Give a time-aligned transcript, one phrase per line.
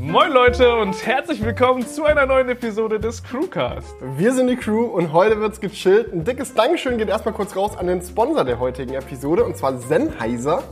[0.00, 3.94] Moin Leute und herzlich willkommen zu einer neuen Episode des Crewcast.
[4.16, 6.12] Wir sind die Crew und heute wird's gechillt.
[6.12, 9.76] Ein dickes Dankeschön geht erstmal kurz raus an den Sponsor der heutigen Episode und zwar
[9.78, 10.62] Sennheiser.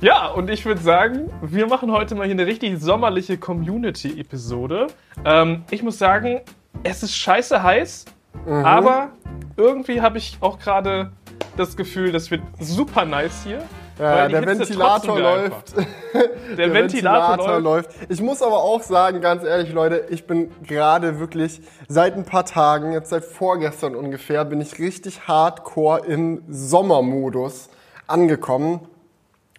[0.00, 4.88] Ja, und ich würde sagen, wir machen heute mal hier eine richtig sommerliche Community-Episode.
[5.24, 6.40] Ähm, ich muss sagen,
[6.82, 8.04] es ist scheiße heiß,
[8.46, 8.52] Mhm.
[8.64, 9.08] aber
[9.56, 11.10] irgendwie habe ich auch gerade
[11.56, 13.62] das Gefühl, das wird super nice hier.
[13.98, 15.74] Ja, der Hitze Ventilator läuft.
[16.56, 17.90] Der, Ventilator, läuft.
[18.08, 22.46] Ich muss aber auch sagen, ganz ehrlich, Leute, ich bin gerade wirklich seit ein paar
[22.46, 27.68] Tagen, jetzt seit vorgestern ungefähr, bin ich richtig hardcore im Sommermodus
[28.06, 28.80] angekommen.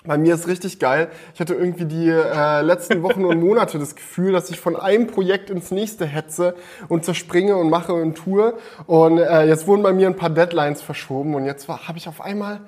[0.06, 1.10] Bei mir ist richtig geil.
[1.34, 5.08] Ich hatte irgendwie die äh, letzten Wochen und Monate das Gefühl, dass ich von einem
[5.08, 6.56] Projekt ins nächste hetze
[6.88, 8.54] und zerspringe und mache und tue.
[8.88, 12.22] Und äh, jetzt wurden bei mir ein paar Deadlines verschoben und jetzt habe ich auf
[12.22, 12.62] einmal,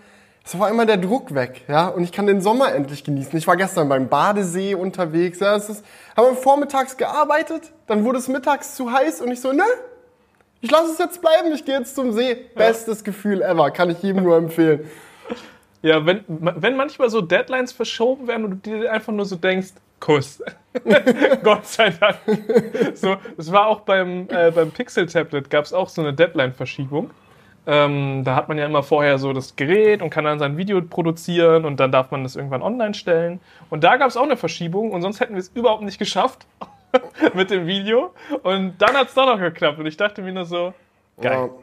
[0.44, 3.38] es war einmal der Druck weg, ja, und ich kann den Sommer endlich genießen.
[3.38, 5.86] Ich war gestern beim Badesee unterwegs, ja, es ist,
[6.18, 9.64] haben wir vormittags gearbeitet, dann wurde es mittags zu heiß und ich so, nö,
[10.62, 12.36] ich lasse es jetzt bleiben, ich gehe jetzt zum See.
[12.56, 14.90] Bestes Gefühl ever, kann ich jedem nur empfehlen.
[15.84, 19.72] Ja, wenn, wenn manchmal so Deadlines verschoben werden und du dir einfach nur so denkst,
[20.00, 20.44] Kuss.
[21.44, 22.18] Gott sei Dank.
[22.94, 27.10] So, es war auch beim, äh, beim Pixel-Tablet gab es auch so eine Deadline-Verschiebung.
[27.68, 30.82] Ähm, da hat man ja immer vorher so das Gerät und kann dann sein Video
[30.82, 33.40] produzieren und dann darf man das irgendwann online stellen.
[33.70, 36.48] Und da gab es auch eine Verschiebung und sonst hätten wir es überhaupt nicht geschafft
[37.36, 38.14] mit dem Video.
[38.42, 40.74] Und dann hat es doch noch geklappt und ich dachte mir nur so,
[41.22, 41.50] geil.
[41.56, 41.61] Ja.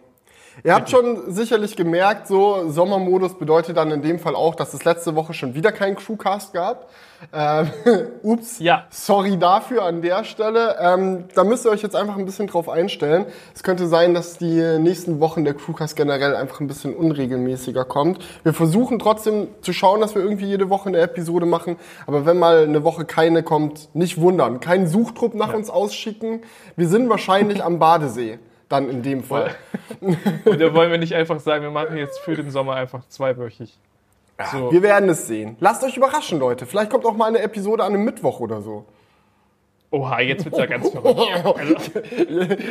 [0.65, 4.85] Ihr habt schon sicherlich gemerkt, so Sommermodus bedeutet dann in dem Fall auch, dass es
[4.85, 6.89] letzte Woche schon wieder keinen Crewcast gab.
[7.33, 7.71] Ähm,
[8.23, 8.85] ups, Ja.
[8.91, 10.77] sorry dafür an der Stelle.
[10.81, 13.27] Ähm, da müsst ihr euch jetzt einfach ein bisschen drauf einstellen.
[13.55, 18.25] Es könnte sein, dass die nächsten Wochen der Crewcast generell einfach ein bisschen unregelmäßiger kommt.
[18.43, 21.77] Wir versuchen trotzdem zu schauen, dass wir irgendwie jede Woche eine Episode machen.
[22.07, 24.61] Aber wenn mal eine Woche keine kommt, nicht wundern.
[24.61, 26.43] Keinen Suchtrupp nach uns ausschicken.
[26.77, 28.39] Wir sind wahrscheinlich am Badesee.
[28.69, 29.55] Dann in dem Fall.
[30.01, 33.79] Und da wollen wir nicht einfach sagen, wir machen jetzt für den Sommer einfach zweiwöchig.
[34.53, 34.71] So.
[34.71, 35.57] Wir werden es sehen.
[35.59, 36.67] Lasst euch überraschen, Leute.
[36.67, 38.85] Vielleicht kommt auch mal eine Episode an einem Mittwoch oder so.
[39.91, 41.91] Oha, jetzt wird's ja ganz verrückt.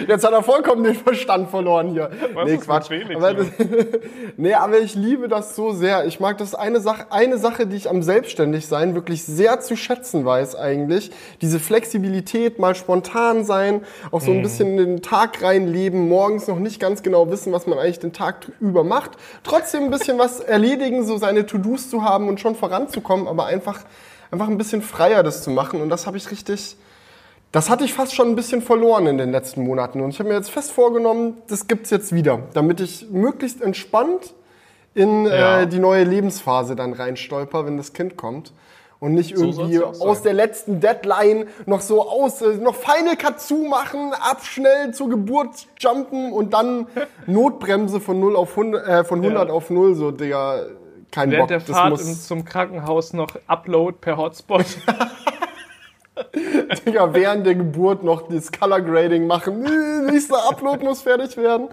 [0.07, 2.11] Jetzt hat er vollkommen den Verstand verloren hier.
[2.35, 2.89] Was nee, Quatsch.
[2.89, 3.43] Felix Aber,
[4.37, 6.05] nee, aber ich liebe das so sehr.
[6.05, 10.25] Ich mag das eine Sache, eine Sache, die ich am Selbstständigsein wirklich sehr zu schätzen
[10.25, 11.09] weiß eigentlich.
[11.41, 16.59] Diese Flexibilität, mal spontan sein, auch so ein bisschen in den Tag reinleben, morgens noch
[16.59, 19.11] nicht ganz genau wissen, was man eigentlich den Tag über macht.
[19.43, 23.79] Trotzdem ein bisschen was erledigen, so seine To-Dos zu haben und schon voranzukommen, aber einfach,
[24.29, 25.81] einfach ein bisschen freier das zu machen.
[25.81, 26.77] Und das habe ich richtig,
[27.51, 30.01] das hatte ich fast schon ein bisschen verloren in den letzten Monaten.
[30.01, 34.33] Und ich habe mir jetzt fest vorgenommen, das gibt's jetzt wieder, damit ich möglichst entspannt
[34.93, 35.61] in Ja.
[35.61, 38.51] äh, die neue Lebensphase dann reinstolper, wenn das Kind kommt.
[38.99, 43.15] Und nicht So irgendwie auch aus der letzten Deadline noch so aus, äh, noch Final
[43.15, 46.87] Cut zumachen, abschnell zur Geburt jumpen und dann
[47.27, 49.53] Notbremse von 0 auf 100, äh, von 100 Ja.
[49.53, 50.63] auf 0, so, Digga,
[51.11, 51.47] kein Während Bock.
[51.49, 54.65] der das Fahrt muss, in, zum Krankenhaus noch Upload per Hotspot.
[56.85, 59.63] Digga, während der Geburt noch das Color Grading machen.
[60.05, 61.69] Nächster Upload muss fertig werden.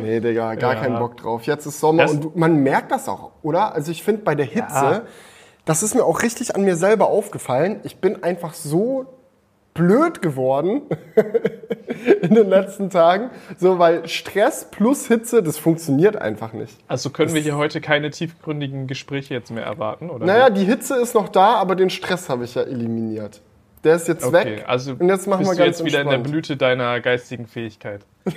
[0.00, 0.80] Nee, Digga, gar Ja.
[0.80, 1.42] keinen Bock drauf.
[1.44, 3.74] Jetzt ist Sommer Das- und man merkt das auch, oder?
[3.74, 5.02] Also ich finde bei der Hitze, Ja.
[5.64, 7.80] das ist mir auch richtig an mir selber aufgefallen.
[7.82, 9.06] Ich bin einfach so
[9.74, 10.82] blöd geworden
[12.20, 13.30] in den letzten Tagen.
[13.58, 16.76] So, weil Stress plus Hitze, das funktioniert einfach nicht.
[16.88, 20.26] Also können wir hier heute keine tiefgründigen Gespräche jetzt mehr erwarten, oder?
[20.26, 23.40] Naja, die Hitze ist noch da, aber den Stress habe ich ja eliminiert.
[23.84, 24.64] Der ist jetzt okay, weg.
[24.68, 26.32] also und jetzt machen bist wir du ganz jetzt wieder in der entspannt.
[26.32, 28.00] Blüte deiner geistigen Fähigkeit.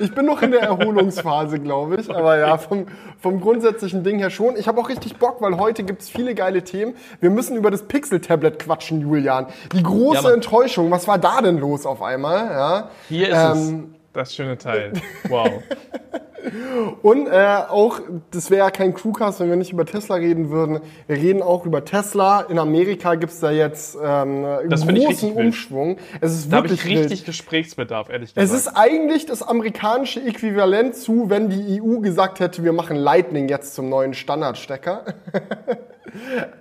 [0.00, 2.10] Ich bin noch in der Erholungsphase, glaube ich.
[2.14, 2.86] Aber ja, vom,
[3.20, 4.56] vom grundsätzlichen Ding her schon.
[4.56, 6.94] Ich habe auch richtig Bock, weil heute gibt es viele geile Themen.
[7.20, 9.46] Wir müssen über das Pixel-Tablet quatschen, Julian.
[9.72, 10.34] Die große Ja.
[10.34, 10.90] Enttäuschung.
[10.90, 12.46] Was war da denn los auf einmal?
[12.50, 12.90] Ja.
[13.08, 13.97] Hier ist Ähm, es.
[14.18, 14.94] Das schöne Teil.
[15.28, 15.62] Wow.
[17.02, 18.00] Und äh, auch,
[18.32, 20.80] das wäre ja kein Crewcast, wenn wir nicht über Tesla reden würden.
[21.06, 22.40] Wir reden auch über Tesla.
[22.40, 25.46] In Amerika gibt es da jetzt ähm, einen Das großen richtig wild.
[25.46, 25.98] Umschwung.
[26.20, 27.26] Es ist Da wirklich ich richtig wild.
[27.26, 28.60] Gesprächsbedarf, ehrlich Es gesagt.
[28.60, 33.74] ist eigentlich das amerikanische Äquivalent zu, wenn die EU gesagt hätte, wir machen Lightning jetzt
[33.74, 35.04] zum neuen Standardstecker.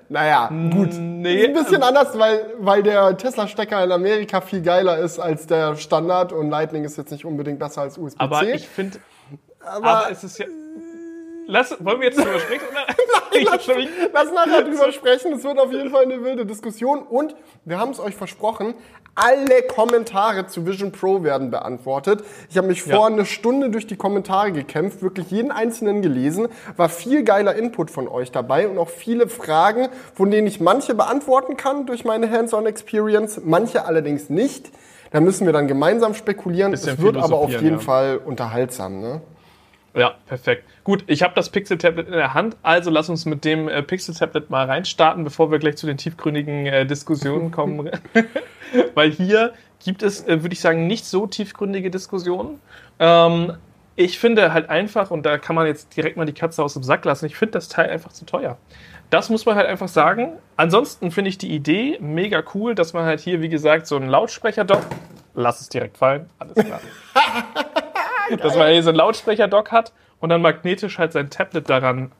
[0.09, 0.89] naja, gut.
[0.93, 5.47] nee, ist ein bisschen anders, weil, weil der Tesla-Stecker in Amerika viel geiler ist als
[5.47, 8.23] der Standard und Lightning ist jetzt nicht unbedingt besser als USB-C.
[8.23, 8.99] aber ich finde,
[9.59, 10.45] Aber aber es ist ja,
[11.47, 12.65] lass, wollen wir jetzt drüber sprechen?
[13.33, 13.67] Nein, lass,
[14.13, 15.33] lass nachher drüber sprechen.
[15.33, 17.03] Es wird auf jeden Fall eine wilde Diskussion.
[17.03, 17.35] Und
[17.65, 18.73] wir haben es euch versprochen,
[19.17, 22.23] alle Kommentare zu Vision Pro werden beantwortet.
[22.49, 22.95] Ich habe mich Ja.
[22.95, 26.47] vor eine Stunde durch die Kommentare gekämpft, wirklich jeden einzelnen gelesen.
[26.77, 30.93] War viel geiler Input von euch dabei und auch viele Fragen, von denen ich manche
[30.93, 34.71] beantworten kann durch meine Hands-on-Experience, manche allerdings nicht.
[35.11, 36.73] Da müssen wir dann gemeinsam spekulieren.
[36.73, 37.79] Es wird aber auf jeden ja.
[37.79, 39.01] Fall unterhaltsam.
[39.01, 39.21] Ne?
[39.97, 40.63] Ja, perfekt.
[40.83, 44.51] Gut, ich habe das Pixel-Tablet in der Hand, also lass uns mit dem äh, Pixel-Tablet
[44.51, 47.89] mal reinstarten, bevor wir gleich zu den tiefgründigen äh, Diskussionen kommen.
[48.93, 49.53] Weil hier
[49.83, 52.61] gibt es, äh, würde ich sagen, nicht so tiefgründige Diskussionen.
[52.99, 53.53] Ähm,
[53.95, 56.83] ich finde halt einfach, und da kann man jetzt direkt mal die Katze aus dem
[56.83, 58.57] Sack lassen, ich finde das Teil einfach zu teuer.
[59.09, 60.33] Das muss man halt einfach sagen.
[60.57, 64.09] Ansonsten finde ich die Idee mega cool, dass man halt hier, wie gesagt, so einen
[64.09, 64.85] Lautsprecher-Dock,
[65.33, 66.81] lass es direkt fallen, alles klar.
[68.35, 72.11] dass man hier so einen Lautsprecher-Dock hat und dann magnetisch halt sein Tablet daran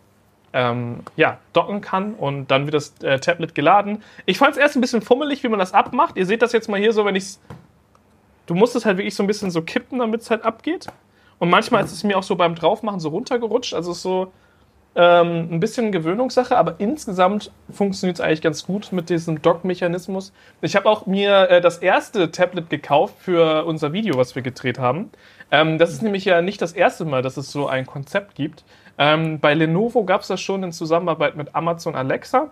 [0.53, 4.01] ähm, ja, docken kann und dann wird das äh, Tablet geladen.
[4.25, 6.15] Ich fand es erst ein bisschen fummelig, wie man das abmacht.
[6.15, 7.37] Ihr seht das jetzt mal hier so, wenn ich
[8.47, 10.87] Du musst es halt wirklich so ein bisschen so kippen, damit es halt abgeht.
[11.37, 13.73] Und manchmal ist es mir auch so beim Draufmachen so runtergerutscht.
[13.73, 14.31] Also ist so
[14.95, 20.31] ähm, ein bisschen Gewöhnungssache, aber insgesamt funktioniert es eigentlich ganz gut mit diesem Dock-Mechanismus.
[20.61, 24.79] Ich habe auch mir äh, das erste Tablet gekauft für unser Video, was wir gedreht
[24.79, 25.11] haben.
[25.51, 28.63] Ähm, das ist nämlich ja nicht das erste Mal, dass es so ein Konzept gibt.
[28.97, 32.51] Ähm, bei Lenovo gab es das schon in Zusammenarbeit mit Amazon Alexa.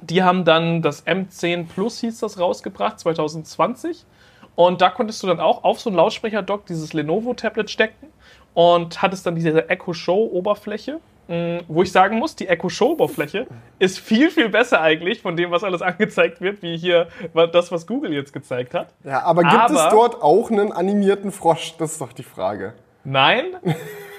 [0.00, 4.04] Die haben dann das M10 Plus, hieß das, rausgebracht, 2020.
[4.54, 8.08] Und da konntest du dann auch auf so ein Lautsprecher-Dock dieses Lenovo-Tablet stecken
[8.54, 11.00] und hattest dann diese Echo Show-Oberfläche.
[11.28, 13.46] Mh, Wo ich sagen muss, die Echo Show-Oberfläche
[13.78, 17.08] ist viel, viel besser eigentlich von dem, was alles angezeigt wird, wie hier
[17.52, 18.92] das, was Google jetzt gezeigt hat.
[19.04, 21.74] Ja, aber gibt es Aber- dort auch einen animierten Frosch?
[21.78, 22.74] Das ist doch die Frage.
[23.04, 23.44] Nein.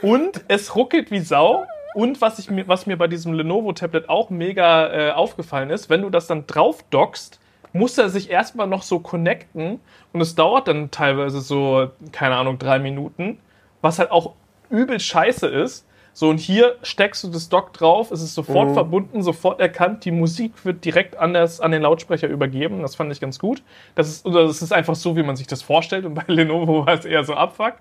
[0.01, 1.65] Und es ruckelt wie Sau.
[1.95, 6.01] Und was, ich mir, was mir bei diesem Lenovo-Tablet auch mega äh, aufgefallen ist, wenn
[6.03, 7.39] du das dann drauf dockst,
[7.73, 9.79] muss er sich erstmal noch so connecten.
[10.13, 13.39] Und es dauert dann teilweise so, keine Ahnung, drei Minuten.
[13.81, 14.33] Was halt auch
[14.69, 15.85] übel scheiße ist.
[16.13, 20.11] So, und hier steckst du das Dock drauf, es ist sofort verbunden, sofort erkannt, die
[20.11, 22.81] Musik wird direkt an, das, an den Lautsprecher übergeben.
[22.81, 23.63] Das fand ich ganz gut.
[23.95, 26.05] Das ist, oder das ist einfach so, wie man sich das vorstellt.
[26.05, 27.75] Und bei Lenovo war es eher so Abfuck.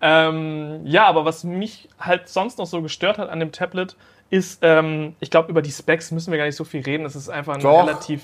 [0.00, 3.96] Ähm, ja, aber was mich halt sonst noch so gestört hat an dem Tablet,
[4.30, 7.04] ist, ähm, ich glaube, über die Specs müssen wir gar nicht so viel reden.
[7.04, 7.86] Es ist einfach ein Doch.
[7.86, 8.22] relativ.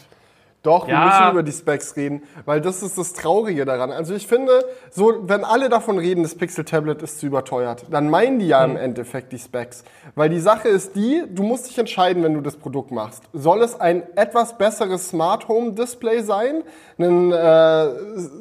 [0.64, 1.04] Doch, wir Ja.
[1.06, 3.92] müssen über die Specs reden, weil das ist das Traurige daran.
[3.92, 8.40] Also ich finde, so, wenn alle davon reden, das Pixel-Tablet ist zu überteuert, dann meinen
[8.40, 8.72] die ja Hm.
[8.72, 9.84] im Endeffekt die Specs.
[10.16, 13.22] Weil die Sache ist die, du musst dich entscheiden, wenn du das Produkt machst.
[13.32, 16.64] Soll es ein etwas besseres Smart Home Display sein?
[16.98, 17.88] Ein äh,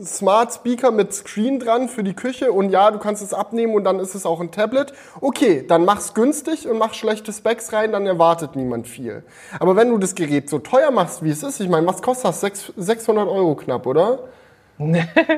[0.04, 3.84] Smart Speaker mit Screen dran für die Küche und ja, du kannst es abnehmen und
[3.84, 4.92] dann ist es auch ein Tablet.
[5.22, 9.24] Okay, dann mach's günstig und mach schlechte Specs rein, dann erwartet niemand viel.
[9.60, 12.26] Aber wenn du das Gerät so teuer machst, wie es ist, ich meine, was kostet
[12.26, 12.42] das?
[12.42, 14.20] Sechs- 600 Euro knapp, oder?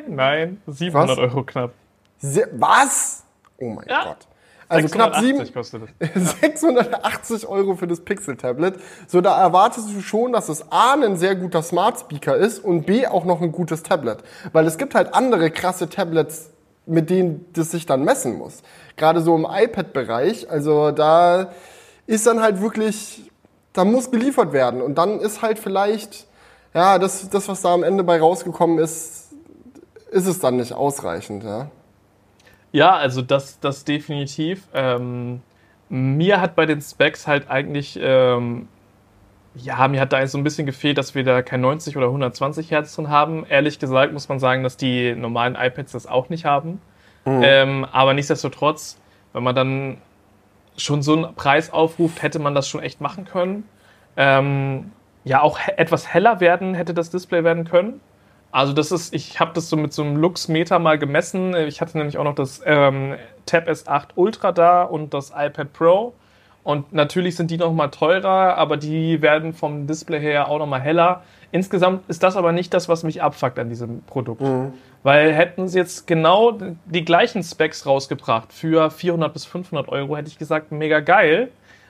[0.07, 1.18] Nein, 700 Was?
[1.18, 1.71] Euro knapp.
[2.19, 3.24] Se was?
[3.57, 4.04] Oh mein Ja.
[4.06, 4.18] Gott.
[4.71, 5.81] Also knapp 7, 680 kostet
[6.16, 6.39] es.
[6.42, 8.75] 680 Euro für das Pixel-Tablet.
[9.07, 13.07] So, da erwartest du schon, dass es A, ein sehr guter Smart-Speaker ist und B,
[13.07, 14.19] auch noch ein gutes Tablet.
[14.54, 16.51] Weil es gibt halt andere krasse Tablets,
[16.86, 18.62] mit denen das sich dann messen muss.
[18.95, 20.51] Gerade so im iPad-Bereich.
[20.51, 21.51] Also da
[22.06, 23.31] ist dann halt wirklich,
[23.74, 24.83] da muss geliefert werden.
[24.83, 26.27] Und dann ist halt vielleicht,
[26.74, 29.33] ja, das, das was da am Ende bei rausgekommen ist,
[30.12, 31.69] ist es dann nicht ausreichend, ja.
[32.71, 34.68] Ja, also das, das definitiv.
[34.74, 35.42] Ähm,
[35.89, 38.68] mir hat bei den Specs halt eigentlich, ähm,
[39.56, 42.69] ja, mir hat da so ein bisschen gefehlt, dass wir da kein 90 oder 120
[42.69, 43.45] Hertz drin haben.
[43.50, 46.80] Ehrlich gesagt muss man sagen, dass die normalen iPads das auch nicht haben.
[47.26, 48.97] Ähm, aber nichtsdestotrotz,
[49.33, 49.97] wenn man dann
[50.78, 53.68] schon so einen Preis aufruft, hätte man das schon echt machen können.
[54.16, 54.92] Ähm,
[55.30, 58.02] ja, auch etwas heller werden hätte das Display werden können.
[58.52, 61.56] Also das ist, ich habe das so mit so einem Luxmeter mal gemessen.
[61.56, 63.14] Ich hatte nämlich auch noch das ähm,
[63.45, 66.14] Tab S8 Ultra da und das iPad Pro.
[66.64, 70.66] Und natürlich sind die noch mal teurer, aber die werden vom Display her auch noch
[70.66, 71.21] mal heller.
[71.52, 74.42] Insgesamt ist das aber nicht das, was mich abfuckt an diesem Produkt.
[75.04, 80.28] Weil hätten sie jetzt genau die gleichen Specs rausgebracht für 400 bis 500 Euro, hätte
[80.28, 81.50] ich gesagt, mega geil.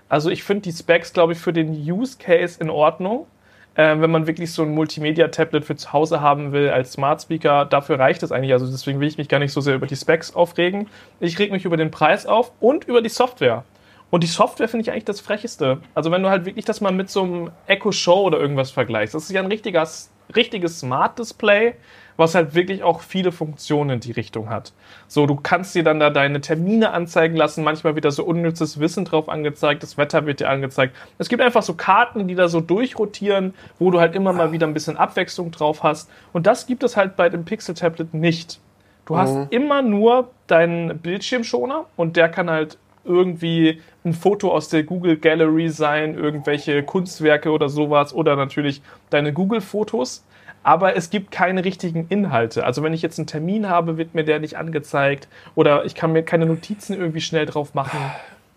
[0.10, 3.28] Also ich finde die Specs, glaube ich, für den Use Case in Ordnung.
[3.76, 7.66] Äh, wenn man wirklich so ein Multimedia-Tablet für zu Hause haben will als Smart Speaker,
[7.66, 8.52] dafür reicht es eigentlich.
[8.52, 10.88] Also deswegen will ich mich gar nicht so sehr über die Specs aufregen.
[11.20, 13.64] Ich reg mich über den Preis auf und über die Software.
[14.12, 15.80] Und die Software finde ich eigentlich das Frecheste.
[15.94, 19.14] Also wenn du halt wirklich das mal mit so einem Echo Show oder irgendwas vergleichst.
[19.14, 19.88] Das ist ja ein richtiger,
[20.36, 21.76] richtiges Smart Display,
[22.18, 24.74] was halt wirklich auch viele Funktionen in die Richtung hat.
[25.08, 28.80] So, du kannst dir dann da deine Termine anzeigen lassen, manchmal wird da so unnützes
[28.80, 30.96] Wissen drauf angezeigt, das Wetter wird dir angezeigt.
[31.18, 34.68] Es gibt einfach so Karten, die da so durchrotieren, wo du halt immer mal wieder
[34.68, 36.10] ein bisschen Abwechslung drauf hast.
[36.34, 38.60] Und das gibt es halt bei dem Pixel Tablet nicht.
[39.06, 39.48] Du hast Mhm.
[39.52, 45.70] immer nur deinen Bildschirmschoner und der kann halt irgendwie ein Foto aus der Google Gallery
[45.70, 50.26] sein, irgendwelche Kunstwerke oder sowas oder natürlich deine Google-Fotos.
[50.62, 52.66] Aber es gibt keine richtigen Inhalte.
[52.66, 56.12] Also wenn ich jetzt einen Termin habe, wird mir der nicht angezeigt oder ich kann
[56.12, 58.00] mir keine Notizen irgendwie schnell drauf machen.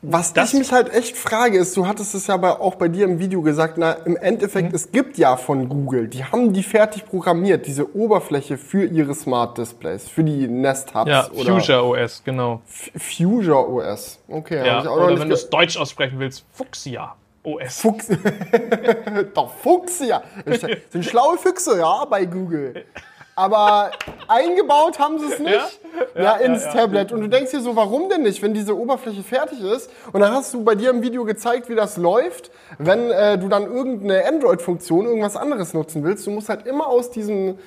[0.05, 2.89] Was Das- ich mich halt echt frage, ist, du hattest es ja bei, auch bei
[2.89, 4.75] dir im Video gesagt, na, im Endeffekt, Mhm.
[4.75, 9.57] es gibt ja von Google, die haben die fertig programmiert, diese Oberfläche für ihre Smart
[9.59, 12.63] Displays, für die Nest Hubs Ja, oder Fuchsia OS, genau.
[12.69, 14.19] F- Fuchsia OS.
[14.29, 17.81] Okay, Ja, oder wenn du es deutsch aussprechen willst, Fuchsia OS.
[17.81, 18.09] Fuchs.
[19.35, 20.23] Doch, Fuchsia.
[20.45, 22.85] Das sind schlaue Füchse, ja, bei Google.
[23.35, 23.93] Aber
[24.29, 25.81] eingebaut haben sie es nicht.
[26.15, 26.81] Ja, Ja, ins ja, ja.
[26.81, 27.13] Tablet.
[27.13, 29.91] Und du denkst dir so, warum denn nicht, wenn diese Oberfläche fertig ist?
[30.13, 33.49] Und dann hast du bei dir im Video gezeigt, wie das läuft, wenn äh, du
[33.49, 36.27] dann irgendeine Android-Funktion, irgendwas anderes nutzen willst.
[36.27, 37.59] Du musst halt immer aus diesem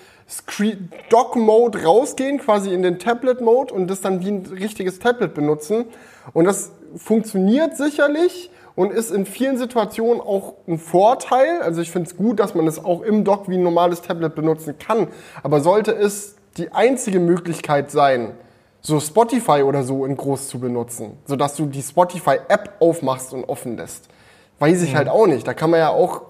[1.09, 5.85] Dock-Mode rausgehen, quasi in den Tablet-Mode und das dann wie ein richtiges Tablet benutzen.
[6.33, 11.61] Und das funktioniert sicherlich und ist in vielen Situationen auch ein Vorteil.
[11.61, 14.35] Also ich finde es gut, dass man es auch im Dock wie ein normales Tablet
[14.35, 15.07] benutzen kann.
[15.43, 18.33] Aber sollte es die einzige Möglichkeit sein,
[18.81, 23.77] so Spotify oder so in groß zu benutzen, sodass du die Spotify-App aufmachst und offen
[23.77, 24.07] lässt,
[24.59, 25.47] weiß ich halt auch nicht.
[25.47, 26.21] Da kann man ja auch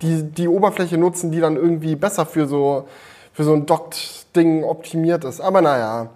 [0.00, 2.86] die, die Oberfläche nutzen, die dann irgendwie besser für so,
[3.32, 5.40] für so ein Docked-Ding optimiert ist.
[5.40, 6.10] Aber naja.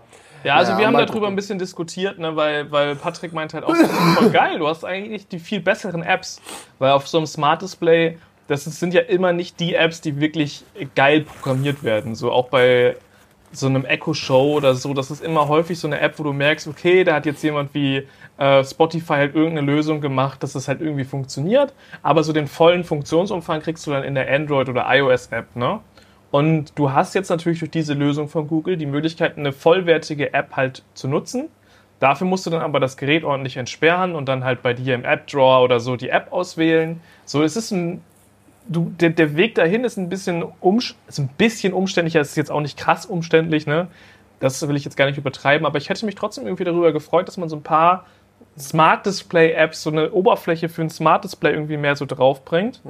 [0.47, 1.29] Ja, also Ja, wir haben darüber gucken.
[1.29, 4.69] ein bisschen diskutiert, ne, weil, weil Patrick meint halt auch, das ist voll geil, du
[4.69, 6.41] hast eigentlich die viel besseren Apps,
[6.79, 10.63] weil auf so einem Smart Display, das sind ja immer nicht die Apps, die wirklich
[10.95, 12.15] geil programmiert werden.
[12.15, 12.97] So auch bei
[13.51, 16.33] so einem Echo Show oder so, das ist immer häufig so eine App, wo du
[16.33, 18.07] merkst, okay, da hat jetzt jemand wie
[18.39, 21.73] äh, Spotify halt irgendeine Lösung gemacht, dass das halt irgendwie funktioniert,
[22.03, 25.81] aber so den vollen Funktionsumfang kriegst du dann in der Android oder iOS App, ne?
[26.31, 30.57] Und du hast jetzt natürlich durch diese Lösung von Google die Möglichkeit, eine vollwertige App
[30.57, 31.49] halt zu nutzen.
[31.99, 35.05] Dafür musst du dann aber das Gerät ordentlich entsperren und dann halt bei dir im
[35.05, 37.01] App Drawer oder so die App auswählen.
[37.25, 38.03] So, es ist ein,
[38.69, 42.37] du, der, der Weg dahin ist ein bisschen, um, ist ein bisschen umständlicher, es ist
[42.37, 43.89] jetzt auch nicht krass umständlich, ne?
[44.41, 47.27] Das will ich jetzt gar nicht übertreiben, aber ich hätte mich trotzdem irgendwie darüber gefreut,
[47.27, 48.05] dass man so ein paar
[48.59, 52.81] Smart Display Apps, so eine Oberfläche für ein Smart Display irgendwie mehr so draufbringt.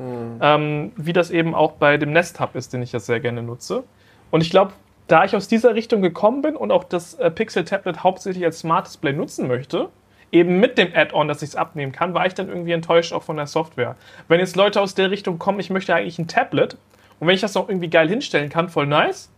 [0.41, 3.43] Ähm, wie das eben auch bei dem Nest Hub ist, den ich ja sehr gerne
[3.43, 3.83] nutze.
[4.31, 4.73] Und ich glaube,
[5.09, 8.61] da ich aus dieser Richtung gekommen bin und auch das äh, Pixel Tablet hauptsächlich als
[8.61, 9.89] Smart Display nutzen möchte,
[10.33, 13.23] eben mit dem Add-on, dass ich es abnehmen kann, war ich dann irgendwie enttäuscht auch
[13.23, 13.97] von der Software.
[14.29, 16.77] Wenn jetzt Leute aus der Richtung kommen, ich möchte eigentlich ein Tablet
[17.21, 19.31] und wenn ich das noch irgendwie geil hinstellen kann, voll nice,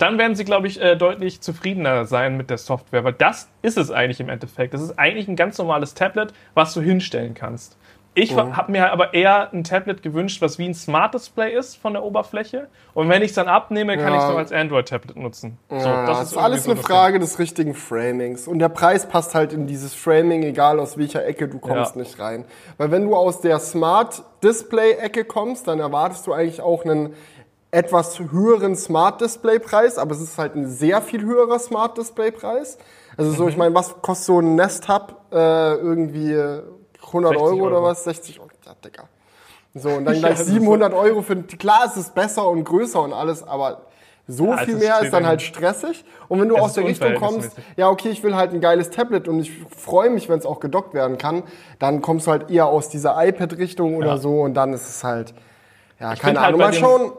[0.00, 3.76] dann werden sie, glaube ich, äh, deutlich zufriedener sein mit der Software, weil das ist
[3.78, 4.74] es eigentlich im Endeffekt.
[4.74, 7.76] Das ist eigentlich ein ganz normales Tablet, was du hinstellen kannst.
[8.14, 8.56] Ich Mhm.
[8.56, 12.02] habe mir aber eher ein Tablet gewünscht, was wie ein Smart Display ist von der
[12.02, 12.66] Oberfläche.
[12.92, 14.16] Und wenn ich es dann abnehme, kann Ja.
[14.16, 15.58] ich es noch als Android-Tablet nutzen.
[15.68, 18.48] So, Ja, das ist irgendwie alles so eine das Frage des richtigen Framings.
[18.48, 22.02] Und der Preis passt halt in dieses Framing, egal aus welcher Ecke du kommst, Ja.
[22.02, 22.46] nicht rein.
[22.78, 27.14] Weil wenn du aus der Smart Display-Ecke kommst, dann erwartest du eigentlich auch einen
[27.70, 32.78] etwas höheren Smart Display-Preis, aber es ist halt ein sehr viel höherer Smart Display-Preis.
[33.16, 36.34] Also so, ich meine, was kostet so ein Nest Hub äh, irgendwie
[37.06, 37.84] 100 60 Euro oder Euro.
[37.86, 38.04] was?
[38.04, 39.04] 60 Euro, ja, Digga.
[39.74, 43.00] So, und dann gleich das ist 700 Euro für, klar, es ist besser und größer
[43.00, 43.82] und alles, aber
[44.26, 46.04] so Ja, viel mehr ist dann halt stressig.
[46.28, 48.90] Und wenn du Es aus der Richtung kommst, ja, okay, ich will halt ein geiles
[48.90, 51.42] Tablet und ich freue mich, wenn es auch gedockt werden kann,
[51.78, 54.16] dann kommst du halt eher aus dieser iPad-Richtung oder Ja.
[54.18, 55.34] so und dann ist es halt,
[56.00, 56.60] ja, find keine halt Ahnung.
[56.60, 57.12] bei Mal schauen.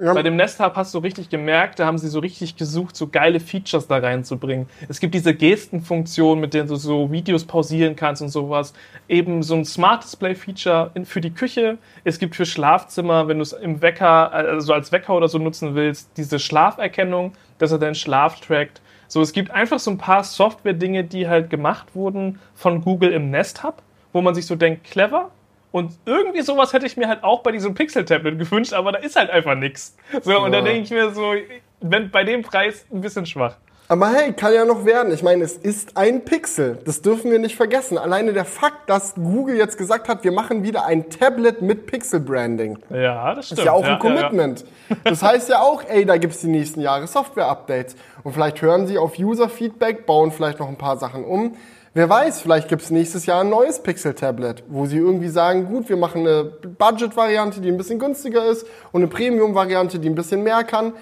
[0.00, 2.96] Ja, Bei dem Nest Hub hast du richtig gemerkt, da haben sie so richtig gesucht,
[2.96, 4.66] so geile Features da reinzubringen.
[4.88, 8.72] Es gibt diese Gestenfunktion, mit der du so Videos pausieren kannst und sowas.
[9.08, 11.78] Eben so ein Smart Display Feature für die Küche.
[12.04, 15.74] Es gibt für Schlafzimmer, wenn du es im Wecker, also als Wecker oder so nutzen
[15.74, 18.80] willst, diese Schlaferkennung, dass er deinen Schlaf trackt.
[19.08, 23.30] So, es gibt einfach so ein paar Software-Dinge, die halt gemacht wurden von Google im
[23.30, 25.30] Nest Hub, wo man sich so denkt, clever,
[25.76, 29.14] und irgendwie sowas hätte ich mir halt auch bei diesem Pixel-Tablet gewünscht, aber da ist
[29.14, 29.94] halt einfach nichts.
[30.22, 30.60] So, und Ja.
[30.60, 31.34] da denke ich mir so,
[31.82, 33.56] wenn bei dem Preis ein bisschen schwach.
[33.88, 35.12] Aber hey, kann ja noch werden.
[35.12, 36.78] Ich meine, es ist ein Pixel.
[36.86, 37.98] Das dürfen wir nicht vergessen.
[37.98, 42.78] Alleine der Fakt, dass Google jetzt gesagt hat, wir machen wieder ein Tablet mit Pixel-Branding.
[42.88, 43.58] Ja, das stimmt.
[43.58, 44.64] Ist ja auch ein ja, Commitment.
[45.04, 47.96] Das heißt ja auch, ey, da gibt's die nächsten Jahre Software-Updates.
[48.24, 51.54] Und vielleicht hören sie auf User-Feedback, bauen vielleicht noch ein paar Sachen um.
[51.96, 55.88] Wer weiß, vielleicht gibt es nächstes Jahr ein neues Pixel-Tablet, wo sie irgendwie sagen, gut,
[55.88, 60.42] wir machen eine Budget-Variante, die ein bisschen günstiger ist und eine Premium-Variante, die ein bisschen
[60.42, 60.92] mehr kann.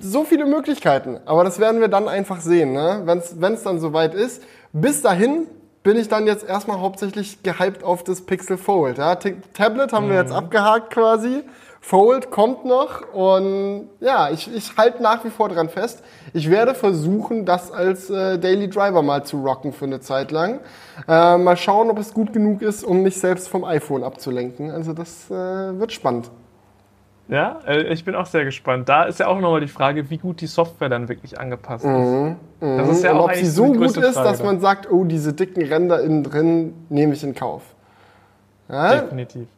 [0.00, 3.02] So viele Möglichkeiten, aber das werden wir dann einfach sehen, ne?
[3.04, 4.44] wenn es dann soweit ist.
[4.72, 5.48] Bis dahin
[5.82, 8.98] bin ich dann jetzt erstmal hauptsächlich gehypt auf das Pixel Fold.
[8.98, 9.16] Ja?
[9.16, 10.36] Tablet haben wir jetzt mhm.
[10.36, 11.42] abgehakt quasi.
[11.86, 16.02] Fold kommt noch und ja, ich, ich halte nach wie vor dran fest.
[16.32, 20.60] Ich werde versuchen, das als äh, Daily Driver mal zu rocken für eine Zeit lang.
[21.06, 24.70] Äh, mal schauen, ob es gut genug ist, um mich selbst vom iPhone abzulenken.
[24.70, 26.30] Also das äh, wird spannend.
[27.28, 28.88] Ja, äh, ich bin auch sehr gespannt.
[28.88, 31.90] Da ist ja auch nochmal die Frage, wie gut die Software dann wirklich angepasst ist.
[31.90, 34.90] Mhm, das ist ja und auch ob sie so gut ist, Frage dass man sagt,
[34.90, 37.62] oh, diese dicken Ränder innen drin nehme ich in Kauf.
[38.70, 39.02] Ja?
[39.02, 39.48] Definitiv.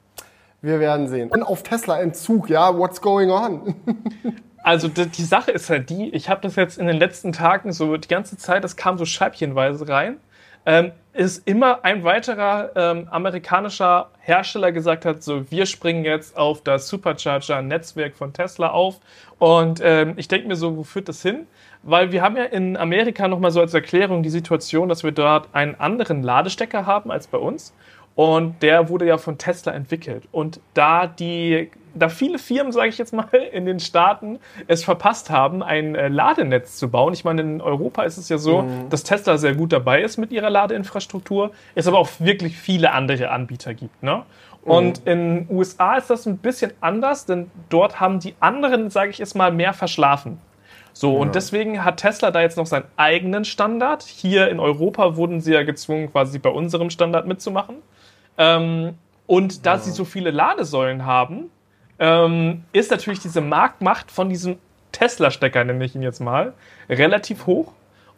[0.62, 1.30] Wir werden sehen.
[1.30, 3.74] Und auf Tesla Entzug, ja, what's going on?
[4.62, 7.72] also die, die Sache ist halt die, ich habe das jetzt in den letzten Tagen
[7.72, 10.18] so die ganze Zeit, das kam so scheibchenweise rein,
[10.66, 16.62] ähm, ist immer ein weiterer ähm, amerikanischer Hersteller gesagt hat, so wir springen jetzt auf
[16.62, 19.00] das Supercharger-Netzwerk von Tesla auf.
[19.38, 21.46] Und ähm, ich denke mir so, wo führt das hin?
[21.84, 25.54] Weil wir haben ja in Amerika nochmal so als Erklärung die Situation, dass wir dort
[25.54, 27.72] einen anderen Ladestecker haben als bei uns.
[28.16, 30.24] Und der wurde ja von Tesla entwickelt.
[30.32, 35.28] Und da die, da viele Firmen, sage ich jetzt mal, in den Staaten es verpasst
[35.28, 37.12] haben, ein äh, Ladenetz zu bauen.
[37.12, 38.88] Ich meine, in Europa ist es ja so, mhm.
[38.88, 43.28] dass Tesla sehr gut dabei ist mit ihrer Ladeinfrastruktur, es aber auch wirklich viele andere
[43.28, 44.02] Anbieter gibt.
[44.02, 44.22] Ne?
[44.64, 44.70] Mhm.
[44.70, 49.10] Und in den USA ist das ein bisschen anders, denn dort haben die anderen, sage
[49.10, 50.40] ich jetzt mal, mehr verschlafen.
[50.94, 51.18] So, ja.
[51.20, 54.02] und deswegen hat Tesla da jetzt noch seinen eigenen Standard.
[54.04, 57.82] Hier in Europa wurden sie ja gezwungen, quasi bei unserem Standard mitzumachen.
[58.38, 58.94] Ähm,
[59.26, 59.78] und da ja.
[59.78, 61.50] sie so viele Ladesäulen haben,
[61.98, 64.58] ähm, ist natürlich diese Marktmacht von diesem
[64.92, 66.54] Tesla-Stecker, nenne ich ihn jetzt mal,
[66.88, 67.72] relativ hoch.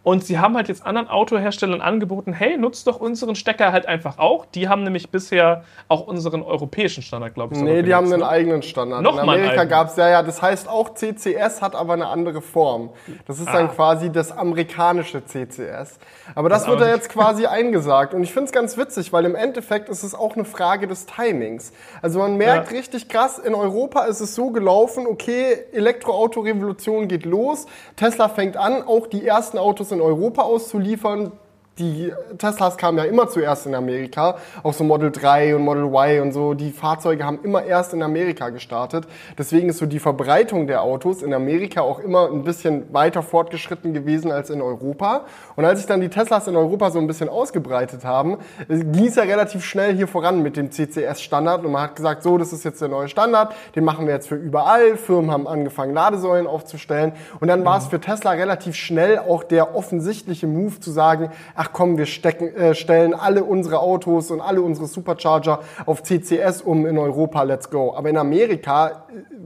[0.09, 4.19] Und sie haben halt jetzt anderen Autoherstellern angeboten, hey, nutzt doch unseren Stecker halt einfach
[4.19, 4.47] auch.
[4.47, 7.61] Die haben nämlich bisher auch unseren europäischen Standard, glaube ich.
[7.61, 8.27] Nee, die haben einen ne?
[8.29, 9.03] eigenen Standard.
[9.03, 12.41] Noch In Amerika gab es ja, ja, das heißt auch CCS hat aber eine andere
[12.41, 12.89] Form.
[13.27, 13.53] Das ist ah.
[13.53, 15.99] dann quasi das amerikanische CCS.
[16.35, 18.15] Aber das, das wird da jetzt quasi eingesagt.
[18.15, 21.05] Und ich finde es ganz witzig, weil im Endeffekt ist es auch eine Frage des
[21.05, 21.71] Timings.
[22.01, 22.79] Also man merkt ja.
[22.79, 28.83] richtig krass, in Europa ist es so gelaufen, okay, Elektroautorevolution geht los, Tesla fängt an,
[28.89, 31.33] auch die ersten Autos in in Europa auszuliefern
[31.79, 36.23] die Teslas kamen ja immer zuerst in Amerika, auch so Model 3 und Model Y
[36.23, 36.55] und so.
[36.55, 39.07] Die Fahrzeuge haben immer erst in Amerika gestartet.
[39.37, 43.95] Deswegen ist so die Verbreitung der Autos in Amerika auch immer ein bisschen weiter fortgeschritten
[43.95, 45.25] gewesen als in Europa.
[45.57, 49.17] Und als sich dann die Teslas in Europa so ein bisschen ausgebreitet haben, ging es
[49.17, 51.65] ja relativ schnell hier voran mit dem CCS-Standard.
[51.65, 54.29] Und man hat gesagt, so, das ist jetzt der neue Standard, den machen wir jetzt
[54.29, 54.97] für überall.
[54.97, 57.13] Firmen haben angefangen, Ladesäulen aufzustellen.
[57.41, 61.68] Und dann war es für Tesla relativ schnell auch der offensichtliche Move zu sagen, ach
[61.69, 66.63] ach komm, wir stecken, äh, stellen alle unsere Autos und alle unsere Supercharger auf CCS
[66.63, 67.95] um in Europa, let's go.
[67.95, 68.93] Aber in Amerika äh,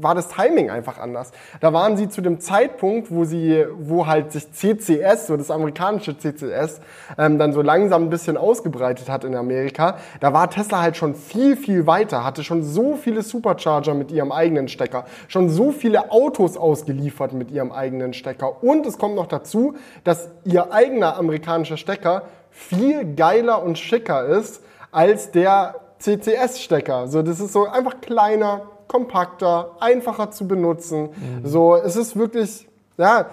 [0.00, 1.32] war das Timing einfach anders.
[1.60, 6.16] Da waren sie zu dem Zeitpunkt, wo sie, wo halt sich CCS, so das amerikanische
[6.16, 6.80] CCS,
[7.18, 9.96] ähm, dann so langsam ein bisschen ausgebreitet hat in Amerika.
[10.20, 14.32] Da war Tesla halt schon viel, viel weiter, hatte schon so viele Supercharger mit ihrem
[14.32, 18.62] eigenen Stecker, schon so viele Autos ausgeliefert mit ihrem eigenen Stecker.
[18.62, 24.26] Und es kommt noch dazu, dass ihr eigener amerikanischer Stecker Stecker viel geiler und schicker
[24.26, 27.08] ist als der CCS-Stecker.
[27.08, 31.10] So, das ist so einfach kleiner, kompakter, einfacher zu benutzen.
[31.10, 31.46] Mhm.
[31.46, 33.26] So, es ist wirklich, ja,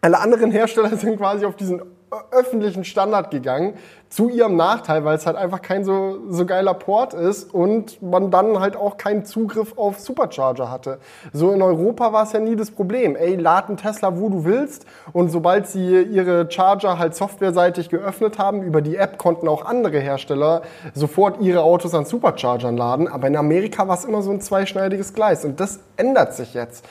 [0.00, 1.82] alle anderen Hersteller sind quasi auf diesen
[2.30, 3.74] öffentlichen Standard gegangen,
[4.08, 8.30] zu ihrem Nachteil, weil es halt einfach kein so, so geiler Port ist und man
[8.30, 10.98] dann halt auch keinen Zugriff auf Supercharger hatte.
[11.32, 13.16] So in Europa war es ja nie das Problem.
[13.16, 18.38] Ey, lad einen Tesla, wo du willst und sobald sie ihre Charger halt softwareseitig geöffnet
[18.38, 20.62] haben, über die App konnten auch andere Hersteller
[20.94, 25.12] sofort ihre Autos an Superchargern laden, aber in Amerika war es immer so ein zweischneidiges
[25.12, 26.86] Gleis und das ändert sich jetzt.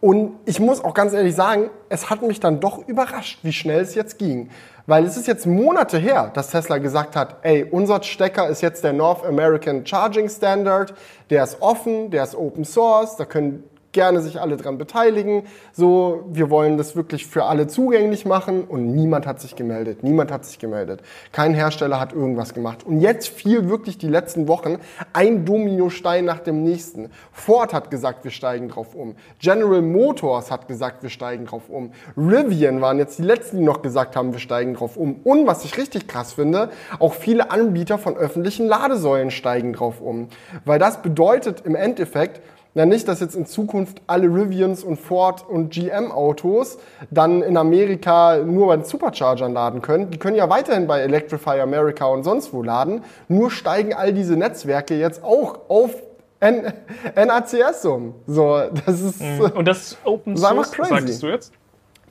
[0.00, 3.80] Und ich muss auch ganz ehrlich sagen, es hat mich dann doch überrascht, wie schnell
[3.80, 4.50] es jetzt ging.
[4.86, 8.84] Weil es ist jetzt Monate her, dass Tesla gesagt hat, ey, unser Stecker ist jetzt
[8.84, 10.94] der North American Charging Standard,
[11.28, 13.64] der ist offen, der ist Open Source, da können
[13.96, 15.44] gerne sich alle dran beteiligen.
[15.72, 20.02] So, wir wollen das wirklich für alle zugänglich machen und niemand hat sich gemeldet.
[20.02, 21.00] Niemand hat sich gemeldet.
[21.32, 22.84] Kein Hersteller hat irgendwas gemacht.
[22.84, 24.76] Und jetzt fiel wirklich die letzten Wochen
[25.14, 27.08] ein Dominostein nach dem nächsten.
[27.32, 29.16] Ford hat gesagt, wir steigen drauf um.
[29.38, 31.92] General Motors hat gesagt, wir steigen drauf um.
[32.18, 35.20] Rivian waren jetzt die letzten, die noch gesagt haben, wir steigen drauf um.
[35.24, 40.28] Und was ich richtig krass finde, auch viele Anbieter von öffentlichen Ladesäulen steigen drauf um.
[40.66, 42.42] Weil das bedeutet im Endeffekt,
[42.76, 46.76] Ja, nicht, dass jetzt in Zukunft alle Rivians und Ford und GM Autos
[47.10, 50.10] dann in Amerika nur bei den Superchargern laden können.
[50.10, 53.02] Die können ja weiterhin bei Electrify America und sonst wo laden.
[53.28, 56.02] Nur steigen all diese Netzwerke jetzt auch auf
[56.40, 56.70] N
[57.16, 58.14] NACS um.
[58.26, 59.22] So, das ist.
[59.22, 61.54] Und das ist Open Source, sagst du jetzt?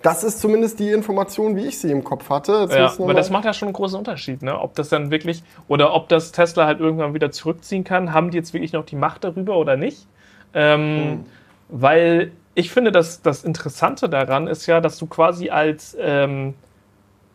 [0.01, 2.67] Das ist zumindest die Information, wie ich sie im Kopf hatte.
[2.71, 4.59] Ja, aber das macht ja schon einen großen Unterschied, ne?
[4.59, 8.37] Ob das dann wirklich, oder ob das Tesla halt irgendwann wieder zurückziehen kann, haben die
[8.37, 10.07] jetzt wirklich noch die Macht darüber oder nicht?
[10.55, 11.25] Ähm,
[11.69, 16.55] Weil ich finde, dass das Interessante daran ist ja, dass du quasi als, ähm,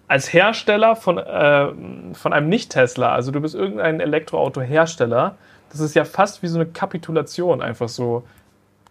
[0.09, 1.69] als Hersteller von, äh,
[2.15, 5.37] von einem Nicht-Tesla, also du bist irgendein Elektroauto-Hersteller,
[5.71, 8.25] das ist ja fast wie so eine Kapitulation, einfach so.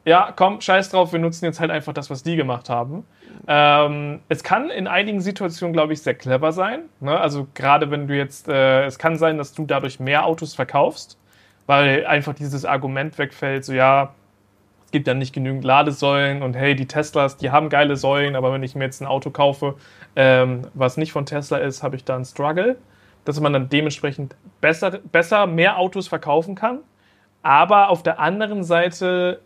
[0.06, 3.06] Ja, komm, scheiß drauf, wir nutzen jetzt halt einfach das, was die gemacht haben.
[3.48, 6.84] Ähm, es kann in einigen Situationen, glaube ich, sehr clever sein.
[7.00, 7.20] Ne?
[7.20, 11.18] Also gerade wenn du jetzt, äh, es kann sein, dass du dadurch mehr Autos verkaufst,
[11.68, 14.14] weil einfach dieses Argument wegfällt, so ja,
[14.90, 18.52] es gibt dann nicht genügend Ladesäulen und hey, die Teslas, die haben geile Säulen, aber
[18.52, 19.76] wenn ich mir jetzt ein Auto kaufe,
[20.16, 22.76] ähm, was nicht von Tesla ist, habe ich da einen Struggle,
[23.24, 26.80] dass man dann dementsprechend besser, besser mehr Autos verkaufen kann.
[27.44, 29.42] Aber auf der anderen Seite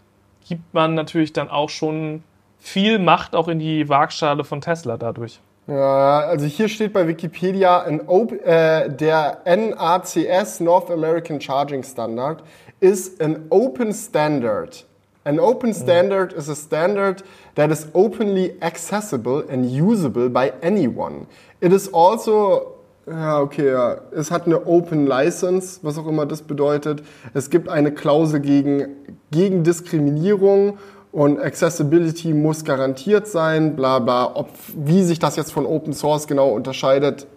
[0.47, 2.23] gibt man natürlich dann auch schon
[2.57, 5.41] viel Macht auch in die Waagschale von Tesla dadurch.
[5.67, 7.99] Ja, also hier steht bei Wikipedia, ein
[8.45, 12.41] äh, der NACS North American Charging Standard
[12.79, 14.85] is an open standard.
[15.25, 17.23] An open standard is a standard
[17.55, 21.27] that is openly accessible and usable by anyone.
[21.61, 22.73] It is also
[23.05, 23.97] ja, okay, ja.
[24.11, 27.03] Es hat eine Open License, was auch immer das bedeutet.
[27.33, 28.95] Es gibt eine Klausel gegen,
[29.29, 30.77] gegen Diskriminierung
[31.11, 34.35] und Accessibility muss garantiert sein, bla bla.
[34.35, 37.27] Ob, wie sich das jetzt von Open Source genau unterscheidet,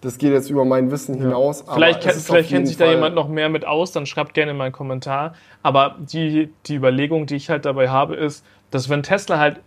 [0.00, 1.62] das geht jetzt über mein Wissen hinaus.
[1.66, 4.34] aber Vielleicht, ist vielleicht kennt sich da Fall- jemand noch mehr mit aus, dann schreibt
[4.34, 5.34] gerne mal einen Kommentar.
[5.62, 9.60] Aber die, die Überlegung, die ich halt dabei habe, ist, dass wenn Tesla halt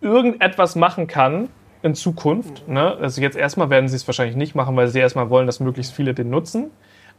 [0.00, 1.48] irgendetwas machen kann
[1.82, 5.30] in Zukunft, ne, also jetzt erstmal werden sie es wahrscheinlich nicht machen, weil sie erstmal
[5.30, 6.70] wollen, dass möglichst viele den nutzen.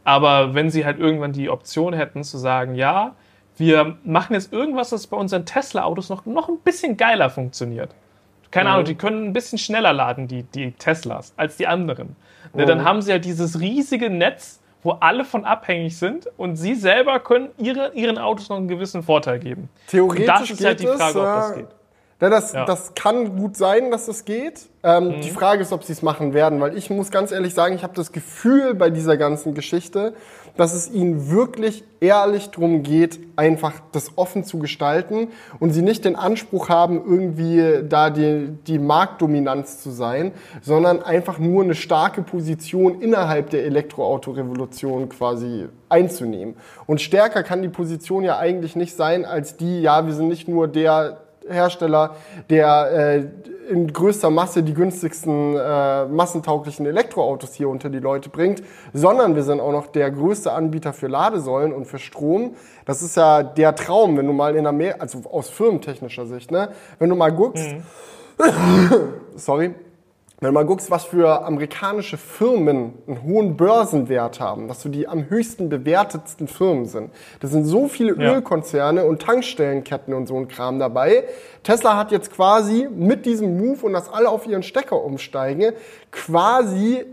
[0.04, 3.14] Aber wenn sie halt irgendwann die Option hätten zu sagen, ja,
[3.56, 7.94] wir machen jetzt irgendwas, das bei unseren Tesla-Autos noch, noch ein bisschen geiler funktioniert.
[8.54, 12.14] Keine Ahnung, die können ein bisschen schneller laden, die, die Teslas, als die anderen.
[12.52, 16.76] Ne, dann haben sie halt dieses riesige Netz, wo alle von abhängig sind und sie
[16.76, 19.70] selber können ihre, ihren Autos noch einen gewissen Vorteil geben.
[19.88, 21.66] Theoretisch Und das ist geht halt die Frage, ob das geht.
[22.20, 22.62] Ja, das, Ja.
[22.62, 22.66] Mhm.
[22.66, 24.68] das kann gut sein, dass das geht.
[24.82, 27.74] Ähm, Die Frage ist, ob sie es machen werden, weil ich muss ganz ehrlich sagen,
[27.74, 30.14] ich habe das Gefühl bei dieser ganzen Geschichte,
[30.56, 36.04] dass es ihnen wirklich ehrlich darum geht, einfach das offen zu gestalten und sie nicht
[36.04, 40.30] den Anspruch haben, irgendwie da die, die Marktdominanz zu sein,
[40.62, 46.56] sondern einfach nur eine starke Position innerhalb der Elektroautorevolution quasi einzunehmen.
[46.86, 50.46] Und stärker kann die Position ja eigentlich nicht sein als die, ja, wir sind nicht
[50.46, 52.16] nur der Hersteller,
[52.50, 58.62] der äh, in größter Masse die günstigsten äh, massentauglichen Elektroautos hier unter die Leute bringt,
[58.92, 62.56] sondern wir sind auch noch der größte Anbieter für Ladesäulen und für Strom.
[62.84, 66.70] Das ist ja der Traum, wenn du mal in Amerika, also aus firmentechnischer Sicht, ne,
[66.98, 67.66] wenn du mal guckst,
[69.36, 69.74] sorry,
[70.44, 75.08] wenn du mal guckst, was für amerikanische Firmen einen hohen Börsenwert haben, dass so die
[75.08, 77.10] am höchsten bewertetsten Firmen sind.
[77.40, 78.34] Das sind so viele Ja.
[78.34, 81.24] Ölkonzerne und Tankstellenketten und so ein Kram dabei.
[81.62, 85.72] Tesla hat jetzt quasi mit diesem Move und dass alle auf ihren Stecker umsteigen,
[86.10, 87.06] quasi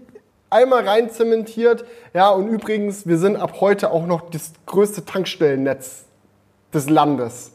[0.49, 1.85] einmal rein zementiert.
[2.13, 6.03] Ja, und übrigens, wir sind ab heute auch noch das größte Tankstellennetz
[6.73, 7.53] des Landes.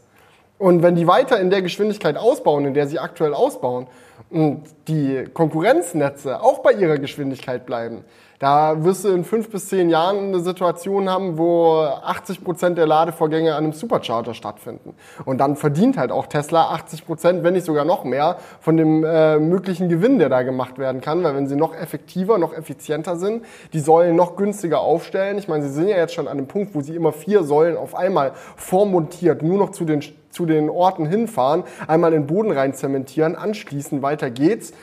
[0.56, 3.88] Und wenn die weiter in der Geschwindigkeit ausbauen, in der sie aktuell ausbauen,
[4.30, 8.04] und die Konkurrenznetze auch bei ihrer Geschwindigkeit bleiben,
[8.38, 12.86] da wirst du in fünf bis zehn Jahren eine Situation haben, wo 80 Prozent der
[12.86, 14.94] Ladevorgänge an einem Supercharger stattfinden.
[15.24, 19.04] Und dann verdient halt auch Tesla 80 Prozent, wenn nicht sogar noch mehr, von dem
[19.04, 21.24] äh, möglichen Gewinn, der da gemacht werden kann.
[21.24, 25.38] Weil wenn sie noch effektiver, noch effizienter sind, die Säulen noch günstiger aufstellen.
[25.38, 27.76] Ich meine, sie sind ja jetzt schon an einem Punkt, wo sie immer vier Säulen
[27.76, 30.02] auf einmal vormontiert nur noch zu den
[30.36, 34.74] zu den Orten hinfahren, einmal in den Boden rein zementieren, anschließen, weiter geht's.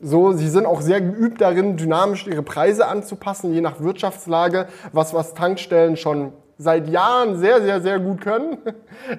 [0.00, 5.14] So, sie sind auch sehr geübt darin, dynamisch ihre Preise anzupassen, je nach Wirtschaftslage, was,
[5.14, 8.58] was Tankstellen schon seit Jahren sehr, sehr, sehr gut können.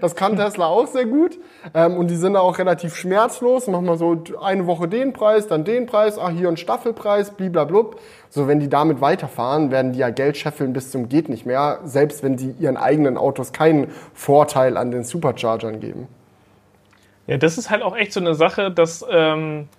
[0.01, 1.37] Das kann Tesla auch sehr gut.
[1.73, 3.67] Ähm, und die sind auch relativ schmerzlos.
[3.67, 7.99] Machen wir so eine Woche den Preis, dann den Preis, ach, hier ein Staffelpreis, bliblablub.
[8.29, 11.79] So, wenn die damit weiterfahren, werden die ja Geld scheffeln bis zum geht nicht mehr,
[11.85, 16.07] selbst wenn sie ihren eigenen Autos keinen Vorteil an den Superchargern geben.
[17.27, 19.69] Ja, das ist halt auch echt so eine Sache, dass ähm,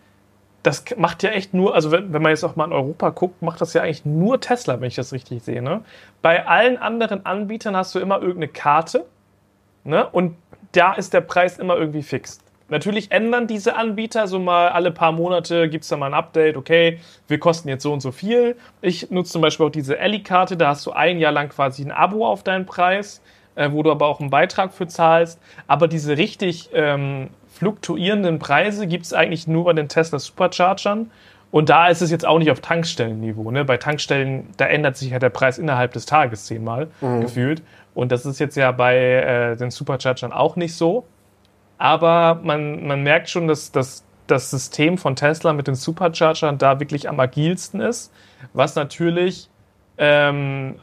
[0.63, 3.43] das macht ja echt nur, also wenn, wenn man jetzt auch mal in Europa guckt,
[3.43, 5.63] macht das ja eigentlich nur Tesla, wenn ich das richtig sehe.
[5.63, 5.83] Ne?
[6.21, 9.07] Bei allen anderen Anbietern hast du immer irgendeine Karte.
[9.85, 10.07] Ne?
[10.09, 10.37] Und
[10.73, 12.41] da ist der Preis immer irgendwie fix.
[12.71, 16.57] Natürlich ändern diese Anbieter so mal alle paar Monate, gibt es da mal ein Update,
[16.57, 18.57] okay, wir kosten jetzt so und so viel.
[18.83, 21.93] Ich nutze zum Beispiel auch diese Ellie-Karte, da hast du ein Jahr lang quasi ein
[21.93, 23.23] Abo auf deinen Preis,
[23.55, 25.41] äh, wo du aber auch einen Beitrag für zahlst.
[25.67, 31.11] Aber diese richtig ähm, fluktuierenden Preise gibt es eigentlich nur bei den Tesla Superchargern.
[31.51, 33.51] Und da ist es jetzt auch nicht auf Tankstellenniveau.
[33.51, 33.65] Ne?
[33.65, 37.23] Bei Tankstellen, da ändert sich ja der Preis innerhalb des Tages zehnmal mhm.
[37.23, 37.63] gefühlt.
[37.95, 41.07] Und das ist jetzt ja bei äh, den Superchargern auch nicht so.
[41.79, 46.81] Aber man, man merkt schon, dass, dass das System von Tesla mit den Superchargern da
[46.81, 48.13] wirklich am agilsten ist,
[48.53, 49.49] was natürlich
[49.97, 50.77] ähm,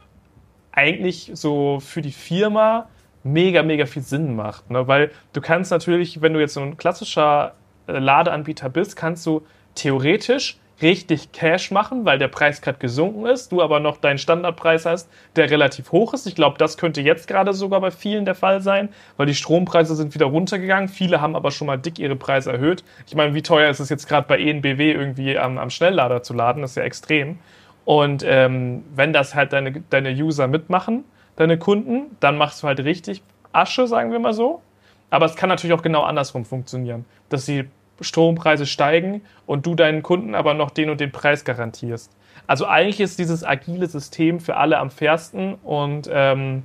[0.72, 2.88] eigentlich so für die Firma
[3.26, 4.70] mega, mega viel Sinn macht.
[4.70, 4.86] Ne?
[4.88, 7.54] Weil du kannst natürlich, wenn du jetzt so ein klassischer
[7.86, 9.42] äh, Ladeanbieter bist, kannst du
[9.74, 14.84] theoretisch richtig Cash machen, weil der Preis gerade gesunken ist, du aber noch deinen Standardpreis
[14.84, 16.26] hast, der relativ hoch ist.
[16.26, 19.96] Ich glaube, das könnte jetzt gerade sogar bei vielen der Fall sein, weil die Strompreise
[19.96, 20.88] sind wieder runtergegangen.
[20.88, 22.84] Viele haben aber schon mal dick ihre Preise erhöht.
[23.06, 26.34] Ich meine, wie teuer ist es jetzt gerade bei ENBW irgendwie am, am, Schnelllader zu
[26.34, 26.60] laden?
[26.60, 27.38] Das ist ja extrem.
[27.86, 31.04] Und ähm, wenn das halt deine, deine User mitmachen,
[31.36, 33.22] deine Kunden, dann machst du halt richtig
[33.52, 34.60] Asche, sagen wir mal so.
[35.08, 37.68] Aber es kann natürlich auch genau andersrum funktionieren, dass die
[38.00, 42.10] Strompreise steigen und du deinen Kunden aber noch den und den Preis garantierst.
[42.46, 46.64] Also eigentlich ist dieses agile System für alle am fairsten und ähm,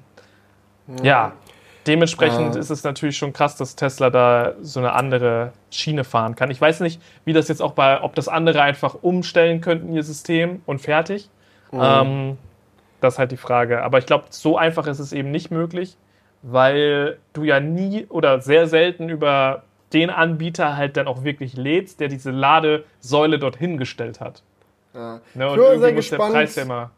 [0.87, 1.03] ja.
[1.03, 1.31] ja,
[1.87, 2.59] dementsprechend äh.
[2.59, 6.51] ist es natürlich schon krass, dass Tesla da so eine andere Schiene fahren kann.
[6.51, 10.03] Ich weiß nicht, wie das jetzt auch bei, ob das andere einfach umstellen könnten, ihr
[10.03, 11.29] System und fertig.
[11.71, 11.79] Mhm.
[11.81, 12.37] Ähm,
[13.01, 13.83] das ist halt die Frage.
[13.83, 15.97] Aber ich glaube, so einfach ist es eben nicht möglich,
[16.41, 21.99] weil du ja nie oder sehr selten über den Anbieter halt dann auch wirklich lädst,
[21.99, 24.41] der diese Ladesäule dorthin gestellt hat.
[24.93, 25.19] Ja.
[25.33, 26.33] Ne, und irgendwie muss gespannt.
[26.33, 26.91] der Preis ja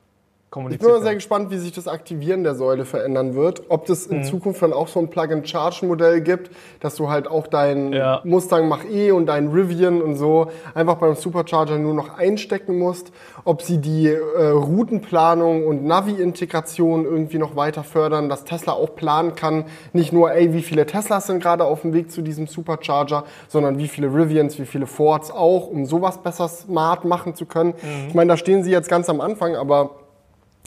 [0.56, 3.64] immer ich bin mal sehr gespannt, wie sich das Aktivieren der Säule verändern wird.
[3.70, 4.24] Ob das in mhm.
[4.24, 8.22] Zukunft dann auch so ein Plug-and-Charge-Modell gibt, dass du halt auch deinen ja.
[8.24, 13.12] Mustang Mach-E und deinen Rivian und so einfach beim Supercharger nur noch einstecken musst.
[13.46, 19.36] Ob sie die äh, Routenplanung und Navi-Integration irgendwie noch weiter fördern, dass Tesla auch planen
[19.36, 23.26] kann, nicht nur, ey, wie viele Teslas sind gerade auf dem Weg zu diesem Supercharger,
[23.48, 27.74] sondern wie viele Rivians, wie viele Fords auch, um sowas besser smart machen zu können.
[27.82, 28.08] Mhm.
[28.08, 29.92] Ich meine, da stehen sie jetzt ganz am Anfang, aber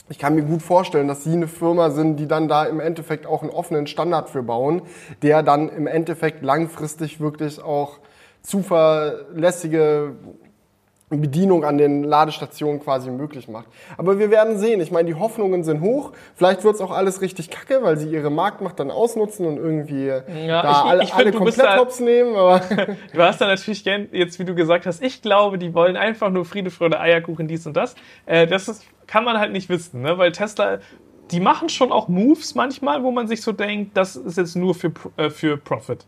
[0.09, 3.25] ich kann mir gut vorstellen, dass Sie eine Firma sind, die dann da im Endeffekt
[3.25, 4.81] auch einen offenen Standard für bauen,
[5.21, 7.99] der dann im Endeffekt langfristig wirklich auch
[8.41, 10.15] zuverlässige
[11.09, 13.67] Bedienung an den Ladestationen quasi möglich macht.
[13.97, 14.81] Aber wir werden sehen.
[14.81, 16.11] Ich meine, die Hoffnungen sind hoch.
[16.35, 20.07] Vielleicht wird es auch alles richtig kacke, weil sie ihre Marktmacht dann ausnutzen und irgendwie
[20.07, 22.35] ja, da ich, alle, ich alle komplett hops nehmen.
[22.35, 22.59] Aber
[23.13, 26.29] du hast da natürlich gern, jetzt wie du gesagt hast, ich glaube, die wollen einfach
[26.29, 27.95] nur Friede, Freude, Eierkuchen, dies und das.
[28.25, 30.17] Äh, das ist, kann man halt nicht wissen, ne?
[30.17, 30.79] weil Tesla,
[31.31, 34.75] die machen schon auch Moves manchmal, wo man sich so denkt, das ist jetzt nur
[34.75, 36.05] für, äh, für Profit.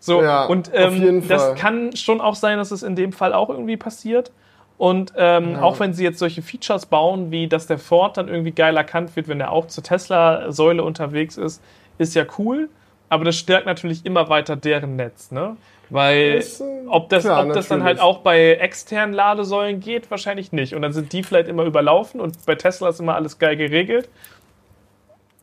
[0.00, 3.50] So, ja, und ähm, das kann schon auch sein, dass es in dem Fall auch
[3.50, 4.32] irgendwie passiert.
[4.78, 5.62] Und ähm, ja.
[5.62, 9.14] auch wenn sie jetzt solche Features bauen, wie dass der Ford dann irgendwie geil erkannt
[9.14, 11.62] wird, wenn er auch zur Tesla-Säule unterwegs ist,
[11.98, 12.70] ist ja cool.
[13.10, 15.56] Aber das stärkt natürlich immer weiter deren Netz, ne?
[15.90, 20.10] Weil das, äh, ob, das, klar, ob das dann halt auch bei externen Ladesäulen geht,
[20.10, 20.74] wahrscheinlich nicht.
[20.74, 24.08] Und dann sind die vielleicht immer überlaufen und bei Tesla ist immer alles geil geregelt.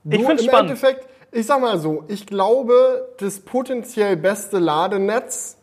[0.10, 0.72] Ich finde spannend.
[0.72, 5.58] Endeffekt, ich sag mal so, ich glaube, das potenziell beste Ladenetz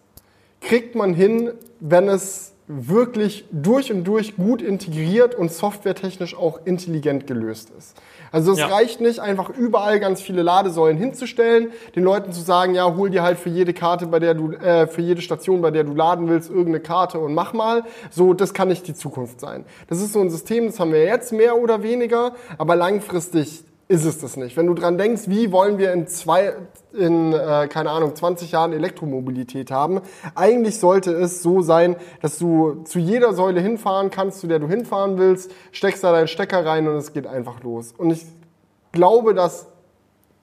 [0.61, 7.27] kriegt man hin, wenn es wirklich durch und durch gut integriert und softwaretechnisch auch intelligent
[7.27, 7.94] gelöst ist.
[8.33, 8.68] Also es ja.
[8.68, 13.22] reicht nicht, einfach überall ganz viele Ladesäulen hinzustellen, den Leuten zu sagen, ja, hol dir
[13.22, 16.27] halt für jede Karte, bei der du, äh, für jede Station, bei der du laden
[16.27, 17.85] willst, irgendeine Karte und mach mal.
[18.11, 19.66] So, das kann nicht die Zukunft sein.
[19.88, 24.05] Das ist so ein System, das haben wir jetzt mehr oder weniger, aber langfristig ist
[24.05, 24.57] es das nicht.
[24.57, 26.55] Wenn du dran denkst, wie wollen wir in zwei,
[26.92, 30.01] in, äh, keine Ahnung, 20 Jahren Elektromobilität haben,
[30.35, 34.68] eigentlich sollte es so sein, dass du zu jeder Säule hinfahren kannst, zu der du
[34.68, 37.92] hinfahren willst, steckst da deinen Stecker rein und es geht einfach los.
[37.97, 38.25] Und ich
[38.92, 39.66] glaube, dass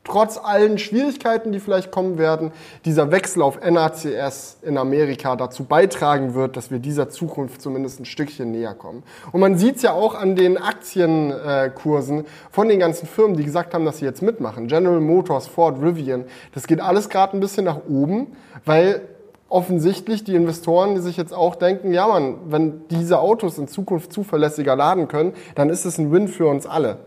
[0.04, 2.52] trotz allen Schwierigkeiten, die vielleicht kommen werden,
[2.86, 8.06] dieser Wechsel auf NACS in Amerika dazu beitragen wird, dass wir dieser Zukunft zumindest ein
[8.06, 9.04] Stückchen näher kommen.
[9.32, 13.74] Und man sieht es ja auch an den Aktienkursen von den ganzen Firmen, die gesagt
[13.74, 14.68] haben, dass sie jetzt mitmachen.
[14.68, 18.36] General Motors, Ford, Rivian, das geht alles gerade ein bisschen nach oben,
[18.66, 19.02] weil
[19.50, 24.14] offensichtlich die Investoren, die sich jetzt auch denken, ja man, wenn diese Autos in Zukunft
[24.14, 27.00] zuverlässiger laden können, dann ist es ein Win für uns alle.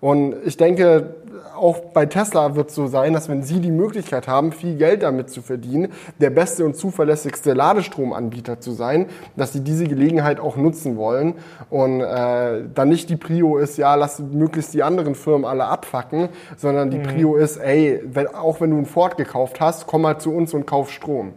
[0.00, 1.14] Und ich denke,
[1.60, 5.02] auch bei Tesla wird es so sein, dass wenn sie die Möglichkeit haben, viel Geld
[5.02, 10.56] damit zu verdienen, der beste und zuverlässigste Ladestromanbieter zu sein, dass sie diese Gelegenheit auch
[10.56, 11.34] nutzen wollen
[11.68, 16.30] und äh, dann nicht die Prio ist, ja, lass möglichst die anderen Firmen alle abfacken,
[16.56, 17.02] sondern die mhm.
[17.02, 20.54] Prio ist, ey, wenn, auch wenn du einen Ford gekauft hast, komm mal zu uns
[20.54, 21.34] und kauf Strom.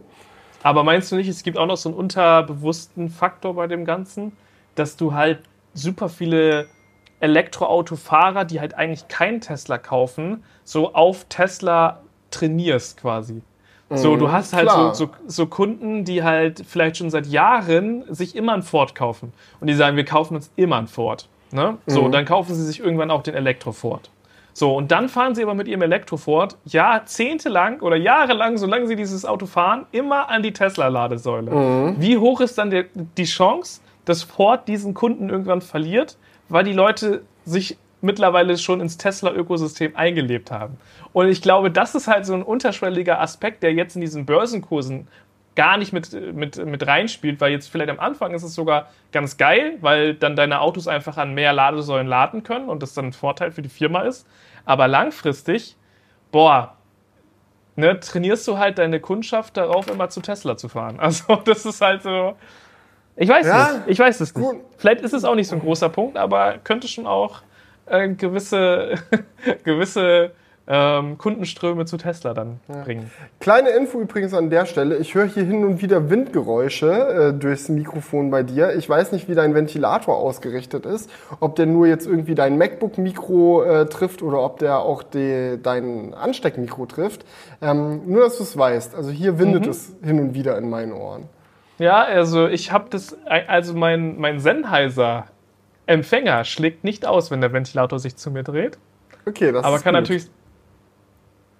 [0.62, 4.32] Aber meinst du nicht, es gibt auch noch so einen unterbewussten Faktor bei dem Ganzen,
[4.74, 5.40] dass du halt
[5.74, 6.66] super viele
[7.24, 13.42] Elektroautofahrer, die halt eigentlich keinen Tesla kaufen, so auf Tesla trainierst quasi.
[13.90, 18.02] So, du mhm, hast halt so, so, so, Kunden, die halt vielleicht schon seit Jahren
[18.12, 19.32] sich immer ein Ford kaufen.
[19.60, 21.28] Und die sagen, wir kaufen uns immer ein Ford.
[21.52, 21.76] Ne?
[21.86, 22.12] So, mhm.
[22.12, 24.10] dann kaufen sie sich irgendwann auch den Elektro-Ford.
[24.52, 29.24] So, und dann fahren sie aber mit ihrem Elektro-Ford jahrzehntelang oder jahrelang, solange sie dieses
[29.24, 31.50] Auto fahren, immer an die Tesla-Ladesäule.
[31.50, 31.96] Mhm.
[31.98, 36.16] Wie hoch ist dann der, die Chance, dass Ford diesen Kunden irgendwann verliert,
[36.48, 40.76] weil die Leute sich mittlerweile schon ins Tesla-Ökosystem eingelebt haben.
[41.12, 45.08] Und ich glaube, das ist halt so ein unterschwelliger Aspekt, der jetzt in diesen Börsenkursen
[45.56, 49.36] gar nicht mit, mit, mit reinspielt, weil jetzt vielleicht am Anfang ist es sogar ganz
[49.36, 53.12] geil, weil dann deine Autos einfach an mehr Ladesäulen laden können und das dann ein
[53.12, 54.26] Vorteil für die Firma ist.
[54.64, 55.76] Aber langfristig,
[56.32, 56.76] boah,
[57.76, 60.98] ne, trainierst du halt deine Kundschaft darauf, immer zu Tesla zu fahren.
[61.00, 62.36] Also das ist halt so,
[63.16, 63.88] ich weiß ja, nicht.
[63.88, 64.46] Ich weiß es nicht.
[64.46, 64.56] Gut.
[64.76, 67.42] Vielleicht ist es auch nicht so ein großer Punkt, aber könnte schon auch
[67.86, 68.94] äh, gewisse,
[69.64, 70.32] gewisse
[70.66, 72.82] ähm, Kundenströme zu Tesla dann ja.
[72.82, 73.10] bringen.
[73.38, 74.96] Kleine Info übrigens an der Stelle.
[74.96, 78.74] Ich höre hier hin und wieder Windgeräusche äh, durchs Mikrofon bei dir.
[78.74, 81.10] Ich weiß nicht, wie dein Ventilator ausgerichtet ist.
[81.40, 86.14] Ob der nur jetzt irgendwie dein MacBook-Mikro äh, trifft oder ob der auch die, dein
[86.14, 87.26] Ansteckmikro trifft.
[87.60, 88.94] Ähm, nur, dass du es weißt.
[88.94, 89.70] Also hier windet mhm.
[89.70, 91.28] es hin und wieder in meinen Ohren.
[91.78, 95.26] Ja, also ich habe das, also mein, mein Sennheiser
[95.86, 98.78] Empfänger schlägt nicht aus, wenn der Ventilator sich zu mir dreht.
[99.26, 100.02] Okay, das Aber ist kann gut.
[100.02, 100.26] natürlich.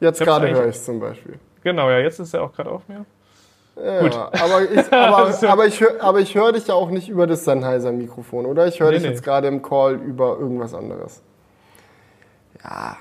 [0.00, 1.38] Jetzt gerade höre ich es zum Beispiel.
[1.62, 3.04] Genau, ja, jetzt ist er auch gerade auf mir.
[3.76, 4.14] Ja, Gut.
[4.14, 8.46] aber ich, aber, aber ich, aber ich höre dich ja auch nicht über das Sennheiser-Mikrofon,
[8.46, 8.66] oder?
[8.66, 9.10] Ich höre nee, dich nee.
[9.10, 11.22] jetzt gerade im Call über irgendwas anderes.
[12.62, 12.96] Ja,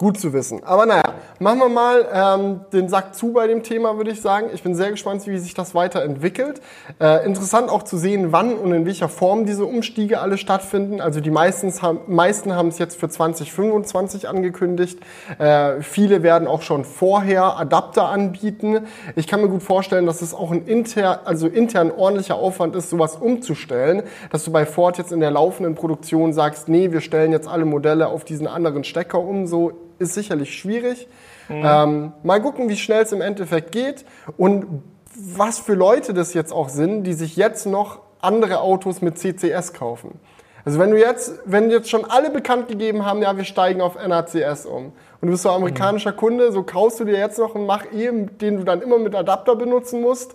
[0.00, 0.64] Gut zu wissen.
[0.64, 1.02] Aber naja,
[1.40, 4.46] machen wir mal ähm, den Sack zu bei dem Thema, würde ich sagen.
[4.54, 6.62] Ich bin sehr gespannt, wie sich das weiterentwickelt.
[6.98, 11.02] Äh, interessant auch zu sehen, wann und in welcher Form diese Umstiege alle stattfinden.
[11.02, 14.98] Also die meisten haben, meisten haben es jetzt für 2025 angekündigt.
[15.38, 18.86] Äh, viele werden auch schon vorher Adapter anbieten.
[19.16, 22.88] Ich kann mir gut vorstellen, dass es auch ein inter, also intern ordentlicher Aufwand ist,
[22.88, 24.04] sowas umzustellen.
[24.32, 27.66] Dass du bei Ford jetzt in der laufenden Produktion sagst, nee, wir stellen jetzt alle
[27.66, 29.46] Modelle auf diesen anderen Stecker um.
[29.46, 31.06] So ist sicherlich schwierig.
[31.48, 31.62] Mhm.
[31.64, 34.04] Ähm, mal gucken, wie schnell es im Endeffekt geht
[34.36, 34.82] und
[35.14, 39.72] was für Leute das jetzt auch sind, die sich jetzt noch andere Autos mit CCS
[39.72, 40.18] kaufen.
[40.64, 43.96] Also wenn du jetzt, wenn jetzt schon alle bekannt gegeben haben, ja, wir steigen auf
[43.96, 46.16] NACS um und du bist so amerikanischer mhm.
[46.16, 48.10] Kunde, so kaufst du dir jetzt noch einen Mach-E,
[48.40, 50.34] den du dann immer mit Adapter benutzen musst.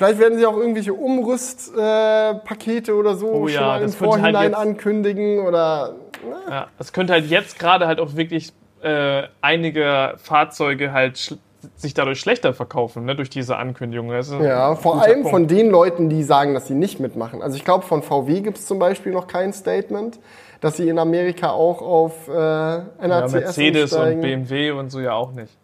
[0.00, 3.94] Vielleicht werden sie auch irgendwelche Umrüstpakete äh, oder so oh, schon ja, mal im halt
[3.94, 5.96] Vorhinein halt ankündigen oder.
[6.26, 6.36] Ne?
[6.48, 11.36] Ja, das könnte halt jetzt gerade halt auch wirklich äh, einige Fahrzeuge halt
[11.76, 14.10] sich dadurch schlechter verkaufen, ne, durch diese Ankündigung.
[14.10, 15.28] ja, vor allem Punkt.
[15.28, 17.42] von den Leuten, die sagen, dass sie nicht mitmachen.
[17.42, 20.18] Also ich glaube, von VW gibt es zum Beispiel noch kein Statement,
[20.62, 24.14] dass sie in Amerika auch auf äh, NACS ja, Mercedes umsteigen.
[24.14, 25.59] und BMW und so ja auch nicht.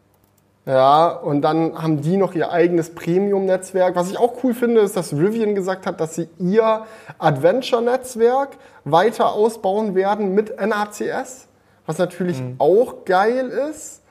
[0.67, 3.95] Ja, und dann haben die noch ihr eigenes Premium-Netzwerk.
[3.95, 6.85] Was ich auch cool finde, ist, dass Rivian gesagt hat, dass sie ihr
[7.19, 11.47] Adventure-Netzwerk weiter ausbauen werden mit NACS.
[11.87, 12.57] Was natürlich mhm.
[12.59, 14.03] auch geil ist,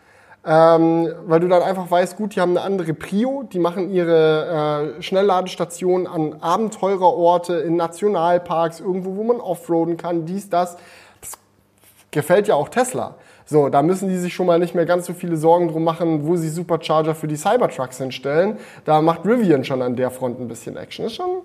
[0.45, 4.95] ähm, weil du dann einfach weißt, gut, die haben eine andere Prio, die machen ihre
[4.97, 10.77] äh, Schnellladestationen an Abenteurerorte, in Nationalparks, irgendwo, wo man offroaden kann, dies, das.
[11.19, 11.37] Das
[12.11, 13.15] gefällt ja auch Tesla.
[13.47, 16.25] So, da müssen die sich schon mal nicht mehr ganz so viele Sorgen drum machen,
[16.25, 18.57] wo sie Supercharger für die Cybertrucks hinstellen.
[18.85, 21.05] Da macht Rivian schon an der Front ein bisschen Action.
[21.05, 21.41] Ist schon,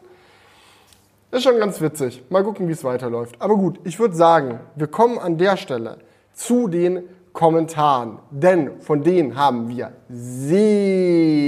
[1.30, 2.22] ist schon ganz witzig.
[2.30, 3.36] Mal gucken, wie es weiterläuft.
[3.38, 5.98] Aber gut, ich würde sagen, wir kommen an der Stelle
[6.32, 7.02] zu den
[7.34, 8.18] Kommentaren.
[8.30, 11.42] Denn von denen haben wir sehr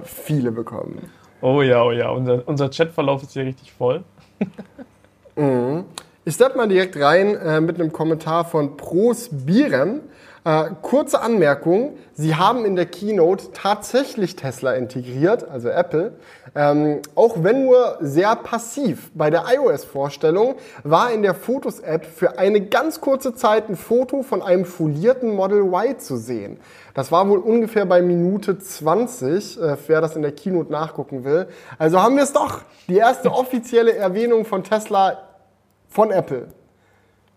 [0.02, 1.12] viele bekommen.
[1.40, 4.02] Oh ja, oh ja, unser, unser Chatverlauf ist hier richtig voll.
[5.36, 5.84] mhm.
[6.28, 10.02] Ich steppe mal direkt rein äh, mit einem Kommentar von Pros Birem.
[10.44, 16.18] Äh, kurze Anmerkung, Sie haben in der Keynote tatsächlich Tesla integriert, also Apple,
[16.54, 19.10] ähm, auch wenn nur sehr passiv.
[19.14, 24.42] Bei der iOS-Vorstellung war in der Fotos-App für eine ganz kurze Zeit ein Foto von
[24.42, 26.60] einem folierten Model Y zu sehen.
[26.92, 31.48] Das war wohl ungefähr bei Minute 20, äh, wer das in der Keynote nachgucken will.
[31.78, 32.60] Also haben wir es doch.
[32.86, 35.27] Die erste offizielle Erwähnung von Tesla
[35.88, 36.48] von Apple.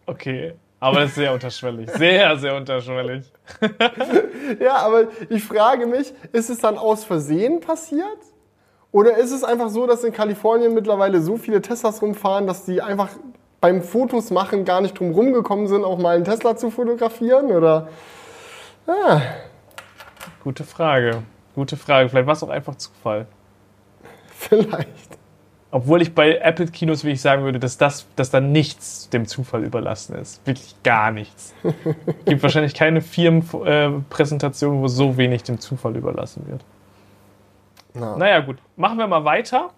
[0.05, 1.89] Okay, aber das ist sehr unterschwellig.
[1.91, 3.31] Sehr, sehr unterschwellig.
[4.59, 8.17] Ja, aber ich frage mich, ist es dann aus Versehen passiert?
[8.91, 12.81] Oder ist es einfach so, dass in Kalifornien mittlerweile so viele Teslas rumfahren, dass die
[12.81, 13.09] einfach
[13.61, 17.51] beim Fotos machen gar nicht drum rumgekommen sind, auch mal einen Tesla zu fotografieren?
[17.51, 17.87] Oder
[18.87, 19.21] ah,
[20.43, 21.21] Gute Frage.
[21.53, 22.09] Gute Frage.
[22.09, 23.27] Vielleicht war es auch einfach Zufall.
[24.27, 25.20] vielleicht.
[25.73, 30.15] Obwohl ich bei Apple-Kinos wirklich sagen würde, dass, das, dass da nichts dem Zufall überlassen
[30.15, 30.45] ist.
[30.45, 31.53] Wirklich gar nichts.
[32.25, 36.61] gibt wahrscheinlich keine Firmenpräsentation, wo so wenig dem Zufall überlassen wird.
[37.93, 38.17] Na.
[38.17, 38.57] Naja, gut.
[38.75, 39.69] Machen wir mal weiter.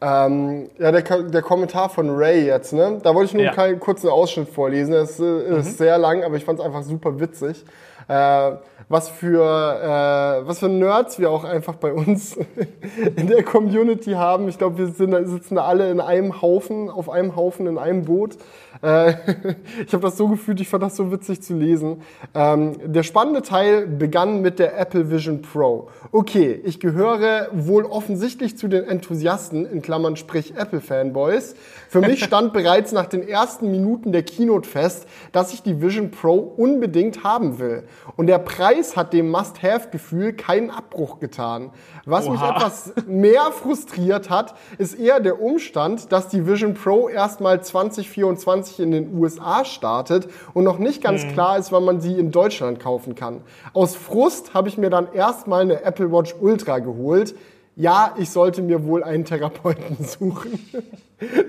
[0.00, 3.00] Ähm, ja, der, der Kommentar von Ray jetzt, ne?
[3.02, 3.52] Da wollte ich nur Ja.
[3.52, 3.58] Mhm.
[3.58, 4.92] einen kurzen Ausschnitt vorlesen.
[4.94, 7.64] Es äh, ist sehr lang, aber ich fand es einfach super witzig.
[8.08, 8.52] Äh,
[8.88, 12.38] was für äh, was für Nerds wir auch einfach bei uns
[13.16, 14.48] in der Community haben.
[14.48, 18.06] Ich glaube, wir sind, sitzen da alle in einem Haufen, auf einem Haufen, in einem
[18.06, 18.38] Boot.
[18.82, 19.14] Äh,
[19.86, 22.02] ich habe das so gefühlt, ich fand das so witzig zu lesen.
[22.34, 25.88] Ähm, der spannende Teil begann mit der Apple Vision Pro.
[26.12, 31.54] Okay, ich gehöre wohl offensichtlich zu den Enthusiasten, in Klammern sprich Apple-Fanboys.
[31.88, 36.10] Für mich stand bereits nach den ersten Minuten der Keynote fest, dass ich die Vision
[36.10, 37.84] Pro unbedingt haben will.
[38.16, 41.70] Und der Preis hat dem Must-Have-Gefühl keinen Abbruch getan.
[42.04, 42.56] Was mich Oha.
[42.56, 48.90] etwas mehr frustriert hat, ist eher der Umstand, dass die Vision Pro erstmal 2024 in
[48.90, 53.14] den USA startet und noch nicht ganz klar ist, wann man sie in Deutschland kaufen
[53.14, 53.40] kann.
[53.72, 57.34] Aus Frust habe ich mir dann erstmal eine Apple Watch Ultra geholt.
[57.76, 60.58] Ja, ich sollte mir wohl einen Therapeuten suchen.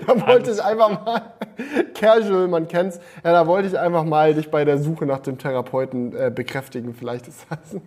[0.06, 1.22] da wollte ich einfach mal,
[1.94, 5.38] casual, man kennt's, ja, da wollte ich einfach mal dich bei der Suche nach dem
[5.38, 6.94] Therapeuten äh, bekräftigen.
[6.94, 7.80] Vielleicht ist das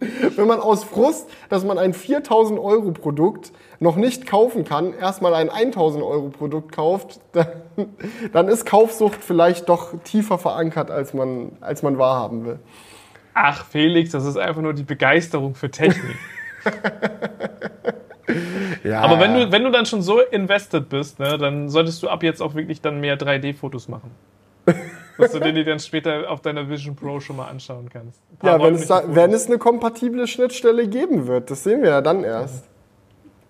[0.36, 5.34] wenn man aus Frust, dass man ein 4000 Euro Produkt noch nicht kaufen kann, erstmal
[5.34, 7.46] ein 1000 Euro Produkt kauft, dann,
[8.32, 12.58] dann ist Kaufsucht vielleicht doch tiefer verankert, als man, als man wahrhaben will.
[13.34, 16.16] Ach, Felix, das ist einfach nur die Begeisterung für Technik.
[18.84, 22.08] Ja, Aber wenn du, wenn du dann schon so invested bist, ne, dann solltest du
[22.08, 24.10] ab jetzt auch wirklich dann mehr 3D-Fotos machen.
[25.18, 28.20] Dass du dir die dann später auf deiner Vision Pro schon mal anschauen kannst.
[28.42, 32.00] Ja, wenn es, da, wenn es eine kompatible Schnittstelle geben wird, das sehen wir ja
[32.00, 32.68] dann erst.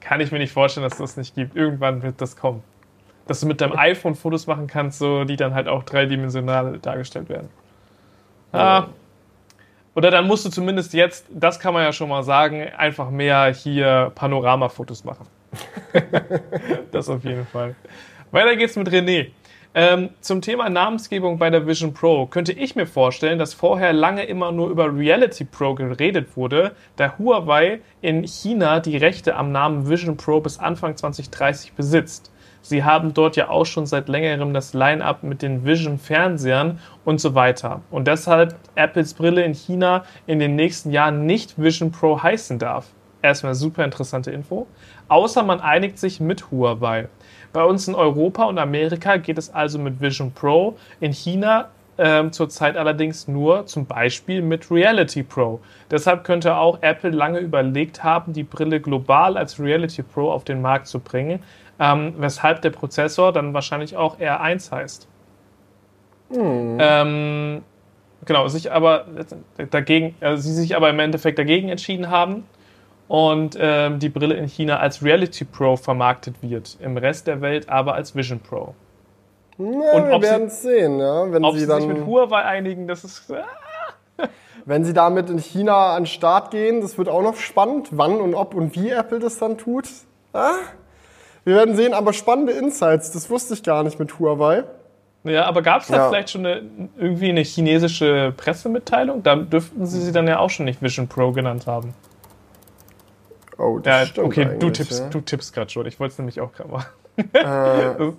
[0.00, 1.56] Kann ich mir nicht vorstellen, dass das nicht gibt.
[1.56, 2.62] Irgendwann wird das kommen.
[3.26, 7.28] Dass du mit deinem iPhone Fotos machen kannst, so, die dann halt auch dreidimensional dargestellt
[7.28, 7.48] werden.
[8.52, 8.86] Ah.
[9.94, 13.52] Oder dann musst du zumindest jetzt, das kann man ja schon mal sagen, einfach mehr
[13.52, 15.26] hier Panoramafotos machen.
[16.92, 17.74] das auf jeden Fall.
[18.30, 19.30] Weiter geht's mit René.
[19.73, 24.25] Ähm, zum Thema Namensgebung bei der Vision Pro könnte ich mir vorstellen, dass vorher lange
[24.25, 29.89] immer nur über Reality Pro geredet wurde, da Huawei in China die Rechte am Namen
[29.89, 32.33] Vision Pro bis Anfang 2030 besitzt.
[32.62, 37.37] Sie haben dort ja auch schon seit längerem das Line-up mit den Vision-Fernsehern und so
[37.37, 37.83] weiter.
[37.93, 42.87] Und deshalb Apples Brille in China in den nächsten Jahren nicht Vision Pro heißen darf.
[43.23, 44.66] Erstmal super interessante Info.
[45.09, 47.09] Außer man einigt sich mit Huawei.
[47.53, 50.76] Bei uns in Europa und Amerika geht es also mit Vision Pro.
[51.01, 55.61] In China ähm, zurzeit allerdings nur zum Beispiel mit Reality Pro.
[55.90, 60.62] Deshalb könnte auch Apple lange überlegt haben, die Brille global als Reality Pro auf den
[60.62, 61.42] Markt zu bringen,
[61.78, 65.09] ähm, weshalb der Prozessor dann wahrscheinlich auch R1 heißt.
[66.32, 67.62] Ähm,
[68.24, 69.07] genau, sich aber
[69.70, 72.44] dagegen, also sie sich aber im Endeffekt dagegen entschieden haben
[73.11, 77.68] und ähm, die Brille in China als Reality Pro vermarktet wird, im Rest der Welt
[77.68, 78.76] aber als Vision Pro.
[79.58, 81.30] Na, Und wir werden es sehen, ja?
[81.32, 83.28] wenn, Ob sie sie sich mit dann, Huawei einigen, das ist.
[83.30, 83.42] äh,
[84.64, 86.82] wenn sie damit in China an den Start gehen.
[86.82, 89.88] Das wird auch noch spannend, wann und ob und wie Apple das dann tut.
[90.32, 90.52] Ah,
[91.44, 94.62] wir werden sehen, aber spannende Insights, das wusste ich gar nicht mit Huawei.
[95.24, 96.08] Ja, aber gab es da Ja.
[96.11, 96.62] vielleicht schon eine,
[96.96, 99.24] irgendwie eine chinesische Pressemitteilung?
[99.24, 101.92] Da dürften sie sie dann ja auch schon nicht Vision Pro genannt haben.
[103.61, 105.08] Oh, das Ja, okay, du tippst, ja.
[105.11, 105.86] du tippst gerade schon.
[105.86, 106.86] Ich wollte es nämlich auch gerade machen.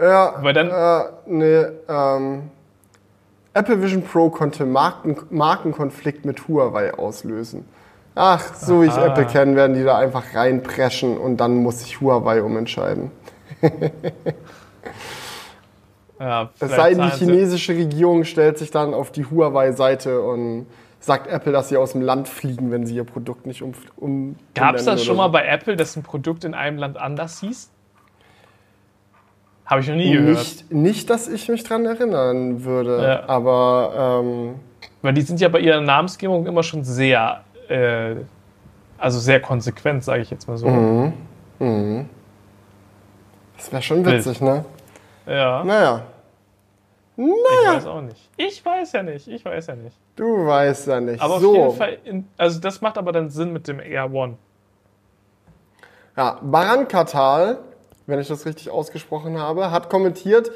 [0.00, 2.50] Ja, Weil dann- äh, nee, ähm,
[3.54, 7.64] Apple Vision Pro konnte Marken, Markenkonflikt mit Huawei auslösen.
[8.16, 8.96] Ach, so wie ich.
[8.96, 13.12] Apple kenne, werden die da einfach reinpreschen und dann muss sich Huawei umentscheiden.
[16.18, 20.66] Ja, Es sei denn, die chinesische Regierung stellt sich dann auf die Huawei-Seite und
[21.06, 23.72] sagt Apple, dass sie aus dem Land fliegen, wenn sie ihr Produkt nicht um.
[23.96, 26.96] um Gab es das schon oder mal bei Apple, dass ein Produkt in einem Land
[26.98, 27.70] anders hieß?
[29.64, 30.20] Habe ich noch nie so.
[30.20, 30.36] gehört.
[30.38, 33.28] Nicht, nicht, dass ich mich dran erinnern würde, Ja.
[33.28, 34.54] aber ähm,
[35.02, 38.16] Weil die sind ja bei ihrer Namensgebung immer schon sehr, äh,
[38.98, 41.12] also sehr konsequent, sage ich jetzt mal so.
[43.56, 44.64] das wäre schon witzig, ne?
[45.26, 45.64] Ja.
[45.64, 46.02] Naja.
[47.16, 47.32] Naja.
[47.38, 48.30] Ich weiß auch nicht.
[48.36, 49.28] Ich weiß ja nicht.
[49.28, 49.96] Ich weiß ja nicht.
[50.16, 51.22] Du weißt ja nicht.
[51.22, 51.50] Aber so.
[51.50, 54.36] auf jeden Fall, in, also das macht aber dann Sinn mit dem Air One.
[56.16, 57.58] Ja, Baran Katal,
[58.06, 60.50] wenn ich das richtig ausgesprochen habe, hat kommentiert,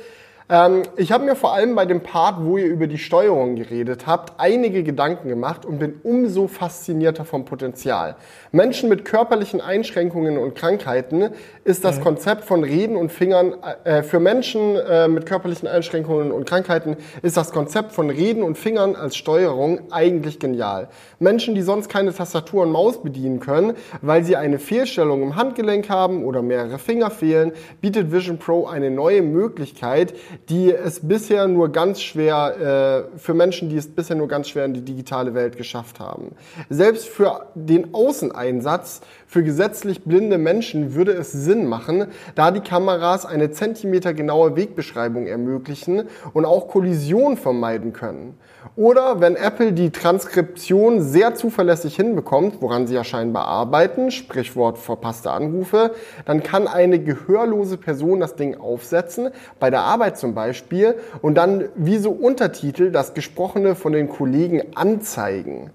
[0.51, 4.07] ähm, ich habe mir vor allem bei dem Part, wo ihr über die Steuerung geredet
[4.07, 8.17] habt, einige Gedanken gemacht und bin umso faszinierter vom Potenzial.
[8.51, 11.31] Menschen mit körperlichen Einschränkungen und Krankheiten
[11.65, 12.03] ist das mhm.
[12.03, 17.37] Konzept von Reden und Fingern, äh, für Menschen äh, mit körperlichen Einschränkungen und Krankheiten ist
[17.37, 20.89] das Konzept von Reden und Fingern als Steuerung eigentlich genial.
[21.21, 25.89] Menschen, die sonst keine Tastatur und Maus bedienen können, weil sie eine Fehlstellung im Handgelenk
[25.89, 30.15] haben oder mehrere Finger fehlen, bietet Vision Pro eine neue Möglichkeit,
[30.49, 34.65] die es bisher nur ganz schwer, äh, für Menschen, die es bisher nur ganz schwer
[34.65, 36.33] in die digitale Welt geschafft haben.
[36.69, 43.27] Selbst für den Außeneinsatz für gesetzlich blinde Menschen würde es Sinn machen, da die Kameras
[43.27, 48.37] eine zentimetergenaue Wegbeschreibung ermöglichen und auch Kollision vermeiden können.
[48.77, 55.31] Oder wenn Apple die Transkription sehr zuverlässig hinbekommt, woran sie ja scheinbar arbeiten, Sprichwort verpasste
[55.31, 55.93] Anrufe,
[56.27, 61.69] dann kann eine gehörlose Person das Ding aufsetzen, bei der Arbeit zum Beispiel, und dann
[61.75, 65.71] wie so Untertitel das Gesprochene von den Kollegen anzeigen.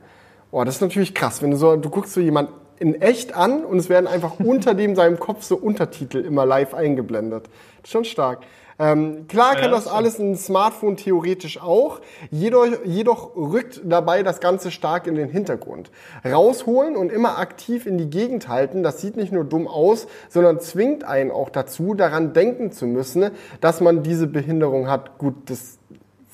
[0.52, 3.64] Oh, das ist natürlich krass, wenn du so, du guckst so jemand in echt an
[3.64, 7.50] und es werden einfach unter dem seinem Kopf so Untertitel immer live eingeblendet.
[7.84, 8.40] Schon stark.
[8.78, 14.70] Ähm, klar kann das alles ein Smartphone theoretisch auch, jedoch, jedoch rückt dabei das Ganze
[14.70, 15.92] stark in den Hintergrund.
[16.26, 20.60] Rausholen und immer aktiv in die Gegend halten, das sieht nicht nur dumm aus, sondern
[20.60, 25.18] zwingt einen auch dazu, daran denken zu müssen, dass man diese Behinderung hat.
[25.18, 25.78] Gut, das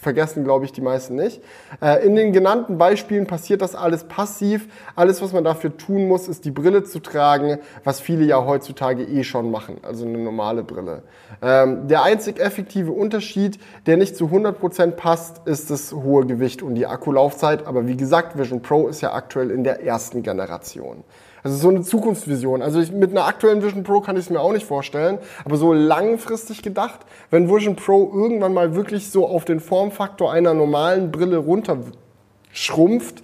[0.01, 1.41] vergessen, glaube ich, die meisten nicht.
[1.81, 4.67] Äh, in den genannten Beispielen passiert das alles passiv.
[4.95, 9.03] Alles, was man dafür tun muss, ist die Brille zu tragen, was viele ja heutzutage
[9.03, 11.03] eh schon machen, also eine normale Brille.
[11.41, 16.75] Ähm, der einzig effektive Unterschied, der nicht zu 100% passt, ist das hohe Gewicht und
[16.75, 17.67] die Akkulaufzeit.
[17.67, 21.03] Aber wie gesagt, Vision Pro ist ja aktuell in der ersten Generation.
[21.43, 22.61] Also so eine Zukunftsvision.
[22.61, 25.57] Also ich, mit einer aktuellen Vision Pro kann ich es mir auch nicht vorstellen, aber
[25.57, 31.11] so langfristig gedacht, wenn Vision Pro irgendwann mal wirklich so auf den Formfaktor einer normalen
[31.11, 33.23] Brille runterschrumpft,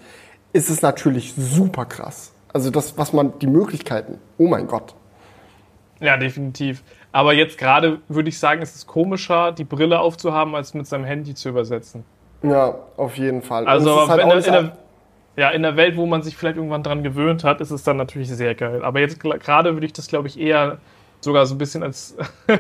[0.54, 2.34] ist es natürlich super krass.
[2.54, 4.96] Also das, was man, die Möglichkeiten, oh mein Gott.
[6.00, 6.84] Ja, definitiv.
[7.12, 11.06] Aber jetzt gerade würde ich sagen, ist es komischer, die Brille aufzuhaben, als mit seinem
[11.06, 12.04] Handy zu übersetzen.
[12.44, 13.68] Ja, auf jeden Fall.
[13.68, 14.78] Also halt in, der, in, der,
[15.38, 17.96] ja, in der Welt, wo man sich vielleicht irgendwann dran gewöhnt hat, ist es dann
[17.96, 18.84] natürlich sehr geil.
[18.84, 20.80] Aber jetzt gerade würde ich das, glaube ich, eher
[21.22, 22.16] sogar so ein bisschen als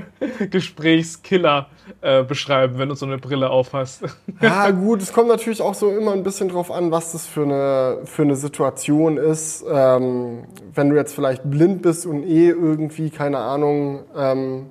[0.52, 1.70] Gesprächskiller
[2.02, 4.04] äh, beschreiben, wenn du so eine Brille aufhast.
[4.42, 7.44] ja, gut, es kommt natürlich auch so immer ein bisschen drauf an, was das für
[7.44, 9.66] eine, für eine Situation ist.
[9.68, 14.68] Ähm, wenn du jetzt vielleicht blind bist und eh irgendwie, keine Ahnung, ähm,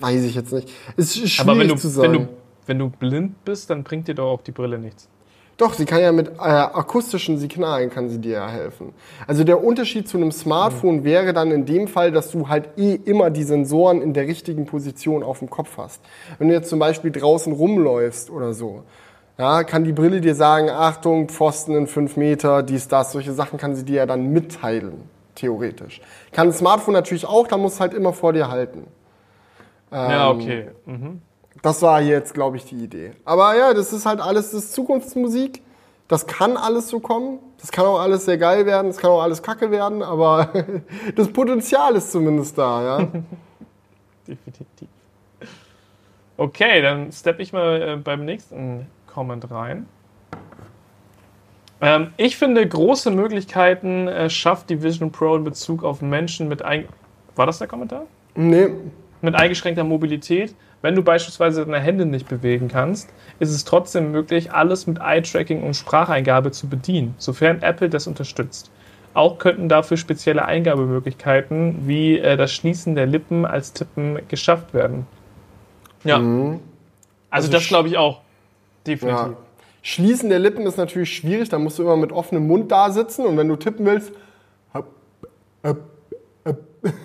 [0.00, 0.68] weiß ich jetzt nicht.
[0.98, 2.12] Es ist schwierig Aber wenn du, zu sagen.
[2.12, 2.28] Wenn du,
[2.66, 5.08] wenn du blind bist, dann bringt dir doch auch die Brille nichts.
[5.62, 8.92] Doch, sie kann ja mit äh, akustischen Signalen kann sie dir ja helfen.
[9.28, 11.04] Also der Unterschied zu einem Smartphone mhm.
[11.04, 14.66] wäre dann in dem Fall, dass du halt eh immer die Sensoren in der richtigen
[14.66, 16.00] Position auf dem Kopf hast.
[16.40, 18.82] Wenn du jetzt zum Beispiel draußen rumläufst oder so,
[19.38, 23.56] ja, kann die Brille dir sagen, Achtung, Pfosten in fünf Meter, dies, das, solche Sachen
[23.56, 24.94] kann sie dir ja dann mitteilen,
[25.36, 26.00] theoretisch.
[26.32, 28.88] Kann ein Smartphone natürlich auch, da musst du halt immer vor dir halten.
[29.92, 30.70] Ähm, ja, okay.
[30.86, 31.20] Mhm.
[31.62, 33.12] Das war jetzt, glaube ich, die Idee.
[33.24, 35.62] Aber ja, das ist halt alles das ist Zukunftsmusik.
[36.08, 37.38] Das kann alles so kommen.
[37.58, 38.88] Das kann auch alles sehr geil werden.
[38.88, 40.02] Das kann auch alles kacke werden.
[40.02, 40.52] Aber
[41.16, 42.98] das Potenzial ist zumindest da, ja.
[44.26, 44.88] Definitiv.
[46.36, 49.86] Okay, dann steppe ich mal äh, beim nächsten Comment rein.
[51.80, 56.62] Ähm, ich finde, große Möglichkeiten äh, schafft die Vision Pro in Bezug auf Menschen mit.
[56.62, 56.88] Ein
[57.36, 58.06] War das der Kommentar?
[58.34, 58.70] Nee.
[59.20, 63.08] Mit eingeschränkter Mobilität wenn du beispielsweise deine Hände nicht bewegen kannst,
[63.38, 68.70] ist es trotzdem möglich, alles mit Eye-Tracking und Spracheingabe zu bedienen, sofern Apple das unterstützt.
[69.14, 75.06] Auch könnten dafür spezielle Eingabemöglichkeiten wie äh, das Schließen der Lippen als Tippen geschafft werden.
[76.04, 76.18] Ja.
[76.18, 76.60] Mhm.
[77.30, 78.20] Also, also, das glaube ich auch.
[78.86, 79.18] Definitiv.
[79.18, 79.36] Ja.
[79.82, 83.26] Schließen der Lippen ist natürlich schwierig, da musst du immer mit offenem Mund da sitzen
[83.26, 84.12] und wenn du tippen willst.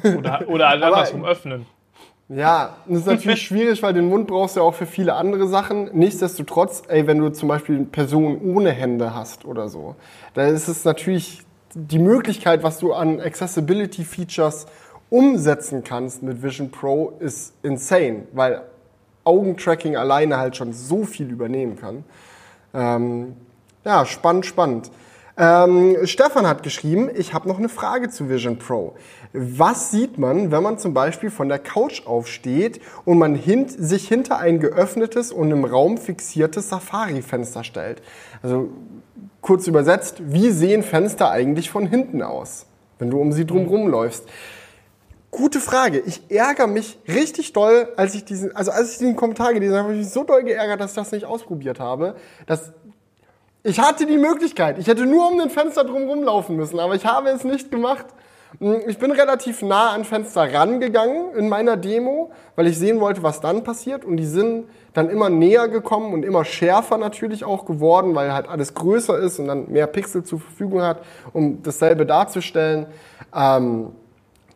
[0.03, 1.65] Oder, oder andersrum öffnen.
[2.29, 5.47] Ja, das ist natürlich schwierig, weil den Mund brauchst du ja auch für viele andere
[5.47, 5.89] Sachen.
[5.93, 9.95] Nichtsdestotrotz, ey, wenn du zum Beispiel Personen ohne Hände hast oder so,
[10.33, 14.65] da ist es natürlich die Möglichkeit, was du an Accessibility Features
[15.09, 18.61] umsetzen kannst mit Vision Pro, ist insane, weil
[19.23, 22.03] Augentracking alleine halt schon so viel übernehmen kann.
[22.73, 23.35] Ähm,
[23.85, 24.91] ja, spannend, spannend.
[25.37, 28.95] Ähm, Stefan hat geschrieben, ich habe noch eine Frage zu Vision Pro.
[29.33, 34.07] Was sieht man, wenn man zum Beispiel von der Couch aufsteht und man hint, sich
[34.07, 38.01] hinter ein geöffnetes und im Raum fixiertes Safari-Fenster stellt?
[38.41, 38.69] Also
[39.41, 42.65] kurz übersetzt, wie sehen Fenster eigentlich von hinten aus,
[42.99, 44.27] wenn du um sie drumherum läufst?
[45.29, 45.99] Gute Frage.
[45.99, 49.83] Ich ärgere mich richtig doll, als ich diesen, also als ich diesen Kommentar gelesen habe,
[49.83, 52.15] habe ich mich so doll geärgert, dass ich das nicht ausprobiert habe.
[52.45, 52.71] Dass
[53.63, 54.79] ich hatte die Möglichkeit.
[54.79, 58.05] Ich hätte nur um den Fenster drumherum laufen müssen, aber ich habe es nicht gemacht.
[58.59, 63.21] Hm, ich bin relativ nah an Fenster rangegangen in meiner Demo, weil ich sehen wollte,
[63.21, 64.03] was dann passiert.
[64.03, 68.47] Und die sind dann immer näher gekommen und immer schärfer natürlich auch geworden, weil halt
[68.47, 71.03] alles größer ist und dann mehr Pixel zur Verfügung hat,
[71.33, 72.87] um dasselbe darzustellen.
[73.35, 73.91] Ähm,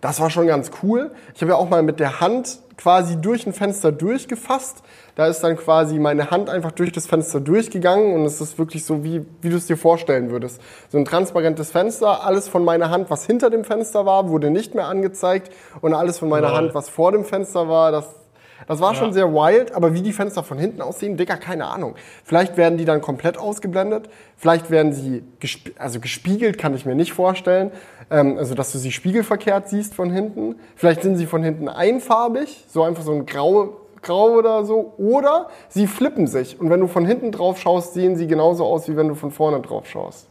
[0.02, 1.12] das war schon ganz cool.
[1.36, 4.82] Ich habe ja auch mal mit der Hand quasi durch ein Fenster durchgefasst.
[5.16, 8.86] Da ist dann quasi meine Hand einfach durch das Fenster durchgegangen und es ist wirklich
[8.86, 10.60] so, wie, wie du es dir vorstellen würdest.
[10.90, 14.74] So ein transparentes Fenster, alles von meiner Hand, was hinter dem Fenster war, wurde nicht
[14.74, 16.58] mehr angezeigt und alles von meiner Lol.
[16.58, 18.21] Hand, was vor dem Fenster war, das
[18.68, 19.00] das war ja.
[19.00, 21.96] schon sehr wild, aber wie die Fenster von hinten aussehen, Dicker, keine Ahnung.
[22.24, 26.96] Vielleicht werden die dann komplett ausgeblendet, vielleicht werden sie gesp also gespiegelt, kann ich mir
[26.96, 27.72] nicht vorstellen.
[28.10, 30.56] Ähm, also, dass du sie spiegelverkehrt siehst von hinten.
[30.76, 34.94] Vielleicht sind sie von hinten einfarbig, so einfach so ein grau, grau oder so.
[34.98, 38.90] Oder sie flippen sich und wenn du von hinten drauf schaust, sehen sie genauso aus,
[38.90, 40.28] wie wenn du von vorne drauf schaust.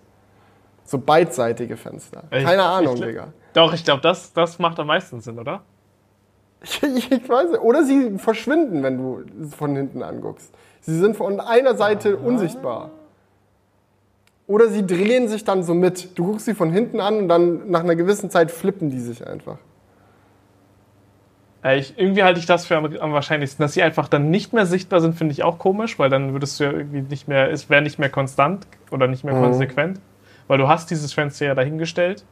[0.84, 2.24] So beidseitige Fenster.
[2.30, 3.28] Keine ich, Ahnung, ich, Digga.
[3.52, 5.62] Doch, ich glaube, das, das macht am meisten Sinn, oder?
[6.62, 7.60] Ich, ich weiß nicht.
[7.60, 9.24] Oder sie verschwinden, wenn du
[9.56, 10.52] von hinten anguckst.
[10.82, 12.26] Sie sind von einer Seite Aha.
[12.26, 12.90] unsichtbar.
[14.46, 16.18] Oder sie drehen sich dann so mit.
[16.18, 19.26] Du guckst sie von hinten an und dann nach einer gewissen Zeit flippen die sich
[19.26, 19.58] einfach.
[21.62, 23.62] Ich, irgendwie halte ich das für am, am, wahrscheinlichsten.
[23.62, 26.58] Dass sie einfach dann nicht mehr sichtbar sind, finde ich auch komisch, weil dann würdest
[26.58, 29.42] du ja irgendwie nicht mehr, es wäre nicht mehr konstant oder nicht mehr mhm.
[29.42, 30.00] konsequent.
[30.48, 32.24] Weil du hast dieses Fenster ja dahingestellt.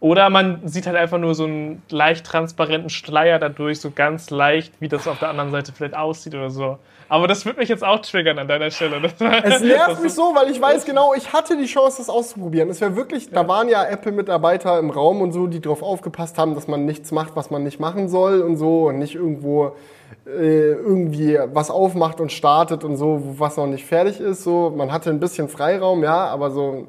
[0.00, 4.72] Oder man sieht halt einfach nur so einen leicht transparenten Schleier dadurch, so ganz leicht,
[4.80, 6.78] wie das auf der anderen Seite vielleicht aussieht oder so.
[7.10, 9.02] Aber das wird mich jetzt auch triggern an deiner Stelle.
[9.42, 12.70] Es nervt mich so, weil ich weiß genau, ich hatte die Chance, das auszuprobieren.
[12.70, 13.32] Es wäre wirklich, ja.
[13.32, 17.12] da waren ja Apple-Mitarbeiter im Raum und so, die darauf aufgepasst haben, dass man nichts
[17.12, 19.76] macht, was man nicht machen soll und so und nicht irgendwo
[20.24, 24.44] äh, irgendwie was aufmacht und startet und so, was noch nicht fertig ist.
[24.44, 26.86] So, man hatte ein bisschen Freiraum, ja, aber so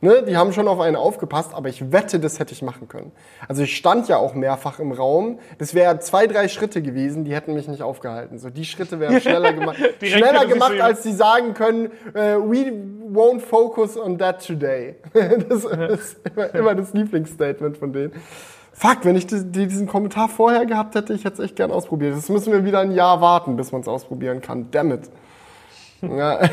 [0.00, 3.10] Ne, die haben schon auf einen aufgepasst, aber ich wette, das hätte ich machen können.
[3.48, 5.40] Also ich stand ja auch mehrfach im Raum.
[5.58, 8.38] Das wäre zwei, drei Schritte gewesen, die hätten mich nicht aufgehalten.
[8.38, 12.72] So die Schritte wären schneller gemacht, schneller gemacht, als sie sagen können, uh, we
[13.12, 14.94] won't focus on that today.
[15.12, 18.12] das ist immer, immer das Lieblingsstatement von denen.
[18.72, 22.14] Fuck, wenn ich diesen Kommentar vorher gehabt hätte, ich hätte es echt gern ausprobiert.
[22.14, 24.70] Jetzt müssen wir wieder ein Jahr warten, bis man es ausprobieren kann.
[24.70, 25.10] Damn it.
[26.02, 26.38] Ja.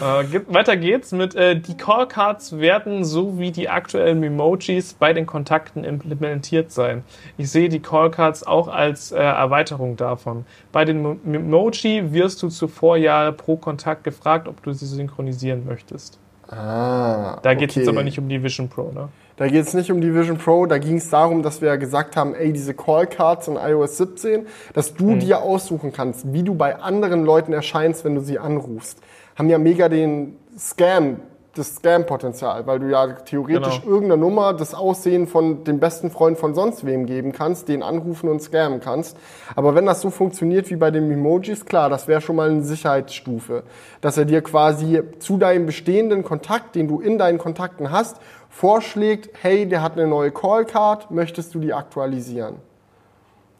[0.00, 5.26] Äh, weiter geht's mit, äh, die Callcards werden so wie die aktuellen Memojis bei den
[5.26, 7.04] Kontakten implementiert sein.
[7.38, 10.44] Ich sehe die Callcards auch als äh, Erweiterung davon.
[10.72, 16.18] Bei den Memoji wirst du zuvor ja pro Kontakt gefragt, ob du sie synchronisieren möchtest.
[16.48, 17.80] Ah, da geht es okay.
[17.80, 19.08] jetzt aber nicht um die Vision Pro, ne?
[19.36, 21.76] Da geht es nicht um die Vision Pro, da ging es darum, dass wir ja
[21.76, 25.20] gesagt haben, ey, diese Callcards in iOS 17, dass du mhm.
[25.20, 28.98] dir aussuchen kannst, wie du bei anderen Leuten erscheinst, wenn du sie anrufst
[29.36, 31.20] haben ja mega den Scam,
[31.58, 33.94] das Scam-Potenzial, weil du ja theoretisch genau.
[33.94, 38.28] irgendeine Nummer, das Aussehen von dem besten Freund von sonst wem geben kannst, den anrufen
[38.28, 39.16] und scammen kannst.
[39.54, 42.62] Aber wenn das so funktioniert wie bei den Emojis, klar, das wäre schon mal eine
[42.62, 43.62] Sicherheitsstufe,
[44.00, 49.30] dass er dir quasi zu deinem bestehenden Kontakt, den du in deinen Kontakten hast, vorschlägt,
[49.42, 52.56] hey, der hat eine neue Callcard, möchtest du die aktualisieren?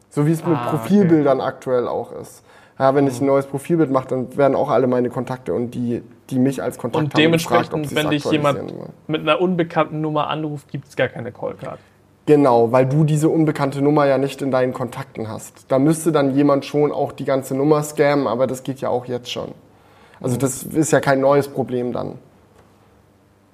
[0.09, 1.47] So wie es mit ah, Profilbildern okay.
[1.47, 2.43] aktuell auch ist
[2.79, 6.03] ja, wenn ich ein neues Profilbild mache, dann werden auch alle meine Kontakte und die,
[6.29, 8.89] die mich als Kontakt und haben, dementsprechend, gefragt, wenn dich jemand wollen.
[9.07, 11.79] mit einer unbekannten Nummer anruft, gibt es gar keine Callcard.
[12.27, 15.71] Genau, weil du diese unbekannte Nummer ja nicht in deinen Kontakten hast.
[15.71, 19.05] Da müsste dann jemand schon auch die ganze Nummer scammen, aber das geht ja auch
[19.05, 19.53] jetzt schon.
[20.19, 22.15] Also das ist ja kein neues Problem dann.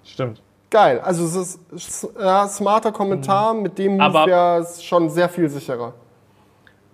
[0.03, 0.41] Stimmt.
[0.69, 3.61] Geil, also es ist ja, smarter Kommentar, mhm.
[3.61, 5.93] mit dem wäre es schon sehr viel sicherer.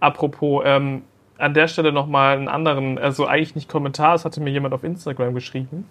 [0.01, 1.03] Apropos, ähm,
[1.39, 4.83] an der Stelle nochmal einen anderen, also eigentlich nicht Kommentar, es hatte mir jemand auf
[4.83, 5.85] Instagram geschrieben.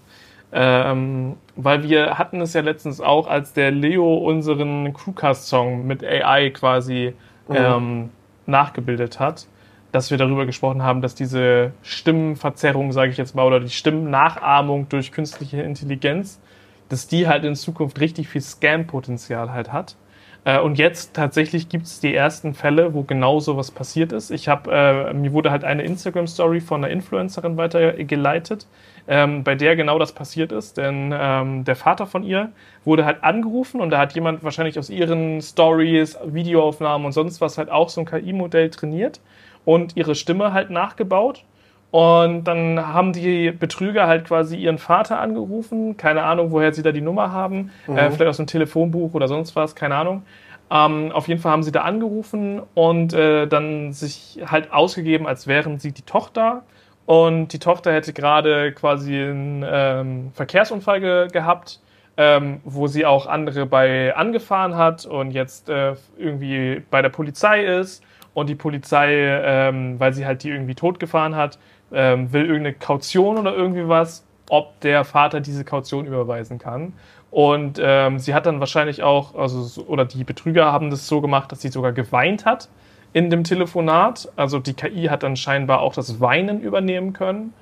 [0.51, 6.51] Ähm, weil wir hatten es ja letztens auch, als der Leo unseren Crewcast-Song mit AI
[6.51, 7.15] quasi
[7.49, 7.57] mhm.
[7.57, 8.11] ähm,
[8.47, 9.47] nachgebildet hat,
[9.93, 14.89] dass wir darüber gesprochen haben, dass diese Stimmenverzerrung, sage ich jetzt mal, oder die Stimmennachahmung
[14.89, 16.41] durch künstliche Intelligenz,
[16.89, 19.97] dass die halt in Zukunft richtig viel Scam-Potenzial halt hat.
[20.45, 24.31] Äh, und jetzt tatsächlich gibt es die ersten Fälle, wo genau sowas passiert ist.
[24.31, 28.67] Ich habe, äh, mir wurde halt eine Instagram-Story von einer Influencerin weitergeleitet,
[29.07, 30.77] ähm, bei der genau das passiert ist.
[30.77, 32.53] Denn ähm, der Vater von ihr
[32.85, 37.59] wurde halt angerufen und da hat jemand wahrscheinlich aus ihren Stories, Videoaufnahmen und sonst was
[37.59, 39.21] halt auch so ein KI-Modell trainiert
[39.65, 41.45] und ihre Stimme halt nachgebaut.
[41.91, 45.97] Und dann haben die Betrüger halt quasi ihren Vater angerufen.
[45.97, 47.71] Keine Ahnung, woher sie da die Nummer haben.
[47.87, 47.97] Mhm.
[47.97, 50.23] Äh, vielleicht aus einem Telefonbuch oder sonst was, keine Ahnung.
[50.71, 55.47] Ähm, auf jeden Fall haben sie da angerufen und äh, dann sich halt ausgegeben, als
[55.47, 56.63] wären sie die Tochter.
[57.07, 61.81] Und die Tochter hätte gerade quasi einen ähm, Verkehrsunfall ge gehabt,
[62.19, 67.65] ähm, wo sie auch andere bei angefahren hat und jetzt äh, irgendwie bei der Polizei
[67.65, 68.05] ist.
[68.35, 71.59] Und die Polizei, ähm, weil sie halt die irgendwie totgefahren hat,
[71.93, 76.93] ähm, will irgendeine Kaution oder irgendwie was, ob der Vater diese Kaution überweisen kann.
[77.31, 81.53] Und ähm, sie hat dann wahrscheinlich auch, also oder die Betrüger haben das so gemacht,
[81.53, 82.69] dass sie sogar geweint hat
[83.13, 84.31] in dem Telefonat.
[84.37, 87.53] Also die KI hat dann scheinbar auch das Weinen übernehmen können.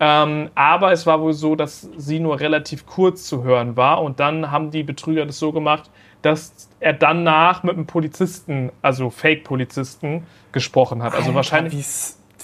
[0.00, 4.02] Ähm, aber es war wohl so, dass sie nur relativ kurz zu hören war.
[4.02, 5.90] Und dann haben die Betrüger das so gemacht,
[6.22, 11.12] dass er danach mit einem Polizisten, also Fake-Polizisten, gesprochen hat.
[11.12, 11.74] Also Alter, wahrscheinlich.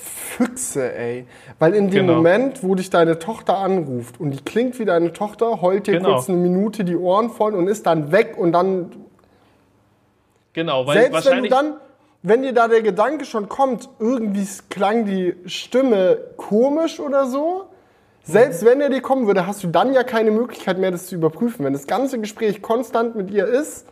[0.09, 1.27] Füchse, ey.
[1.59, 2.17] Weil in dem genau.
[2.17, 6.15] Moment, wo dich deine Tochter anruft und die klingt wie deine Tochter, heult dir genau.
[6.15, 8.93] kurz eine Minute die Ohren voll und ist dann weg und dann.
[10.53, 11.31] Genau, weil Selbst.
[11.31, 11.75] Wenn du dann,
[12.23, 17.65] wenn dir da der Gedanke schon kommt, irgendwie klang die Stimme komisch oder so,
[18.23, 21.15] selbst wenn er dir kommen würde, hast du dann ja keine Möglichkeit mehr, das zu
[21.15, 21.65] überprüfen.
[21.65, 23.87] Wenn das ganze Gespräch konstant mit ihr ist,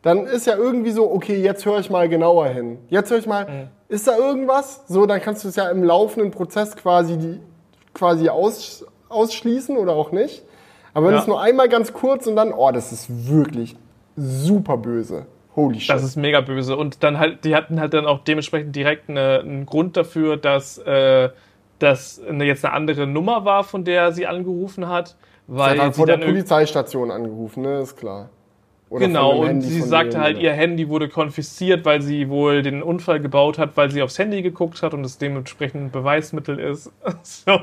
[0.00, 2.78] dann ist ja irgendwie so, okay, jetzt höre ich mal genauer hin.
[2.88, 3.68] Jetzt höre ich mal, mhm.
[3.94, 4.82] Ist da irgendwas?
[4.88, 7.40] So, dann kannst du es ja im laufenden Prozess quasi, die,
[7.94, 10.42] quasi aus, ausschließen oder auch nicht.
[10.92, 11.20] Aber wenn ja.
[11.20, 13.76] es nur einmal ganz kurz und dann, oh, das ist wirklich
[14.16, 15.26] super böse.
[15.56, 15.90] Holy shit.
[15.90, 16.76] Das ist mega böse.
[16.76, 20.78] Und dann halt, die hatten halt dann auch dementsprechend direkt eine, einen Grund dafür, dass
[20.78, 21.30] äh,
[21.78, 25.16] das eine, jetzt eine andere Nummer war, von der sie angerufen hat.
[25.46, 28.30] Weil sie hat halt vor der Polizeistation angerufen, ne, ist klar.
[28.94, 33.18] Oder genau, und sie sagte halt, ihr Handy wurde konfisziert, weil sie wohl den Unfall
[33.18, 36.92] gebaut hat, weil sie aufs Handy geguckt hat und es dementsprechend ein Beweismittel ist.
[37.24, 37.58] so,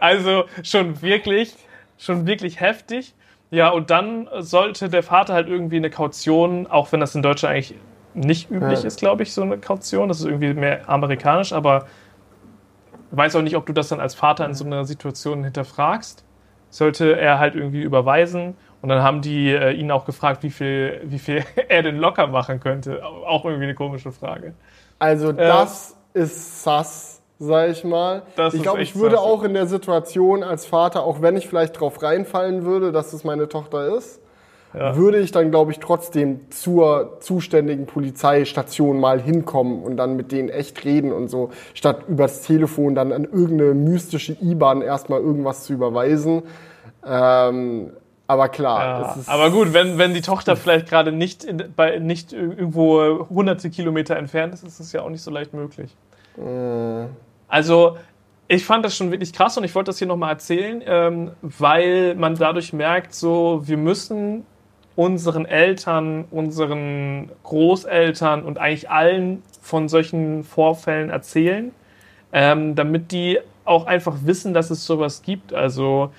[0.00, 1.54] also schon wirklich,
[1.98, 3.14] schon wirklich heftig.
[3.52, 7.54] Ja, und dann sollte der Vater halt irgendwie eine Kaution, auch wenn das in Deutschland
[7.54, 7.74] eigentlich
[8.14, 8.86] nicht üblich ja.
[8.88, 10.08] ist, glaube ich, so eine Kaution.
[10.08, 11.86] Das ist irgendwie mehr amerikanisch, aber
[13.12, 16.24] weiß auch nicht, ob du das dann als Vater in so einer Situation hinterfragst.
[16.70, 21.00] Sollte er halt irgendwie überweisen und dann haben die äh, ihn auch gefragt, wie viel,
[21.04, 23.04] wie viel er denn locker machen könnte.
[23.04, 24.54] Auch irgendwie eine komische Frage.
[24.98, 28.22] Also äh, das äh, ist sass, sag ich mal.
[28.52, 29.24] ich glaube, ich würde sass.
[29.24, 33.22] auch in der Situation als Vater, auch wenn ich vielleicht drauf reinfallen würde, dass es
[33.22, 34.20] meine Tochter ist,
[34.74, 34.96] ja.
[34.96, 40.48] würde ich dann, glaube ich, trotzdem zur zuständigen Polizeistation mal hinkommen und dann mit denen
[40.48, 45.72] echt reden und so, statt übers Telefon dann an irgendeine mystische IBAN erstmal irgendwas zu
[45.72, 46.42] überweisen.
[47.06, 47.92] Ähm,
[48.32, 49.16] aber klar.
[49.16, 53.70] Ja, aber gut, wenn, wenn die Tochter vielleicht gerade nicht, in, bei, nicht irgendwo hunderte
[53.70, 55.94] Kilometer entfernt ist, ist es ja auch nicht so leicht möglich.
[56.38, 57.06] Äh.
[57.48, 57.98] Also,
[58.48, 62.14] ich fand das schon wirklich krass und ich wollte das hier nochmal erzählen, ähm, weil
[62.14, 64.46] man dadurch merkt, so, wir müssen
[64.96, 71.72] unseren Eltern, unseren Großeltern und eigentlich allen von solchen Vorfällen erzählen,
[72.32, 75.52] ähm, damit die auch einfach wissen, dass es sowas gibt.
[75.52, 76.10] Also,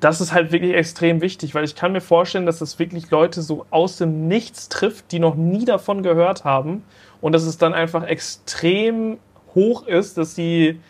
[0.00, 3.42] das ist halt wirklich extrem wichtig, weil ich kann mir vorstellen, dass es wirklich Leute
[3.42, 6.82] so aus dem Nichts trifft, die noch nie davon gehört haben
[7.20, 9.18] und dass es dann einfach extrem
[9.54, 10.80] hoch ist, dass sie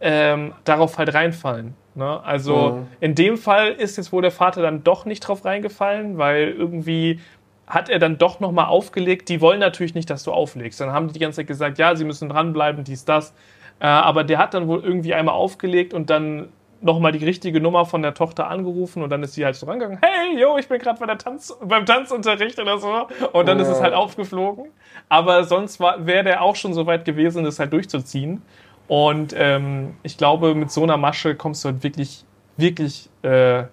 [0.00, 1.74] ähm, darauf halt reinfallen.
[1.94, 2.20] Ne?
[2.24, 2.86] Also mhm.
[3.00, 7.20] in dem Fall ist jetzt wohl der Vater dann doch nicht drauf reingefallen, weil irgendwie
[7.66, 9.28] hat er dann doch nochmal aufgelegt.
[9.28, 10.80] Die wollen natürlich nicht, dass du auflegst.
[10.80, 13.32] Dann haben die die ganze Zeit gesagt, ja, sie müssen dranbleiben, dies, das.
[13.80, 16.48] Äh, aber der hat dann wohl irgendwie einmal aufgelegt und dann
[16.84, 19.98] nochmal die richtige Nummer von der Tochter angerufen und dann ist sie halt so rangegangen,
[20.02, 23.08] hey, yo, ich bin gerade bei Tanz, beim Tanzunterricht oder so.
[23.32, 23.64] Und dann ja.
[23.64, 24.66] ist es halt aufgeflogen.
[25.08, 28.42] Aber sonst wäre der auch schon so weit gewesen, das halt durchzuziehen.
[28.86, 32.24] Und ähm, ich glaube, mit so einer Masche kommst du halt wirklich,
[32.58, 33.64] wirklich, äh,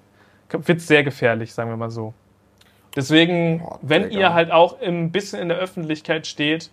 [0.49, 2.13] wird sehr gefährlich, sagen wir mal so.
[2.95, 6.71] Deswegen, oh, wenn ihr halt auch ein bisschen in der Öffentlichkeit steht,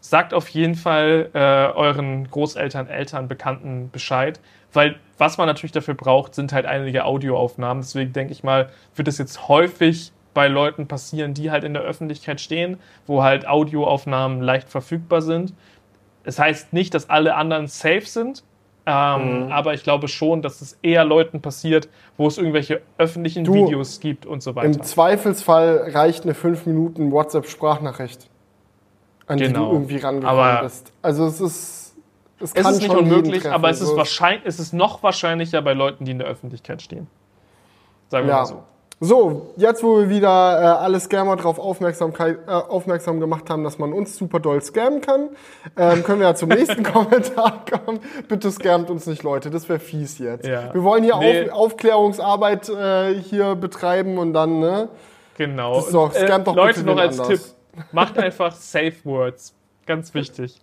[0.00, 4.40] sagt auf jeden Fall äh, euren Großeltern, Eltern, Bekannten Bescheid.
[4.72, 7.82] Weil was man natürlich dafür braucht, sind halt einige Audioaufnahmen.
[7.82, 11.82] Deswegen denke ich mal, wird es jetzt häufig bei Leuten passieren, die halt in der
[11.82, 15.50] Öffentlichkeit stehen, wo halt Audioaufnahmen leicht verfügbar sind.
[16.24, 18.44] Es das heißt nicht, dass alle anderen safe sind.
[18.86, 19.52] Ähm, Mhm.
[19.52, 24.00] Aber ich glaube schon, dass es eher Leuten passiert, wo es irgendwelche öffentlichen Du, Videos
[24.00, 24.66] gibt und so weiter.
[24.66, 28.28] Im Zweifelsfall reicht eine 5 Minuten WhatsApp-Sprachnachricht,
[29.26, 29.66] an die Genau.
[29.66, 30.92] du irgendwie rangekommen Aber- bist.
[31.02, 31.87] Also es ist,
[32.40, 33.96] es es ist nicht unmöglich, treffen, aber es ist, so.
[33.96, 37.06] wahrscheinlich, es ist noch wahrscheinlicher bei Leuten, die in der Öffentlichkeit stehen.
[38.08, 38.38] Sagen wir Ja.
[38.40, 38.62] mal so.
[39.00, 40.28] So, jetzt wo wir wieder
[40.60, 45.00] äh, alle Scammer darauf Aufmerksamkeit, äh, aufmerksam gemacht haben, dass man uns super doll scammen
[45.00, 45.28] kann,
[45.76, 48.00] ähm, können wir ja zum nächsten Kommentar kommen.
[48.26, 50.44] Bitte scammt uns nicht, Leute, das wäre fies jetzt.
[50.48, 50.74] Ja.
[50.74, 51.48] Wir wollen hier Nee.
[51.48, 54.88] Auf, Aufklärungsarbeit äh, hier betreiben und dann, ne?
[55.36, 55.76] Genau.
[55.76, 57.54] Das ist doch- Und, scammt doch Leute, bitte noch als anders.
[57.76, 59.54] Tipp: Macht einfach Safe Words.
[59.86, 60.60] Ganz wichtig.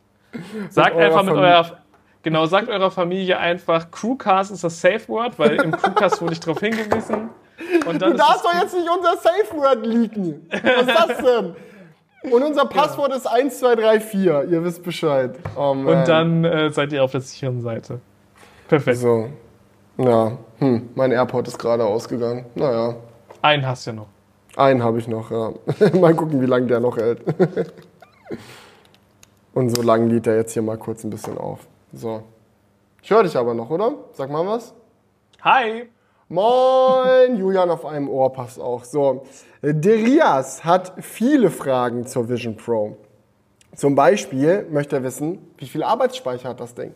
[0.69, 1.53] Sagt eurer einfach mit Familie.
[1.55, 1.77] eurer.
[2.23, 6.39] Genau, sagt eurer Familie einfach, Crewcast ist das Safe Word, weil im Crewcast wurde ich
[6.39, 7.29] darauf hingewiesen.
[7.85, 10.47] Und dann Du ist darfst doch jetzt nicht unser Safe Word leaken.
[10.51, 11.55] Was ist das denn?
[12.31, 14.51] Und unser Passwort ist 1234.
[14.51, 15.35] Ihr wisst Bescheid.
[15.55, 15.71] Oh.
[15.71, 17.99] Und dann äh, seid ihr auf der sicheren Seite.
[18.67, 18.97] Perfekt.
[18.97, 19.29] So.
[19.97, 20.31] Ja.
[20.57, 22.45] Hm, mein AirPod ist gerade ausgegangen.
[22.55, 22.95] Naja.
[23.43, 24.07] Einen hast du ja noch.
[24.57, 25.51] Einen habe ich noch, ja.
[25.99, 27.19] mal gucken, wie lange der noch hält.
[29.55, 31.59] Und so lang lädt er jetzt hier mal kurz ein bisschen auf.
[31.93, 32.23] So.
[33.01, 33.93] Ich höre dich aber noch, oder?
[34.11, 34.73] Sag mal was.
[35.43, 35.87] Hi!
[36.27, 38.83] Moin, Julian auf einem Ohr passt auch.
[38.83, 39.25] So,
[39.61, 42.97] Derias hat viele Fragen zur Vision Pro.
[43.73, 46.93] Zum Beispiel möchte er wissen, wie viel Arbeitsspeicher hat das Ding?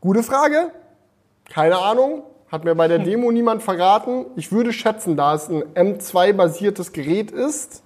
[0.00, 0.70] Gute Frage.
[1.52, 2.22] Keine Ahnung.
[2.52, 4.26] Hat mir bei der Demo niemand verraten.
[4.36, 7.82] Ich würde schätzen, da es ein M2-basiertes Gerät ist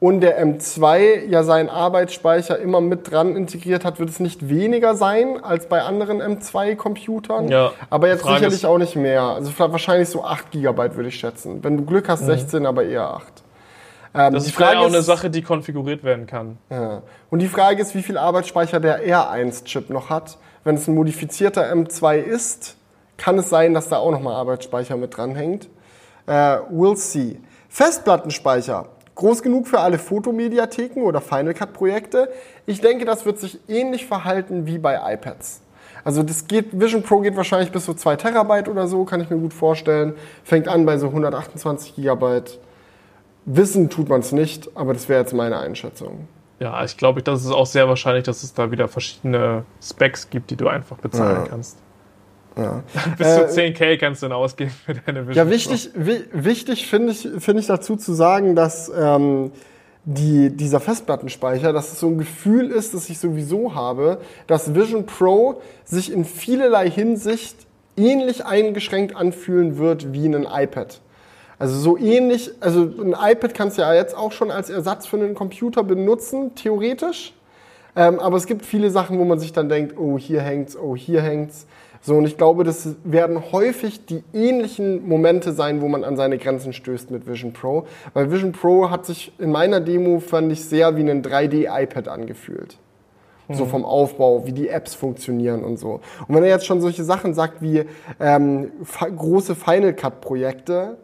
[0.00, 4.94] und der M2 ja seinen Arbeitsspeicher immer mit dran integriert hat, wird es nicht weniger
[4.96, 7.48] sein als bei anderen M2-Computern.
[7.48, 7.72] Ja.
[7.90, 9.22] Aber jetzt Frage sicherlich auch nicht mehr.
[9.22, 11.62] Also wahrscheinlich so 8 GB würde ich schätzen.
[11.62, 13.42] Wenn du Glück hast, 16, aber eher 8.
[14.14, 16.56] Ähm, Das ist vielleicht auch eine Sache, die konfiguriert werden kann.
[16.70, 17.02] ja.
[17.28, 20.38] Und die Frage ist, wie viel Arbeitsspeicher der R1-Chip noch hat.
[20.64, 22.76] Wenn es ein modifizierter M2 ist,
[23.18, 25.68] kann es sein, dass da auch nochmal Arbeitsspeicher mit dranhängt.
[26.26, 27.38] Äh, we'll see.
[27.68, 28.86] Festplattenspeicher.
[29.20, 32.30] Groß genug für alle Fotomediatheken oder Final Cut Projekte.
[32.64, 35.60] Ich denke, das wird sich ähnlich verhalten wie bei iPads.
[36.04, 39.28] Also das geht, Vision Pro geht wahrscheinlich bis so 2 Terabyte oder so, kann ich
[39.28, 40.14] mir gut vorstellen.
[40.42, 42.58] Fängt an bei so 128 Gigabyte.
[43.44, 46.26] Wissen tut man es nicht, aber das wäre jetzt meine Einschätzung.
[46.58, 50.50] Ja, ich glaube, das ist auch sehr wahrscheinlich, dass es da wieder verschiedene Specs gibt,
[50.50, 51.46] die du einfach bezahlen Ja.
[51.46, 51.76] kannst.
[52.56, 52.82] Ja.
[53.18, 55.50] Bis zu Äh, 10k kannst du dann ausgeben für deine Vision Ja, Pro.
[55.52, 59.52] wichtig, wi wichtig finde ich, finde ich dazu zu sagen, dass ähm,
[60.04, 65.06] die, dieser Festplattenspeicher, dass es so ein Gefühl ist, das ich sowieso habe, dass Vision
[65.06, 67.56] Pro sich in vielerlei Hinsicht
[67.96, 71.00] ähnlich eingeschränkt anfühlen wird wie ein iPad.
[71.58, 75.18] Also so ähnlich, also ein iPad kannst du ja jetzt auch schon als Ersatz für
[75.18, 77.34] einen Computer benutzen, theoretisch.
[77.94, 80.96] Ähm, aber es gibt viele Sachen, wo man sich dann denkt, oh, hier hängt's, oh,
[80.96, 81.66] hier hängt's.
[82.02, 86.38] So, und ich glaube, das werden häufig die ähnlichen Momente sein, wo man an seine
[86.38, 87.86] Grenzen stößt mit Vision Pro.
[88.14, 92.78] Weil Vision Pro hat sich in meiner Demo, fand ich, sehr wie ein 3D-iPad angefühlt.
[93.52, 96.00] So vom Aufbau, wie die Apps funktionieren und so.
[96.28, 97.84] Und wenn er jetzt schon solche Sachen sagt wie
[98.20, 98.70] ähm,
[99.16, 100.98] große Final Cut-Projekte,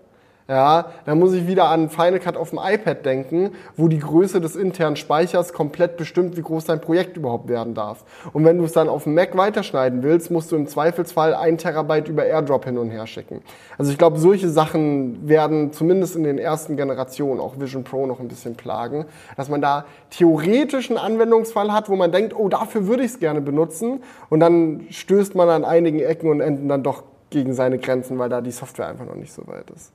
[0.48, 4.40] ja, dann muss ich wieder an Final Cut auf dem iPad denken, wo die Größe
[4.40, 8.04] des internen Speichers komplett bestimmt, wie groß dein Projekt überhaupt werden darf.
[8.32, 11.58] Und wenn du es dann auf dem Mac weiterschneiden willst, musst du im Zweifelsfall ein
[11.58, 13.42] Terabyte über AirDrop hin und her schicken.
[13.76, 18.20] Also ich glaube, solche Sachen werden zumindest in den ersten Generationen auch Vision Pro noch
[18.20, 22.86] ein bisschen plagen, dass man da theoretisch einen Anwendungsfall hat, wo man denkt, oh, dafür
[22.86, 24.00] würde ich es gerne benutzen.
[24.28, 28.28] Und dann stößt man an einigen Ecken und Enden dann doch gegen seine Grenzen, weil
[28.28, 29.92] da die Software einfach noch nicht so weit ist.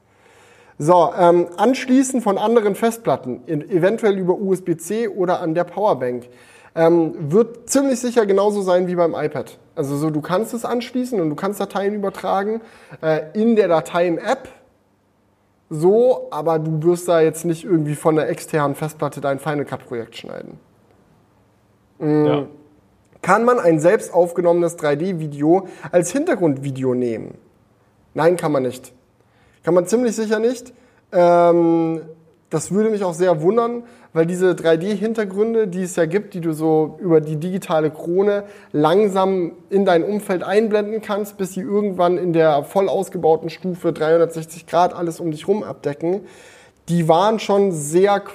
[0.84, 6.28] So, ähm, anschließen von anderen Festplatten, in, eventuell über USB-C oder an der Powerbank,
[6.74, 9.60] ähm, wird ziemlich sicher genauso sein wie beim iPad.
[9.76, 12.62] Also so, du kannst es anschließen und du kannst Dateien übertragen
[13.04, 14.50] äh, in der Dateien-App.
[15.70, 19.86] So, aber du wirst da jetzt nicht irgendwie von der externen Festplatte dein Final Cut
[19.86, 20.58] Projekt schneiden.
[22.00, 22.48] Ja.
[23.22, 27.38] Kann man ein selbst aufgenommenes 3D-Video als Hintergrundvideo nehmen?
[28.16, 28.94] Nein, kann man nicht.
[29.64, 30.74] Kann man ziemlich sicher nicht.
[31.12, 32.02] Ähm,
[32.50, 33.84] das würde mich auch sehr wundern,
[34.14, 38.44] weil diese 3D-Hintergründe, die es ja gibt, die du so über die digitale Krone
[38.74, 44.68] langsam in dein Umfeld einblenden kannst, bis sie irgendwann in der voll ausgebauten Stufe 360
[44.68, 46.22] Grad alles um dich rum abdecken,
[46.90, 48.32] die waren schon sehr qu-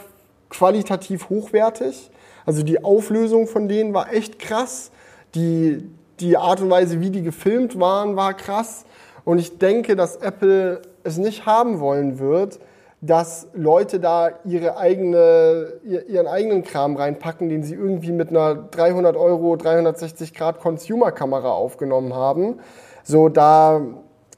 [0.48, 2.10] qualitativ hochwertig.
[2.46, 4.90] Also die Auflösung von denen war echt krass.
[5.34, 8.86] Die, die Art und Weise, wie die gefilmt waren, war krass.
[9.26, 12.58] Und ich denke, dass Apple es nicht haben wollen wird,
[13.00, 19.16] dass Leute da ihre eigene, ihren eigenen Kram reinpacken, den sie irgendwie mit einer 300
[19.16, 22.58] Euro, 360 Grad Consumer-Kamera aufgenommen haben.
[23.04, 23.80] So, da,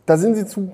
[0.07, 0.73] da sind sie zu,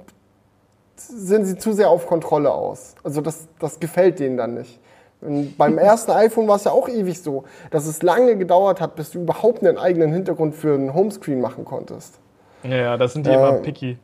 [0.97, 2.95] sind sie zu sehr auf Kontrolle aus.
[3.05, 4.81] Also das, das gefällt denen dann nicht.
[5.21, 8.95] Und beim ersten iPhone war es ja auch ewig so, dass es lange gedauert hat,
[8.95, 12.19] bis du überhaupt einen eigenen Hintergrund für einen Homescreen machen konntest.
[12.63, 13.99] Ja, ja, das sind die äh, immer picky.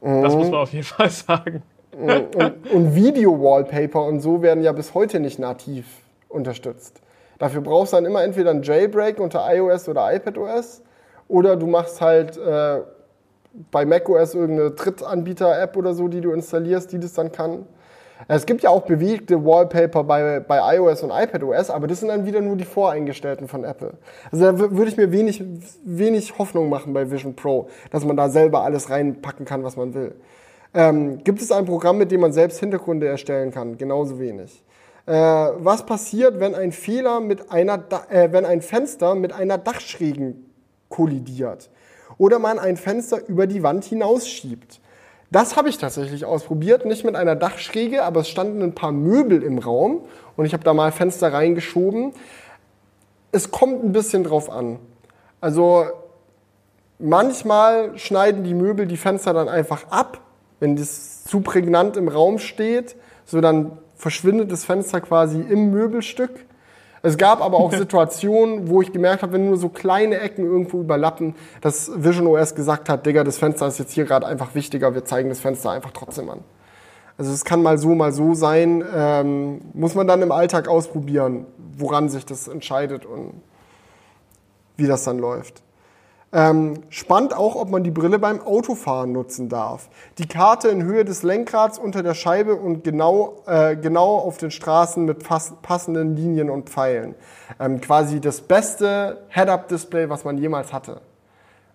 [0.00, 1.62] Das muss man auf jeden Fall sagen.
[1.92, 5.86] Und, und Video-Wallpaper und so werden ja bis heute nicht nativ
[6.28, 7.00] unterstützt.
[7.38, 10.82] Dafür brauchst du dann immer entweder ein Jailbreak unter iOS oder iPadOS
[11.28, 12.80] oder du machst halt äh,
[13.70, 17.66] bei macOS irgendeine Drittanbieter-App oder so, die du installierst, die das dann kann.
[18.28, 22.24] Es gibt ja auch bewegte Wallpaper bei, bei iOS und iPadOS, aber das sind dann
[22.24, 23.94] wieder nur die voreingestellten von Apple.
[24.32, 25.44] Also da würde ich mir wenig,
[25.84, 29.94] wenig Hoffnung machen bei Vision Pro, dass man da selber alles reinpacken kann, was man
[29.94, 30.14] will.
[30.74, 33.78] Ähm, gibt es ein Programm, mit dem man selbst Hintergründe erstellen kann?
[33.78, 34.62] Genauso wenig.
[35.06, 40.50] Äh, was passiert, wenn ein Fehler mit einer, äh, wenn ein Fenster mit einer Dachschrägen
[40.88, 41.70] kollidiert?
[42.18, 44.80] Oder man ein Fenster über die Wand hinausschiebt?
[45.30, 49.42] Das habe ich tatsächlich ausprobiert, nicht mit einer Dachschräge, aber es standen ein paar Möbel
[49.42, 50.02] im Raum
[50.36, 52.12] und ich habe da mal Fenster reingeschoben.
[53.32, 54.78] Es kommt ein bisschen drauf an.
[55.40, 55.86] Also
[56.98, 60.20] manchmal schneiden die Möbel die Fenster dann einfach ab,
[60.60, 66.30] wenn das zu prägnant im Raum steht, so dann verschwindet das Fenster quasi im Möbelstück.
[67.06, 70.80] Es gab aber auch Situationen, wo ich gemerkt habe, wenn nur so kleine Ecken irgendwo
[70.80, 74.92] überlappen, dass Vision OS gesagt hat, Digga, das Fenster ist jetzt hier gerade einfach wichtiger,
[74.92, 76.40] wir zeigen das Fenster einfach trotzdem an.
[77.16, 78.84] Also es kann mal so, mal so sein.
[78.92, 81.46] Ähm, muss man dann im Alltag ausprobieren,
[81.78, 83.40] woran sich das entscheidet und
[84.76, 85.62] wie das dann läuft.
[86.32, 89.88] Ähm, spannend auch, ob man die Brille beim Autofahren nutzen darf.
[90.18, 94.50] Die Karte in Höhe des Lenkrads unter der Scheibe und genau, äh, genau auf den
[94.50, 95.24] Straßen mit
[95.62, 97.14] passenden Linien und Pfeilen.
[97.60, 101.00] Ähm, quasi das beste Head-Up-Display, was man jemals hatte.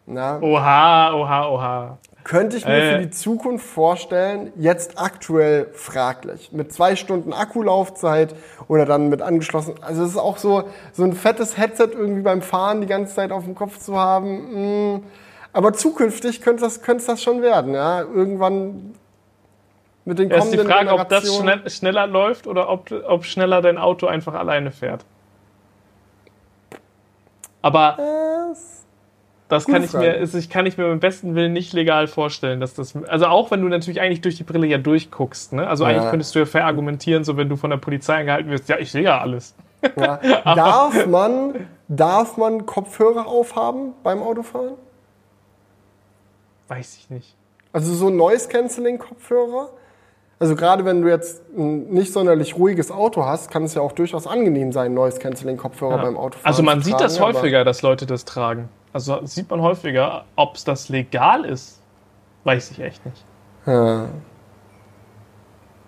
[0.06, 0.40] Na?
[0.42, 1.98] Oha, oha, oha.
[2.24, 2.92] Könnte ich mir äh.
[2.94, 6.52] für die Zukunft vorstellen, jetzt aktuell fraglich.
[6.52, 8.36] Mit zwei Stunden Akkulaufzeit
[8.68, 9.76] oder dann mit angeschlossen.
[9.82, 10.64] Also es ist auch so,
[10.94, 14.96] so ein fettes Headset irgendwie beim Fahren die ganze Zeit auf dem Kopf zu haben.
[14.96, 15.04] Mm.
[15.54, 17.74] Aber zukünftig könnte das, könnte das schon werden.
[17.74, 18.02] Ja?
[18.02, 18.94] Irgendwann
[20.06, 23.26] mit den kommenden ja, ist die Frage, ob das schnell, schneller läuft oder ob, ob
[23.26, 25.06] schneller dein Auto einfach alleine fährt.
[27.62, 27.98] Aber...
[28.52, 28.81] Es
[29.52, 32.74] das kann ich mir, ich kann ich mir beim besten Willen nicht legal vorstellen, dass
[32.74, 35.68] das, also auch wenn du natürlich eigentlich durch die Brille ja durchguckst, ne?
[35.68, 35.90] Also ja.
[35.90, 38.94] eigentlich könntest du ja verargumentieren, so wenn du von der Polizei angehalten wirst, ja, ich
[38.94, 39.54] sehe ja alles.
[39.98, 40.22] Ja.
[40.56, 44.76] darf man, darf man Kopfhörer aufhaben beim Autofahren?
[46.70, 47.36] Weiß ich nicht.
[47.74, 49.70] Also so Noise-Canceling-Kopfhörer?
[50.40, 53.92] Also gerade wenn du jetzt ein nicht sonderlich ruhiges Auto hast, kann es ja auch
[53.92, 56.04] durchaus angenehm sein, Noise-Canceling-Kopfhörer ja.
[56.04, 58.70] beim Autofahren Also man sieht das häufiger, dass Leute das tragen.
[58.94, 60.26] Also sieht man häufiger.
[60.36, 61.82] Ob es das legal ist,
[62.44, 63.24] weiß ich echt nicht.
[63.66, 64.10] Ja.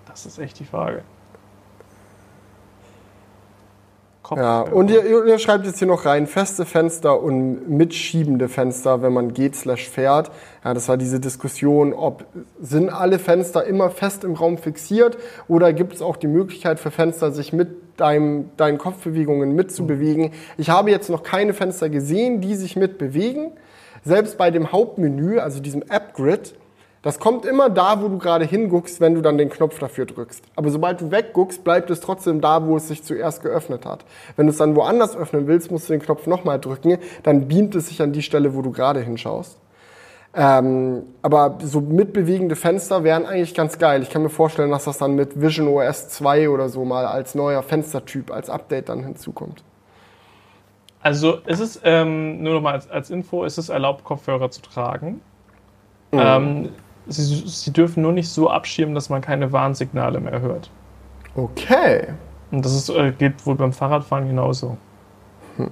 [0.05, 1.03] Das ist echt die Frage.
[4.35, 9.11] Ja, und ihr, ihr, schreibt jetzt hier noch rein, feste Fenster und mitschiebende Fenster, wenn
[9.11, 10.31] man geht slash fährt.
[10.63, 12.25] Ja, das war diese Diskussion, ob
[12.61, 16.89] sind alle Fenster immer fest im Raum fixiert oder gibt es auch die Möglichkeit für
[16.89, 20.31] Fenster, sich mit deinem, deinen Kopfbewegungen mitzubewegen.
[20.57, 23.51] Ich habe jetzt noch keine Fenster gesehen, die sich mitbewegen.
[24.03, 26.55] Selbst bei dem Hauptmenü, also diesem App-Grid,
[27.03, 30.45] das kommt immer da, wo du gerade hinguckst, wenn du dann den Knopf dafür drückst.
[30.55, 34.05] Aber sobald du wegguckst, bleibt es trotzdem da, wo es sich zuerst geöffnet hat.
[34.37, 37.75] Wenn du es dann woanders öffnen willst, musst du den Knopf nochmal drücken, dann beamt
[37.75, 39.57] es sich an die Stelle, wo du gerade hinschaust.
[40.35, 44.01] Ähm, aber so mitbewegende Fenster wären eigentlich ganz geil.
[44.01, 47.35] Ich kann mir vorstellen, dass das dann mit Vision OS 2 oder so mal als
[47.35, 49.63] neuer Fenstertyp, als Update dann hinzukommt.
[51.01, 55.21] Also ist es, ähm, nur nochmal als, als Info, ist es erlaubt, Kopfhörer zu tragen.
[56.11, 56.19] Mhm.
[56.19, 56.69] Ähm,
[57.07, 60.71] sie, sie dürfen nur nicht so abschirmen, dass man keine Warnsignale mehr hört.
[61.35, 62.07] Okay.
[62.51, 64.77] Und das ist, äh, geht wohl beim Fahrradfahren genauso.
[65.57, 65.71] Hm.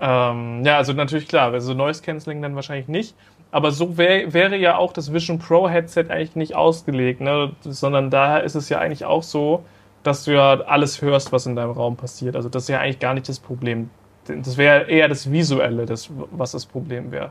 [0.00, 3.14] Ähm, ja, also natürlich klar, also Noise Cancelling dann wahrscheinlich nicht.
[3.50, 7.52] Aber so wär, wäre ja auch das Vision Pro Headset eigentlich nicht ausgelegt, ne?
[7.60, 9.64] sondern daher ist es ja eigentlich auch so,
[10.02, 12.36] dass du ja alles hörst, was in deinem Raum passiert.
[12.36, 13.90] Also das ist ja eigentlich gar nicht das Problem.
[14.26, 17.30] Das wäre eher das Visuelle, das, was das Problem wäre.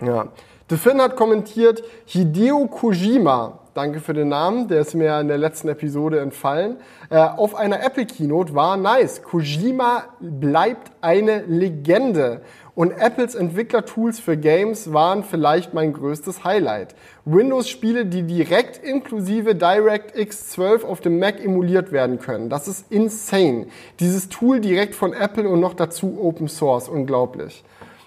[0.00, 0.28] Ja.
[0.70, 5.36] The Finn hat kommentiert, Hideo Kojima, danke für den Namen, der ist mir in der
[5.36, 6.78] letzten Episode entfallen,
[7.10, 9.22] äh, auf einer Apple Keynote war nice.
[9.22, 12.40] Kojima bleibt eine Legende.
[12.74, 16.96] Und Apples Entwicklertools für Games waren vielleicht mein größtes Highlight.
[17.24, 22.48] Windows-Spiele, die direkt inklusive DirectX 12 auf dem Mac emuliert werden können.
[22.48, 23.66] Das ist insane.
[24.00, 26.88] Dieses Tool direkt von Apple und noch dazu Open Source.
[26.88, 27.62] Unglaublich.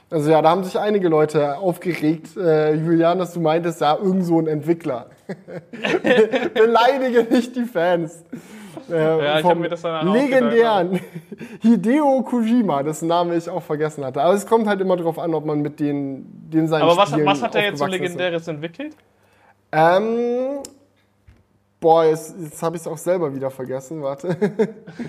[0.09, 4.23] Also ja, da haben sich einige Leute aufgeregt, äh, Julian, dass du meintest, ja, irgend
[4.25, 5.07] so ein Entwickler.
[6.53, 8.23] Beleidige nicht die Fans.
[8.89, 11.01] Äh, Ja, ich mir das dann legendären
[11.61, 14.21] Hideo Kojima, dessen Name ich auch vergessen hatte.
[14.21, 17.09] Aber es kommt halt immer darauf an, ob man mit den, den seinen Aber was,
[17.09, 18.11] Spielen was hat er jetzt so aufgewachsen ist.
[18.13, 18.95] Legendäres entwickelt?
[19.73, 20.61] Ähm,
[21.79, 24.01] boah, jetzt, jetzt habe ich es auch selber wieder vergessen.
[24.01, 24.29] Warte.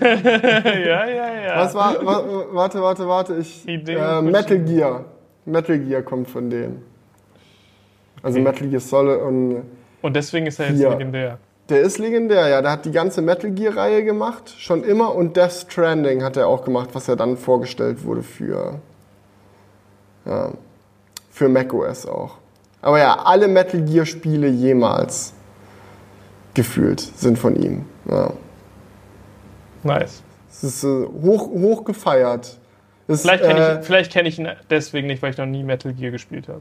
[0.01, 1.57] ja, ja, ja.
[1.57, 3.35] Was war, wa, warte, warte, warte.
[3.35, 4.21] Ich, äh.
[4.21, 5.05] Metal Gear.
[5.45, 6.83] Metal Gear kommt von denen.
[8.21, 9.63] Also Metal Gear Solid und
[10.01, 10.89] Und deswegen ist er jetzt Ja.
[10.91, 11.37] legendär.
[11.69, 12.61] der ist legendär, ja.
[12.61, 15.15] Der hat die ganze Metal Gear Reihe gemacht, schon immer.
[15.15, 18.79] Und Death Stranding hat er auch gemacht, was ja dann vorgestellt wurde für,
[20.25, 20.51] ja,
[21.31, 22.35] für macOS auch.
[22.81, 25.33] Aber ja, alle Metal Gear Spiele jemals
[26.59, 27.85] gefühlt sind von ihm.
[28.11, 28.33] Ja.
[29.83, 30.21] Nice.
[30.51, 32.57] Es ist äh, hoch, hoch gefeiert.
[33.07, 35.63] Es, Vielleicht kenne äh, ich, vielleicht kenn ich ihn deswegen nicht, weil ich noch nie
[35.63, 36.59] Metal Gear gespielt habe.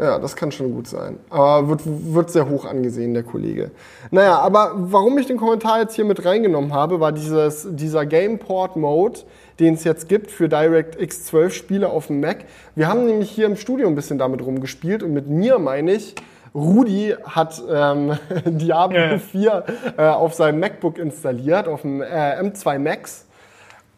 [0.00, 1.20] Ja, das kann schon gut sein.
[1.30, 3.70] Aber wird, wird sehr hoch angesehen, der Kollege.
[4.10, 9.20] Naja, aber warum ich den Kommentar jetzt hier mit reingenommen habe, war dieses, dieser Gameport-Mode,
[9.60, 12.38] den es jetzt gibt für DirectX 12 Spiele auf dem Mac.
[12.74, 16.16] Wir haben nämlich hier im Studio ein bisschen damit rumgespielt und mit mir meine ich,
[16.56, 19.18] Rudi hat ähm, Diablo Ja, ja.
[19.18, 19.64] 4
[19.98, 23.26] äh, auf seinem MacBook installiert, auf dem äh, M2 Max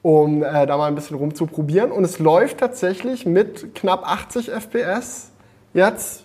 [0.03, 1.91] um äh, da mal ein bisschen rumzuprobieren.
[1.93, 5.31] Und es läuft tatsächlich mit knapp 80 FPS
[5.75, 6.25] jetzt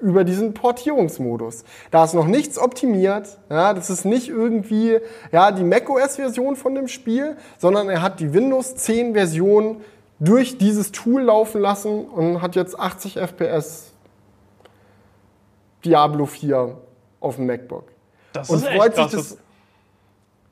[0.00, 1.64] über diesen Portierungsmodus.
[1.90, 3.38] Da ist noch nichts optimiert.
[3.48, 4.98] Ja, das ist nicht irgendwie
[5.32, 9.80] ja, die macOS-Version von dem Spiel, sondern er hat die Windows 10-Version
[10.18, 13.92] durch dieses Tool laufen lassen und hat jetzt 80 FPS
[15.86, 16.76] Diablo 4
[17.20, 17.84] auf dem MacBook.
[18.32, 19.12] Das Und ist echt freut sich krass.
[19.12, 19.38] das,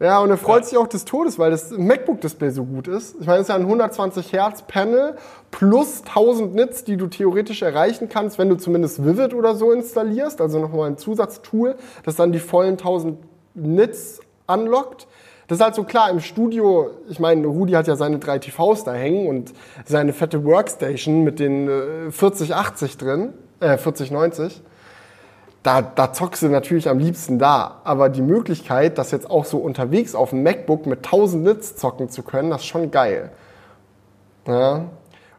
[0.01, 3.17] ja, und er freut sich auch des Todes, weil das MacBook-Display so gut ist.
[3.21, 5.17] Ich meine, es ist ja ein 120 Hertz Panel
[5.51, 10.41] plus 1000 Nits, die du theoretisch erreichen kannst, wenn du zumindest Vivid oder so installierst,
[10.41, 13.19] also nochmal ein Zusatztool, das dann die vollen 1000
[13.55, 15.07] Nits unlockt.
[15.47, 18.85] Das ist halt so klar, im Studio, ich meine, Rudi hat ja seine drei TVs
[18.85, 19.53] da hängen und
[19.85, 24.63] seine fette Workstation mit den äh, 4080 drin, äh, 4090
[25.65, 27.81] da, da zockst du natürlich am liebsten da.
[27.83, 32.09] Aber die Möglichkeit, das jetzt auch so unterwegs auf dem MacBook mit 1000 Nits zocken
[32.09, 33.31] zu können, das ist schon geil.
[34.47, 34.85] Ja.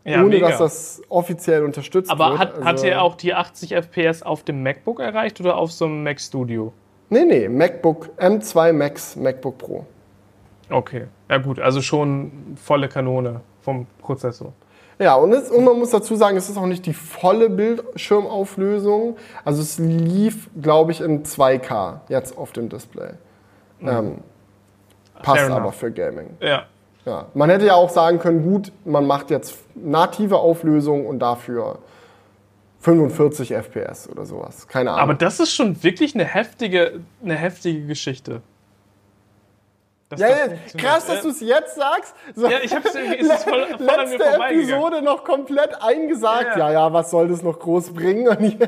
[0.04, 0.50] Ja, Ohne mega.
[0.50, 2.40] dass das offiziell unterstützt Aber wird.
[2.40, 5.86] hat, hat Also- er auch die 80 FPS auf dem MacBook erreicht oder auf so
[5.86, 6.74] einem Mac Studio?
[7.10, 9.86] Nee, nee, MacBook M2 Max, MacBook Pro.
[10.70, 14.54] Okay, ja gut, also schon volle Kanone vom Prozessor.
[14.98, 19.18] Ja, und, es, und man muss dazu sagen, es ist auch nicht die volle Bildschirmauflösung.
[19.44, 23.12] Also es lief, glaube ich, in 2K jetzt auf dem Display.
[23.82, 24.20] Ähm,
[25.22, 25.76] passt Fair aber enough.
[25.76, 26.38] für Gaming.
[26.40, 26.64] Ja.
[27.06, 31.78] Ja, man hätte ja auch sagen können, gut, man macht jetzt native Auflösung und dafür
[32.80, 34.68] 45 FPS oder sowas.
[34.68, 35.02] Keine Ahnung.
[35.02, 38.42] Aber das ist schon wirklich eine heftige, eine heftige Geschichte.
[40.18, 42.16] Dass ja, das krass, dass du es jetzt sagst.
[42.36, 44.50] So, Ja, ich hab's irgendwie- es ist voll- voll an mir.
[44.52, 46.58] Episode noch komplett eingesagt.
[46.58, 46.94] Ja, Ja, ja.
[46.94, 48.28] was soll das noch groß bringen?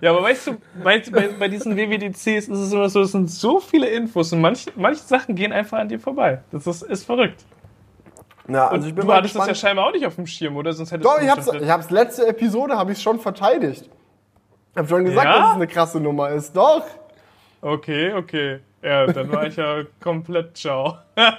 [0.00, 3.30] Ja, aber weißt du, bei, bei, bei diesen WWDCs ist es immer so, es sind
[3.30, 6.40] so viele Infos und manche, manche Sachen gehen einfach an dir vorbei.
[6.50, 7.44] Das ist, ist verrückt.
[8.48, 9.58] Ja, Und also ich bin du hattest das ja gespannt.
[9.58, 10.72] scheinbar auch nicht auf dem Schirm, oder?
[10.72, 13.88] Sonst hättest Doch, du ich hab's, ich hab's letzte Episode habe ich schon verteidigt.
[14.72, 15.38] Ich habe schon gesagt, Ja?
[15.38, 16.56] dass es eine krasse Nummer ist.
[16.56, 16.82] Doch.
[17.62, 18.58] Okay, okay.
[18.86, 20.98] Ja, dann war ich ja komplett ciao.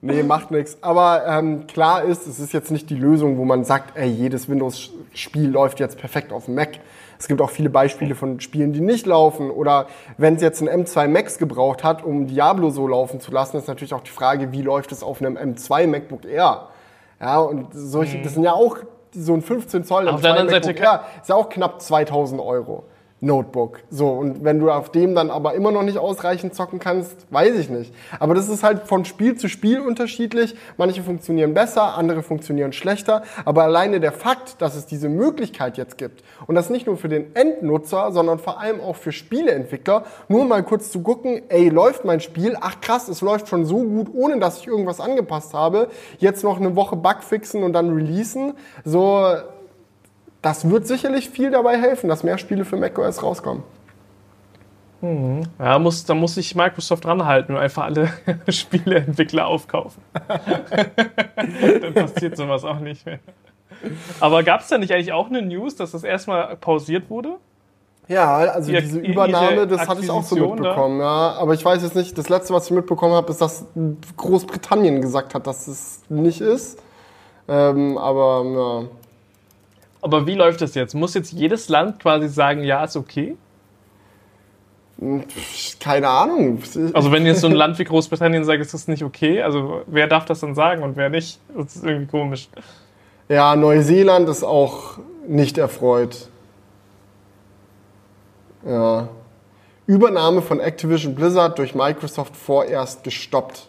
[0.00, 0.78] Nee, macht nichts.
[0.80, 4.48] Aber ähm, klar ist, es ist jetzt nicht die Lösung, wo man sagt, ey, jedes
[4.48, 6.78] Windows-Spiel läuft jetzt perfekt auf dem Mac.
[7.18, 9.50] Es gibt auch viele Beispiele von Spielen, die nicht laufen.
[9.50, 13.56] Oder wenn es jetzt ein M2 Max gebraucht hat, um Diablo so laufen zu lassen,
[13.56, 16.68] ist natürlich auch die Frage, wie läuft es auf einem M2 MacBook Air?
[17.20, 18.76] Ja, und solche, das sind ja auch
[19.10, 22.40] so ein 15 Zoll Auf der M2 anderen Seite Air, ist ja auch knapp 2000
[22.40, 22.84] Euro.
[23.20, 23.80] Notebook.
[23.90, 27.56] So, und wenn du auf dem dann aber immer noch nicht ausreichend zocken kannst, weiß
[27.56, 27.92] ich nicht.
[28.20, 30.54] Aber das ist halt von Spiel zu Spiel unterschiedlich.
[30.76, 33.22] Manche funktionieren besser, andere funktionieren schlechter.
[33.44, 37.08] Aber alleine der Fakt, dass es diese Möglichkeit jetzt gibt und das nicht nur für
[37.08, 42.04] den Endnutzer, sondern vor allem auch für Spieleentwickler, nur mal kurz zu gucken, ey, läuft
[42.04, 42.56] mein Spiel?
[42.60, 45.88] Ach krass, es läuft schon so gut, ohne dass ich irgendwas angepasst habe.
[46.18, 48.54] Jetzt noch eine Woche Bug fixen und dann releasen.
[48.84, 49.26] So,
[50.42, 53.62] das wird sicherlich viel dabei helfen, dass mehr Spiele für macOS rauskommen.
[55.00, 55.42] Mhm.
[55.58, 58.10] Ja, muss, da muss sich Microsoft ranhalten und einfach alle
[58.48, 60.02] Spieleentwickler aufkaufen.
[61.36, 63.20] Dann passiert sowas auch nicht mehr.
[64.18, 67.36] Aber gab es da nicht eigentlich auch eine News, dass das erstmal pausiert wurde?
[68.08, 71.00] Ja, also die, diese Übernahme, das hatte ich auch so mitbekommen.
[71.00, 73.66] Ja, aber ich weiß jetzt nicht, das letzte, was ich mitbekommen habe, ist, dass
[74.16, 76.82] Großbritannien gesagt hat, dass es nicht ist.
[77.46, 78.97] Ähm, aber ja.
[80.00, 80.94] Aber wie läuft das jetzt?
[80.94, 83.36] Muss jetzt jedes Land quasi sagen, ja, ist okay?
[85.80, 86.60] Keine Ahnung.
[86.92, 90.08] Also wenn jetzt so ein Land wie Großbritannien sagt, ist das nicht okay, also wer
[90.08, 91.40] darf das dann sagen und wer nicht?
[91.56, 92.48] Das ist irgendwie komisch.
[93.28, 96.28] Ja, Neuseeland ist auch nicht erfreut.
[98.66, 99.08] Ja.
[99.86, 103.67] Übernahme von Activision Blizzard durch Microsoft vorerst gestoppt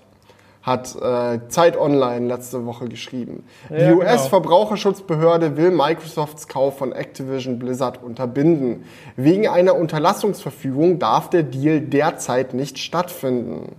[0.70, 3.44] hat äh, Zeit Online letzte Woche geschrieben.
[3.70, 8.86] Ja, die US-Verbraucherschutzbehörde will Microsofts Kauf von Activision Blizzard unterbinden.
[9.18, 13.76] Wegen einer Unterlassungsverfügung darf der Deal derzeit nicht stattfinden.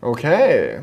[0.00, 0.80] Okay.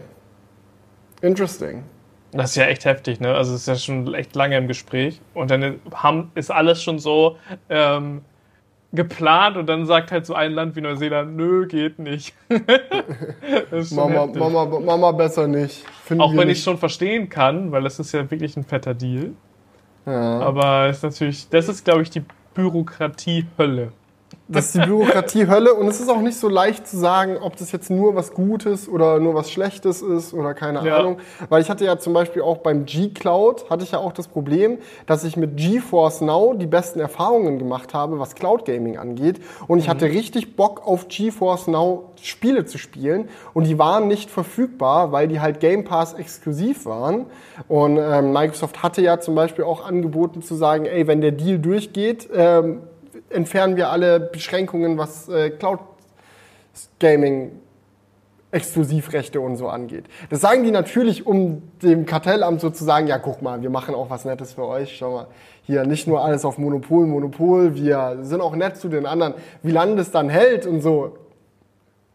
[1.22, 1.84] Interesting.
[2.32, 3.34] Das ist ja echt heftig, ne?
[3.34, 5.22] Also es ist ja schon echt lange im Gespräch.
[5.34, 7.38] Und dann haben, ist alles schon so
[7.70, 8.22] ähm,
[8.95, 12.34] geplant und dann sagt halt so ein Land wie Neuseeland, nö, geht nicht.
[13.91, 15.85] Mama, Mama, Mama besser nicht.
[16.03, 19.31] Finden Auch wenn ich schon verstehen kann, weil das ist ja wirklich ein fetter Deal.
[20.05, 20.39] Ja.
[20.39, 22.23] Aber ist natürlich, das ist, glaube ich, die
[22.53, 23.91] Bürokratie-Hölle.
[24.47, 27.72] Das ist die Bürokratie-Hölle und es ist auch nicht so leicht zu sagen, ob das
[27.72, 30.97] jetzt nur was Gutes oder nur was Schlechtes ist oder keine ja.
[30.97, 31.17] Ahnung.
[31.49, 34.77] Weil ich hatte ja zum Beispiel auch beim G-Cloud, hatte ich ja auch das Problem,
[35.07, 39.41] dass ich mit GeForce Now die besten Erfahrungen gemacht habe, was Cloud Gaming angeht.
[39.67, 39.91] Und ich mhm.
[39.91, 45.27] hatte richtig Bock auf GeForce Now Spiele zu spielen und die waren nicht verfügbar, weil
[45.27, 47.26] die halt Game Pass exklusiv waren.
[47.67, 51.57] Und ähm, Microsoft hatte ja zum Beispiel auch angeboten zu sagen, ey, wenn der Deal
[51.57, 52.81] durchgeht, ähm,
[53.36, 55.80] entfernen wir alle Beschränkungen, was äh, Cloud
[56.99, 57.52] Gaming
[58.56, 60.06] Exklusivrechte und so angeht.
[60.30, 64.24] Das sagen die natürlich, um dem Kartellamt sozusagen, ja, guck mal, wir machen auch was
[64.24, 64.95] Nettes für euch.
[64.98, 65.28] Schau mal,
[65.64, 69.34] hier nicht nur alles auf Monopol, Monopol, wir sind auch nett zu den anderen.
[69.62, 71.18] Wie lange das dann hält und so,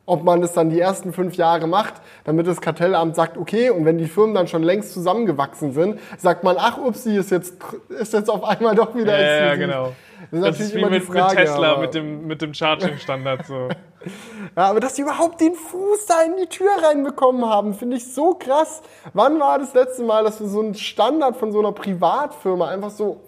[0.06, 1.94] ob man das dann die ersten fünf Jahre macht,
[2.24, 6.42] damit das Kartellamt sagt, okay, und wenn die Firmen dann schon längst zusammengewachsen sind, sagt
[6.42, 7.56] man, ach, upsi, ist jetzt,
[7.88, 9.46] ist jetzt auf einmal doch wieder exklusiv.
[9.46, 9.92] Ja, genau.
[10.30, 13.46] Das ist, das ist wie mit, Frage, mit, Tesla, mit dem, mit dem Charging-Standard.
[13.46, 13.68] So.
[14.56, 18.12] ja, aber dass die überhaupt den Fuß da in die Tür reinbekommen haben, finde ich
[18.12, 18.82] so krass.
[19.14, 22.90] Wann war das letzte Mal, dass wir so einen Standard von so einer Privatfirma einfach
[22.90, 23.20] so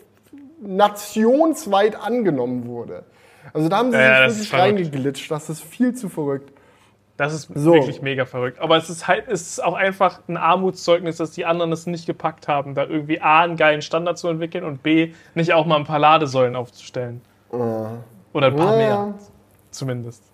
[0.61, 3.05] nationsweit angenommen wurde?
[3.53, 5.31] Also da haben sie ja, sich wirklich reingeglitscht.
[5.31, 6.53] Das ist viel zu verrückt.
[7.23, 7.74] Das ist so.
[7.74, 8.59] wirklich mega verrückt.
[8.59, 12.05] Aber es ist halt, es ist auch einfach ein Armutszeugnis, dass die anderen es nicht
[12.05, 15.77] gepackt haben, da irgendwie A, einen geilen Standard zu entwickeln und B, nicht auch mal
[15.77, 17.20] ein paar Ladesäulen aufzustellen.
[17.53, 17.93] Ja.
[18.32, 19.05] Oder ein paar ja.
[19.05, 19.15] mehr.
[19.70, 20.31] Zumindest.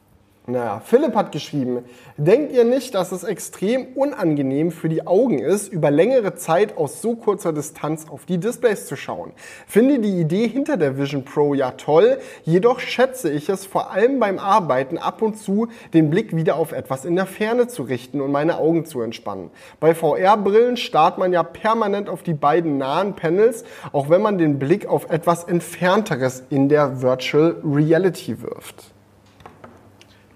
[0.51, 1.85] Naja, Philipp hat geschrieben,
[2.17, 7.03] denkt ihr nicht, dass es extrem unangenehm für die Augen ist, über längere Zeit aus
[7.03, 9.33] so kurzer Distanz auf die Displays zu schauen?
[9.67, 14.21] Finde die Idee hinter der Vision Pro ja toll, jedoch schätze ich es vor allem
[14.21, 18.23] beim Arbeiten ab und zu, den Blick wieder auf etwas in der Ferne zu richten
[18.23, 19.51] und meine Augen zu entspannen.
[19.81, 24.59] Bei VR-Brillen starrt man ja permanent auf die beiden nahen Panels, auch wenn man den
[24.59, 28.95] Blick auf etwas Entfernteres in der Virtual Reality wirft.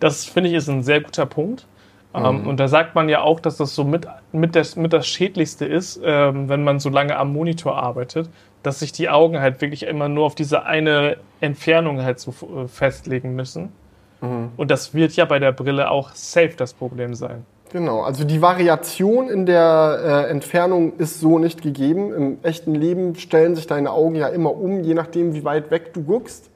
[0.02, 1.66] Das finde ich ist ein sehr guter Punkt.
[2.14, 2.48] Ähm, mhm.
[2.48, 5.64] und da sagt man ja auch, dass das so mit, mit, das, mit das Schädlichste
[5.64, 8.28] ist, ähm, wenn man so lange am Monitor arbeitet,
[8.62, 12.68] dass sich die Augen halt wirklich immer nur auf diese eine Entfernung halt so äh,
[12.68, 13.72] festlegen müssen.
[14.20, 14.50] Mhm.
[14.56, 17.46] Und das wird ja bei der Brille auch safe das Problem sein.
[17.70, 22.12] Genau, also die Variation in der äh, Entfernung ist so nicht gegeben.
[22.12, 25.94] Im echten Leben stellen sich deine Augen ja immer um, je nachdem, wie weit weg
[25.94, 26.50] du guckst.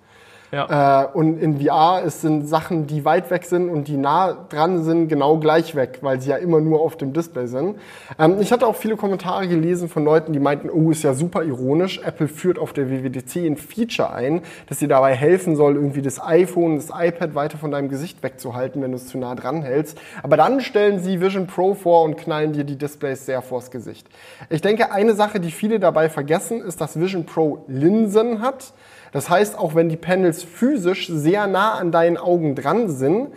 [0.53, 1.05] Ja.
[1.05, 4.83] Äh, und in VR es sind Sachen, die weit weg sind und die nah dran
[4.85, 7.77] sind, genau gleich weg, weil sie ja immer nur auf dem Display sind.
[8.19, 11.45] Ähm, ich hatte auch viele Kommentare gelesen von Leuten, die meinten, oh, ist ja super
[11.45, 12.01] ironisch.
[12.05, 16.23] Apple führt auf der WWDC ein Feature ein, das dir dabei helfen soll, irgendwie das
[16.23, 19.99] iPhone, das iPad weiter von deinem Gesicht wegzuhalten, wenn du es zu nah dran hältst.
[20.23, 24.09] Aber dann stellen sie Vision Pro vor und knallen dir die Displays sehr vors Gesicht.
[24.49, 28.73] Ich denke, eine Sache, die viele dabei vergessen, ist, dass Vision Pro Linsen hat
[29.13, 33.29] Das heißt, auch wenn die Panels physisch sehr nah an deinen Augen dran sind,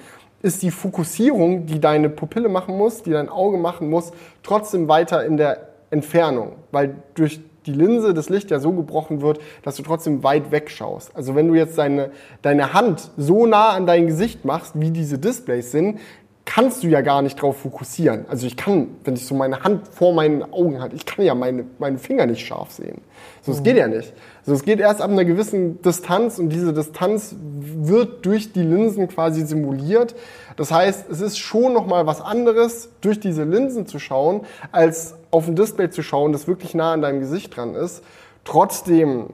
[0.42, 4.12] ist die Fokussierung, die deine Pupille machen muss, die dein Auge machen muss,
[4.44, 9.40] trotzdem weiter in der Entfernung, weil durch die Linse das Licht ja so gebrochen wird,
[9.64, 11.16] dass du trotzdem weit wegschaust.
[11.16, 15.20] Also wenn du jetzt deine, deine Hand so nah an dein Gesicht machst, wie diese
[15.20, 16.00] Displays sind,
[16.46, 18.26] kannst du ja gar nicht drauf fokussieren.
[18.28, 21.36] Also ich kann, wenn ich so meine Hand vor meinen Augen hatte, ich kann ja
[21.36, 23.02] meine, meine Finger nicht scharf sehen.
[23.44, 24.14] So, es geht ja nicht.
[24.50, 29.08] Also es geht erst ab einer gewissen Distanz und diese Distanz wird durch die Linsen
[29.08, 30.16] quasi simuliert.
[30.56, 35.48] Das heißt, es ist schon nochmal was anderes, durch diese Linsen zu schauen, als auf
[35.48, 38.04] ein Display zu schauen, das wirklich nah an deinem Gesicht dran ist.
[38.44, 39.28] Trotzdem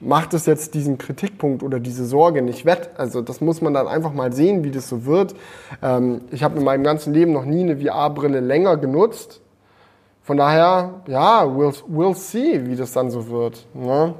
[0.00, 2.90] macht es jetzt diesen Kritikpunkt oder diese Sorge nicht wett.
[2.98, 5.34] Also das muss man dann einfach mal sehen, wie das so wird.
[5.82, 9.40] Ähm, ich habe in meinem ganzen Leben noch nie eine VR-Brille länger genutzt.
[10.24, 13.66] Von daher, ja, we'll, we'll see, wie das dann so wird.
[13.72, 14.12] Ne?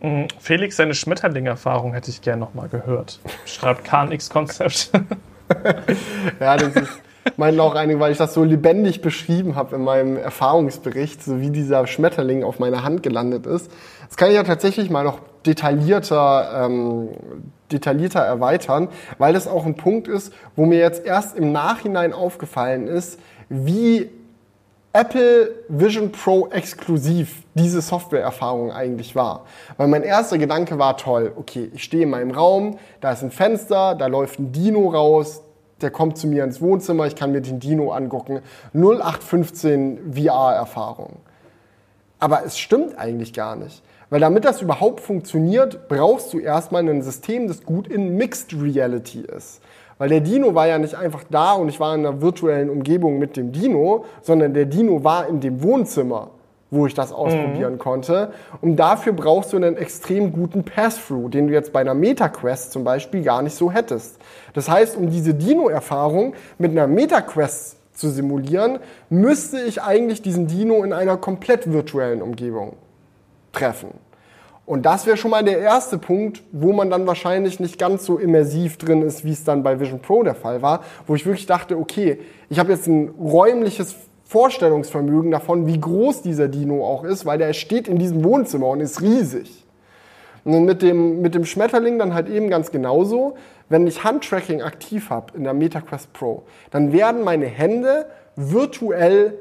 [0.00, 0.28] Mhm.
[0.38, 3.20] Felix, seine Schmetterling-Erfahrung hätte ich gerne nochmal gehört.
[3.44, 4.90] Schreibt KNX Concept.
[6.40, 7.02] ja, das ist,
[7.36, 11.50] meinen auch einige, weil ich das so lebendig beschrieben habe in meinem Erfahrungsbericht, so wie
[11.50, 13.70] dieser Schmetterling auf meiner Hand gelandet ist.
[14.06, 17.08] Das kann ich ja tatsächlich mal noch detaillierter, ähm,
[17.72, 22.86] detaillierter erweitern, weil das auch ein Punkt ist, wo mir jetzt erst im Nachhinein aufgefallen
[22.86, 23.18] ist,
[23.48, 24.10] wie
[24.96, 29.44] Apple Vision Pro exklusiv diese Softwareerfahrung eigentlich war.
[29.76, 33.30] Weil mein erster Gedanke war toll, okay, ich stehe in meinem Raum, da ist ein
[33.30, 35.42] Fenster, da läuft ein Dino raus,
[35.82, 38.40] der kommt zu mir ins Wohnzimmer, ich kann mir den Dino angucken.
[38.72, 41.16] 0815 VR-Erfahrung.
[42.18, 43.82] Aber es stimmt eigentlich gar nicht.
[44.08, 49.20] Weil damit das überhaupt funktioniert, brauchst du erstmal ein System, das gut in Mixed Reality
[49.20, 49.60] ist.
[49.98, 53.18] Weil der Dino war ja nicht einfach da und ich war in einer virtuellen Umgebung
[53.18, 56.30] mit dem Dino, sondern der Dino war in dem Wohnzimmer
[56.70, 57.78] wo ich das ausprobieren mhm.
[57.78, 58.32] konnte.
[58.60, 62.84] Und dafür brauchst du einen extrem guten Pass-Through, den du jetzt bei einer MetaQuest zum
[62.84, 64.18] Beispiel gar nicht so hättest.
[64.54, 68.78] Das heißt, um diese Dino-Erfahrung mit einer MetaQuest zu simulieren,
[69.08, 72.74] müsste ich eigentlich diesen Dino in einer komplett virtuellen Umgebung
[73.52, 73.90] treffen.
[74.66, 78.18] Und das wäre schon mal der erste Punkt, wo man dann wahrscheinlich nicht ganz so
[78.18, 81.46] immersiv drin ist, wie es dann bei Vision Pro der Fall war, wo ich wirklich
[81.46, 82.18] dachte, okay,
[82.50, 83.94] ich habe jetzt ein räumliches
[84.24, 88.80] Vorstellungsvermögen davon, wie groß dieser Dino auch ist, weil der steht in diesem Wohnzimmer und
[88.80, 89.64] ist riesig.
[90.44, 93.36] Und mit dem, mit dem Schmetterling dann halt eben ganz genauso.
[93.68, 99.34] Wenn ich Handtracking aktiv habe in der MetaQuest Pro, dann werden meine Hände virtuell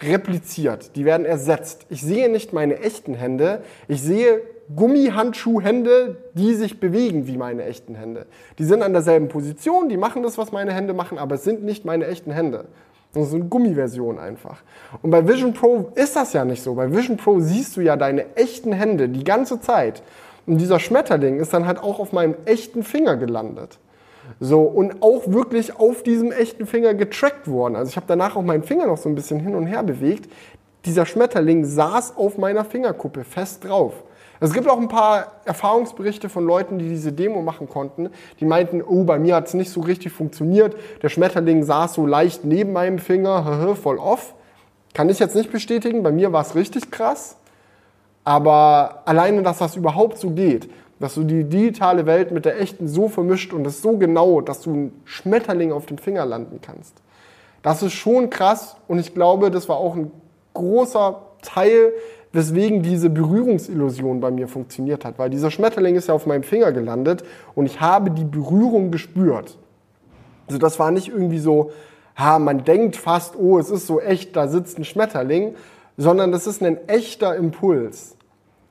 [0.00, 0.96] repliziert.
[0.96, 1.86] Die werden ersetzt.
[1.88, 3.62] Ich sehe nicht meine echten Hände.
[3.88, 4.40] Ich sehe
[4.74, 8.26] Gummihandschuhhände, die sich bewegen wie meine echten Hände.
[8.58, 11.64] Die sind an derselben Position, die machen das, was meine Hände machen, aber es sind
[11.64, 12.64] nicht meine echten Hände.
[13.12, 14.62] Das ist eine Gummiversion einfach.
[15.02, 16.74] Und bei Vision Pro ist das ja nicht so.
[16.74, 20.02] Bei Vision Pro siehst du ja deine echten Hände die ganze Zeit.
[20.46, 23.78] Und dieser Schmetterling ist dann halt auch auf meinem echten Finger gelandet.
[24.40, 27.76] So, und auch wirklich auf diesem echten Finger getrackt worden.
[27.76, 30.30] Also ich habe danach auch meinen Finger noch so ein bisschen hin und her bewegt.
[30.84, 34.04] Dieser Schmetterling saß auf meiner Fingerkuppe fest drauf.
[34.40, 38.10] Es gibt auch ein paar Erfahrungsberichte von Leuten, die diese Demo machen konnten,
[38.40, 42.06] die meinten, oh, bei mir hat es nicht so richtig funktioniert, der Schmetterling saß so
[42.06, 44.34] leicht neben meinem Finger, voll off.
[44.94, 47.36] Kann ich jetzt nicht bestätigen, bei mir war es richtig krass.
[48.24, 50.68] Aber alleine, dass das überhaupt so geht,
[50.98, 54.62] dass du die digitale Welt mit der echten so vermischt und es so genau, dass
[54.62, 56.94] du einen Schmetterling auf dem Finger landen kannst.
[57.62, 60.10] Das ist schon krass und ich glaube, das war auch ein
[60.54, 61.92] großer Teil
[62.36, 65.18] weswegen diese Berührungsillusion bei mir funktioniert hat.
[65.18, 69.56] Weil dieser Schmetterling ist ja auf meinem Finger gelandet und ich habe die Berührung gespürt.
[70.46, 71.70] Also das war nicht irgendwie so,
[72.14, 75.54] ha, man denkt fast, oh, es ist so echt, da sitzt ein Schmetterling,
[75.96, 78.16] sondern das ist ein echter Impuls.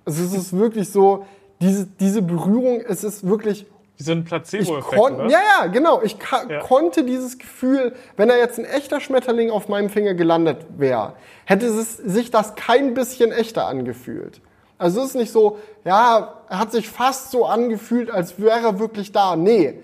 [0.05, 1.25] Also es ist wirklich so,
[1.59, 3.65] diese, diese Berührung, es ist wirklich
[3.97, 6.01] so ein Placebo-Effekt, Ja, ja, genau.
[6.01, 6.17] Ich
[6.49, 6.59] ja.
[6.59, 11.13] konnte dieses Gefühl, wenn da jetzt ein echter Schmetterling auf meinem Finger gelandet wäre,
[11.45, 14.41] hätte es, sich das kein bisschen echter angefühlt.
[14.77, 18.80] Also es ist nicht so, ja, er hat sich fast so angefühlt, als wäre er
[18.80, 19.35] wirklich da.
[19.35, 19.80] Nee,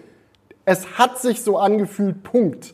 [0.65, 2.73] es hat sich so angefühlt, Punkt.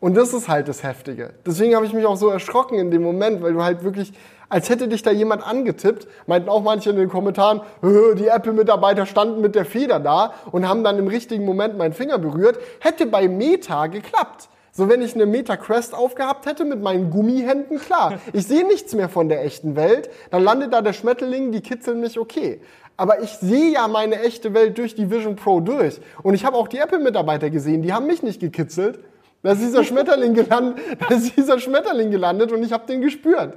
[0.00, 1.34] Und das ist halt das Heftige.
[1.46, 4.12] Deswegen habe ich mich auch so erschrocken in dem Moment, weil du halt wirklich
[4.52, 6.06] als hätte dich da jemand angetippt.
[6.26, 10.84] Meinten auch manche in den Kommentaren, die Apple-Mitarbeiter standen mit der Feder da und haben
[10.84, 12.58] dann im richtigen Moment meinen Finger berührt.
[12.80, 14.50] Hätte bei Meta geklappt.
[14.70, 18.20] So, wenn ich eine Meta Crest aufgehabt hätte mit meinen Gummihänden, klar.
[18.34, 20.10] Ich sehe nichts mehr von der echten Welt.
[20.30, 22.60] Dann landet da der Schmetterling, die kitzeln mich, okay.
[22.98, 25.98] Aber ich sehe ja meine echte Welt durch die Vision Pro durch.
[26.22, 28.98] Und ich habe auch die Apple-Mitarbeiter gesehen, die haben mich nicht gekitzelt.
[29.42, 33.56] Da ist dieser Schmetterling gelandet, da ist dieser Schmetterling gelandet und ich habe den gespürt.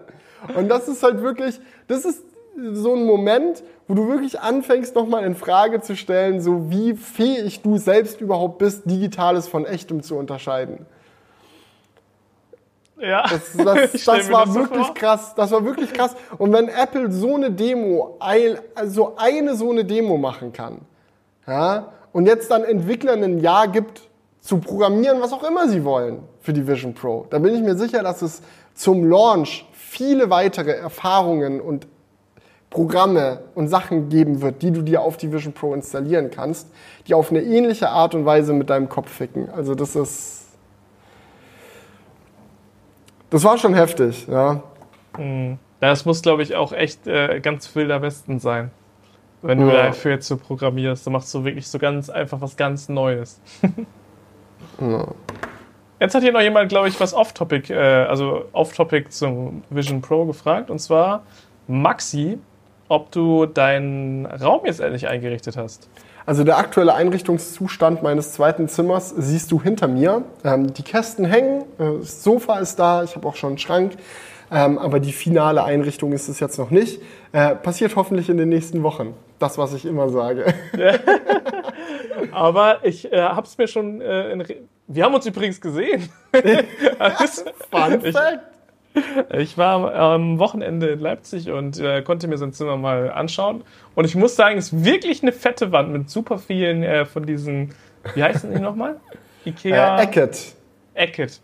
[0.56, 2.24] Und das ist halt wirklich, das ist
[2.74, 7.62] so ein Moment, wo du wirklich anfängst, nochmal in Frage zu stellen, so wie fähig
[7.62, 10.86] du selbst überhaupt bist, Digitales von Echtem zu unterscheiden.
[13.00, 14.96] Ja, Das, das, das war das so wirklich vor.
[14.96, 15.34] krass.
[15.36, 16.16] Das war wirklich krass.
[16.38, 20.80] Und wenn Apple so eine Demo, also eine so eine Demo machen kann,
[21.46, 24.02] ja, und jetzt dann Entwicklern ein Jahr gibt,
[24.40, 27.76] zu programmieren, was auch immer sie wollen für die Vision Pro, dann bin ich mir
[27.76, 28.42] sicher, dass es
[28.76, 29.66] zum Launch
[29.98, 31.88] viele weitere Erfahrungen und
[32.70, 36.68] Programme und Sachen geben wird, die du dir auf die Vision Pro installieren kannst,
[37.08, 39.50] die auf eine ähnliche Art und Weise mit deinem Kopf ficken.
[39.50, 40.42] Also das ist
[43.30, 44.62] das war schon heftig, ja.
[45.80, 48.72] Das muss, glaube ich, auch echt äh, ganz wilder Westen sein.
[49.42, 49.88] Wenn du Ja.
[49.88, 53.40] dafür jetzt so programmierst, dann machst du wirklich so ganz einfach was ganz Neues.
[56.00, 60.26] Jetzt hat hier noch jemand, glaube ich, was off-topic, äh, also off-topic zum Vision Pro
[60.26, 60.70] gefragt.
[60.70, 61.24] Und zwar
[61.68, 62.38] Maxi,
[62.90, 65.90] ob du deinen Raum jetzt endlich eingerichtet hast.
[66.26, 70.24] Also der aktuelle Einrichtungszustand meines zweiten Zimmers siehst du hinter mir.
[70.44, 73.94] Ähm, die Kästen hängen, äh, das Sofa ist da, ich habe auch schon einen Schrank.
[74.52, 77.02] Ähm, aber die finale Einrichtung ist es jetzt noch nicht.
[77.32, 79.14] Äh, passiert hoffentlich in den nächsten Wochen.
[79.40, 80.54] Das, was ich immer sage.
[82.32, 84.02] Aber ich äh, habe es mir schon.
[84.02, 84.44] Äh, in
[84.88, 86.10] Wir haben uns übrigens gesehen.
[87.72, 88.40] Fun Ich- Fact.
[89.38, 93.66] Ich war am Wochenende in Leipzig und äh, konnte mir sein Zimmer mal anschauen.
[93.94, 97.26] Und ich muss sagen, es ist wirklich eine fette Wand mit super vielen äh, von
[97.26, 97.74] diesen,
[98.14, 98.95] wie heißen die nochmal?
[99.45, 100.56] Ikea Äh, Eckett.
[100.94, 101.41] Eckett.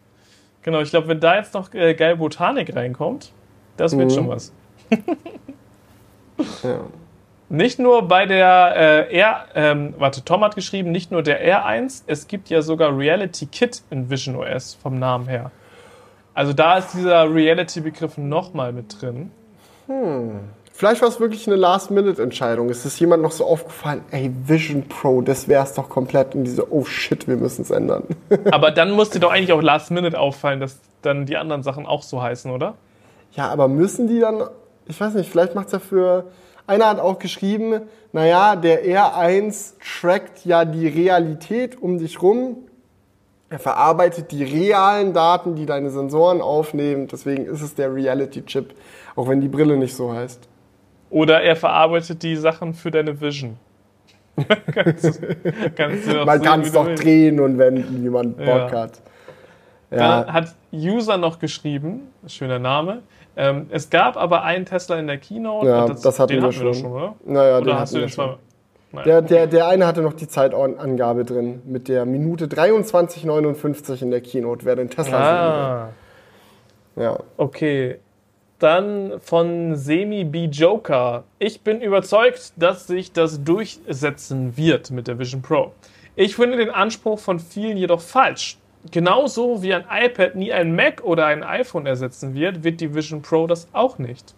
[0.61, 3.33] Genau, ich glaube, wenn da jetzt noch äh, geil Botanik reinkommt,
[3.75, 4.15] das wird Mhm.
[4.15, 4.53] schon was.
[6.63, 6.79] Ja.
[7.51, 12.03] Nicht nur bei der äh, R, ähm, warte, Tom hat geschrieben, nicht nur der R1,
[12.07, 15.51] es gibt ja sogar Reality Kit in Vision OS vom Namen her.
[16.33, 19.31] Also da ist dieser Reality-Begriff nochmal mit drin.
[20.71, 22.69] Vielleicht war es wirklich eine Last-Minute-Entscheidung.
[22.69, 26.35] Ist es jemand noch so aufgefallen, ey, Vision Pro, das wär's doch komplett.
[26.35, 28.03] Und diese, oh shit, wir müssen es ändern.
[28.51, 31.85] Aber dann muss dir doch eigentlich auch Last Minute auffallen, dass dann die anderen Sachen
[31.85, 32.75] auch so heißen, oder?
[33.33, 34.43] Ja, aber müssen die dann,
[34.87, 36.25] ich weiß nicht, vielleicht macht's ja für,
[36.67, 37.81] einer hat auch geschrieben,
[38.13, 42.57] naja, der R1 trackt ja die Realität um dich rum.
[43.49, 47.07] Er verarbeitet die realen Daten, die deine Sensoren aufnehmen.
[47.07, 48.73] Deswegen ist es der Reality-Chip,
[49.15, 50.47] auch wenn die Brille nicht so heißt.
[51.09, 53.57] Oder er verarbeitet die Sachen für deine Vision.
[54.73, 55.21] kannst
[55.75, 57.03] kannst Man kann es doch willst.
[57.03, 58.71] drehen und wenden, wie man Bock Ja.
[58.71, 59.01] hat.
[59.89, 63.01] Dann Ja, hat User noch geschrieben, schöner Name.
[63.35, 65.67] Ähm, es gab aber einen Tesla in der Keynote.
[65.67, 66.83] Ja, und das hatten den wir hatten wir doch schon.
[66.83, 67.15] schon, oder?
[67.25, 68.35] naja, Oder hast du wir den schon.
[69.05, 74.19] Der, der, der eine hatte noch die Zeitangabe drin mit der Minute 23,59 in der
[74.19, 75.93] Keynote, wer den Tesla ah, sehen
[76.95, 77.03] will.
[77.05, 77.19] Ja.
[77.37, 77.99] okay.
[78.59, 81.23] Dann von Semi B Joker.
[81.39, 85.71] Ich bin überzeugt, dass sich das durchsetzen wird mit der Vision Pro.
[86.15, 88.57] Ich finde den Anspruch von vielen jedoch falsch.
[88.89, 93.21] Genauso wie ein iPad nie ein Mac oder ein iPhone ersetzen wird, wird die Vision
[93.21, 94.33] Pro das auch nicht.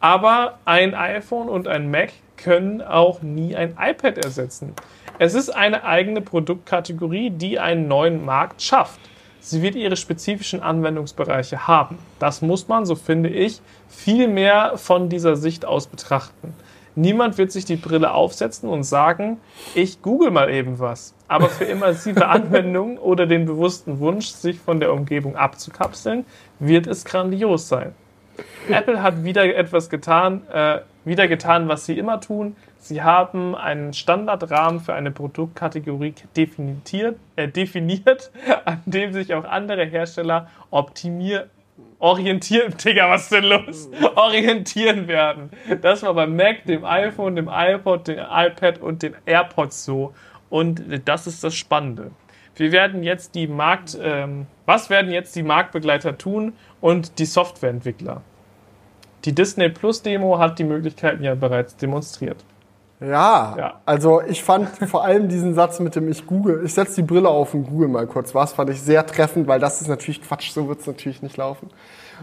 [0.00, 4.74] Aber ein iPhone und ein Mac können auch nie ein iPad ersetzen.
[5.18, 8.98] Es ist eine eigene Produktkategorie, die einen neuen Markt schafft.
[9.38, 11.98] Sie wird ihre spezifischen Anwendungsbereiche haben.
[12.18, 16.54] Das muss man, so finde ich, viel mehr von dieser Sicht aus betrachten.
[16.96, 19.38] Niemand wird sich die Brille aufsetzen und sagen,
[19.74, 21.14] ich google mal eben was.
[21.28, 26.24] Aber für immersive Anwendungen oder den bewussten Wunsch, sich von der Umgebung abzukapseln,
[26.58, 27.94] wird es grandios sein.
[28.68, 32.56] Apple hat wieder etwas getan, äh, wieder getan, was sie immer tun.
[32.78, 38.30] Sie haben einen Standardrahmen für eine Produktkategorie definiert, äh, definiert
[38.64, 41.48] an dem sich auch andere Hersteller optimieren,
[42.04, 43.88] orientieren, Digga, was ist denn los?
[44.14, 45.50] Orientieren werden.
[45.80, 50.12] Das war beim Mac, dem iPhone, dem iPod, dem iPad und den AirPods so.
[50.50, 52.10] Und das ist das Spannende.
[52.56, 58.20] Wir werden jetzt die Markt, ähm, was werden jetzt die Marktbegleiter tun und die Softwareentwickler?
[59.24, 62.44] Die Disney Plus Demo hat die Möglichkeiten ja bereits demonstriert.
[63.06, 63.80] Ja, Ja.
[63.86, 67.28] also ich fand vor allem diesen Satz mit dem ich google, ich setze die Brille
[67.28, 70.50] auf und google mal kurz was, fand ich sehr treffend, weil das ist natürlich Quatsch,
[70.52, 71.68] so wird es natürlich nicht laufen.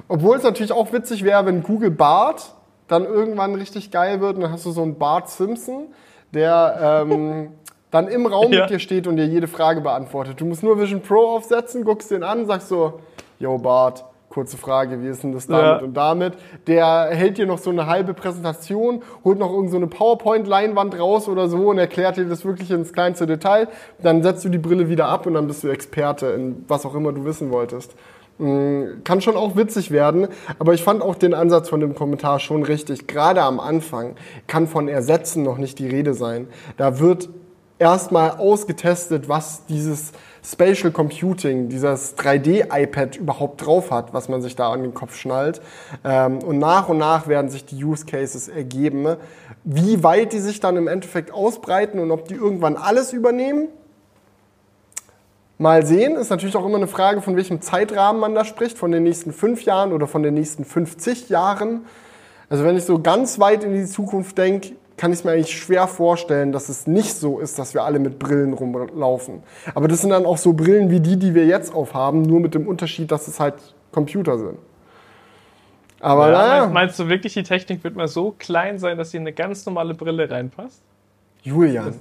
[0.08, 2.54] Obwohl es natürlich auch witzig wäre, wenn Google Bart
[2.88, 5.88] dann irgendwann richtig geil wird und dann hast du so einen Bart Simpson,
[6.34, 7.52] der ähm,
[7.90, 8.62] dann im Raum Ja.
[8.62, 10.40] mit dir steht und dir jede Frage beantwortet.
[10.40, 13.00] Du musst nur Vision Pro aufsetzen, guckst den an, sagst so,
[13.40, 15.78] yo Bart, kurze Frage, wie ist denn das damit Ja.
[15.80, 16.34] und damit?
[16.66, 21.28] Der hält dir noch so eine halbe Präsentation, holt noch irgend so eine PowerPoint-Leinwand raus
[21.28, 23.68] oder so und erklärt dir das wirklich ins kleinste Detail.
[24.02, 26.96] Dann setzt du die Brille wieder ab und dann bist du Experte in was auch
[26.96, 27.94] immer du wissen wolltest.
[28.38, 30.28] Mm, Kann schon auch witzig werden,
[30.58, 33.08] aber ich fand auch den Ansatz von dem Kommentar schon richtig.
[33.08, 34.16] Gerade am Anfang
[34.48, 36.48] kann von Ersetzen noch nicht die Rede sein.
[36.78, 37.30] Da wird
[37.82, 40.12] erstmal ausgetestet, was dieses
[40.44, 45.62] Spatial Computing, dieses 3D-iPad überhaupt drauf hat, was man sich da an den Kopf schnallt.
[46.04, 49.18] Ähm, Und nach und nach werden sich die Use Cases ergeben.
[49.64, 53.68] Wie weit die sich dann im Endeffekt ausbreiten und ob die irgendwann alles übernehmen,
[55.58, 58.92] Mal sehen, ist natürlich auch immer eine Frage, von welchem Zeitrahmen man da spricht, von
[58.92, 61.86] den nächsten fünf Jahren oder von den nächsten 50 Jahren.
[62.50, 64.72] Also wenn ich so ganz weit in die Zukunft denke,
[65.02, 68.20] kann ich mir eigentlich schwer vorstellen, dass es nicht so ist, dass wir alle mit
[68.20, 69.42] Brillen rumlaufen.
[69.74, 72.54] Aber das sind dann auch so Brillen wie die, die wir jetzt aufhaben, nur mit
[72.54, 73.56] dem Unterschied, dass es halt
[73.92, 74.60] Computer sind.
[76.02, 79.18] Aber Ja, naja, meinst, du wirklich, die Technik wird mal so klein sein, dass sie
[79.18, 80.84] in eine ganz normale Brille reinpasst?
[81.42, 81.96] Julian,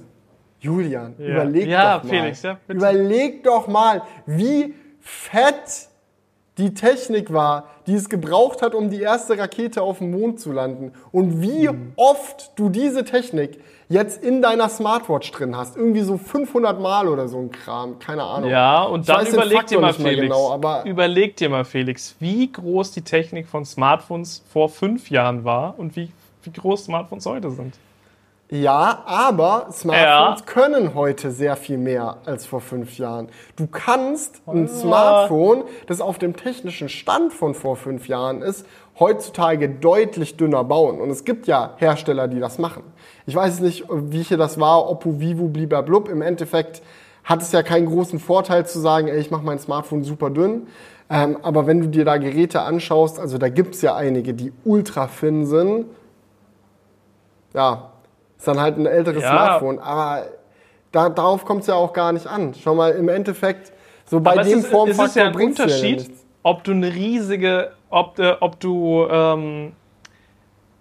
[0.59, 1.25] Julian, Ja.
[1.25, 2.09] überleg Ja, doch mal.
[2.11, 2.77] Felix, ja, bitte.
[2.77, 5.89] überleg doch mal, wie fett
[6.57, 10.51] die Technik war, die es gebraucht hat, um die erste Rakete auf dem Mond zu
[10.51, 10.91] landen.
[11.11, 11.93] Und wie Mhm.
[11.95, 13.59] oft du diese Technik
[13.89, 15.75] jetzt in deiner Smartwatch drin hast.
[15.75, 17.99] Irgendwie so 500 Mal oder so ein Kram.
[17.99, 18.49] Keine Ahnung.
[18.49, 20.21] Ja, und dann überleg dir mal, Felix.
[20.21, 25.77] genau, überleg dir mal, Felix, wie groß die Technik von Smartphones vor fünf Jahren war
[25.77, 26.09] und wie,
[26.43, 27.75] wie groß Smartphones heute sind.
[28.53, 33.29] Ja, aber Smartphones können heute sehr viel mehr als vor fünf Jahren.
[33.55, 38.65] Du kannst ein Smartphone, das auf dem technischen Stand von vor fünf Jahren ist,
[38.99, 40.99] heutzutage deutlich dünner bauen.
[40.99, 42.83] Und es gibt ja Hersteller, die das machen.
[43.25, 46.09] Ich weiß nicht, wie hier das war, Oppo, Vivo, blub.
[46.09, 46.81] Im Endeffekt
[47.23, 50.67] hat es ja keinen großen Vorteil zu sagen, ey, ich mache mein Smartphone super dünn.
[51.09, 54.51] Ähm, aber wenn du dir da Geräte anschaust, also da gibt es ja einige, die
[54.65, 55.85] ultra thin sind.
[57.53, 57.90] Ja,
[58.41, 59.29] ist dann halt ein älteres Ja.
[59.29, 59.77] Smartphone.
[59.77, 60.25] Aber
[60.91, 62.55] da, darauf kommt es ja auch gar nicht an.
[62.55, 63.71] Schau mal, im Endeffekt,
[64.05, 66.25] so bei Aber dem ist, Formfaktor ist ja ein Unterschied, nichts.
[66.41, 69.73] ob du eine riesige, ob, äh, ob du, ähm,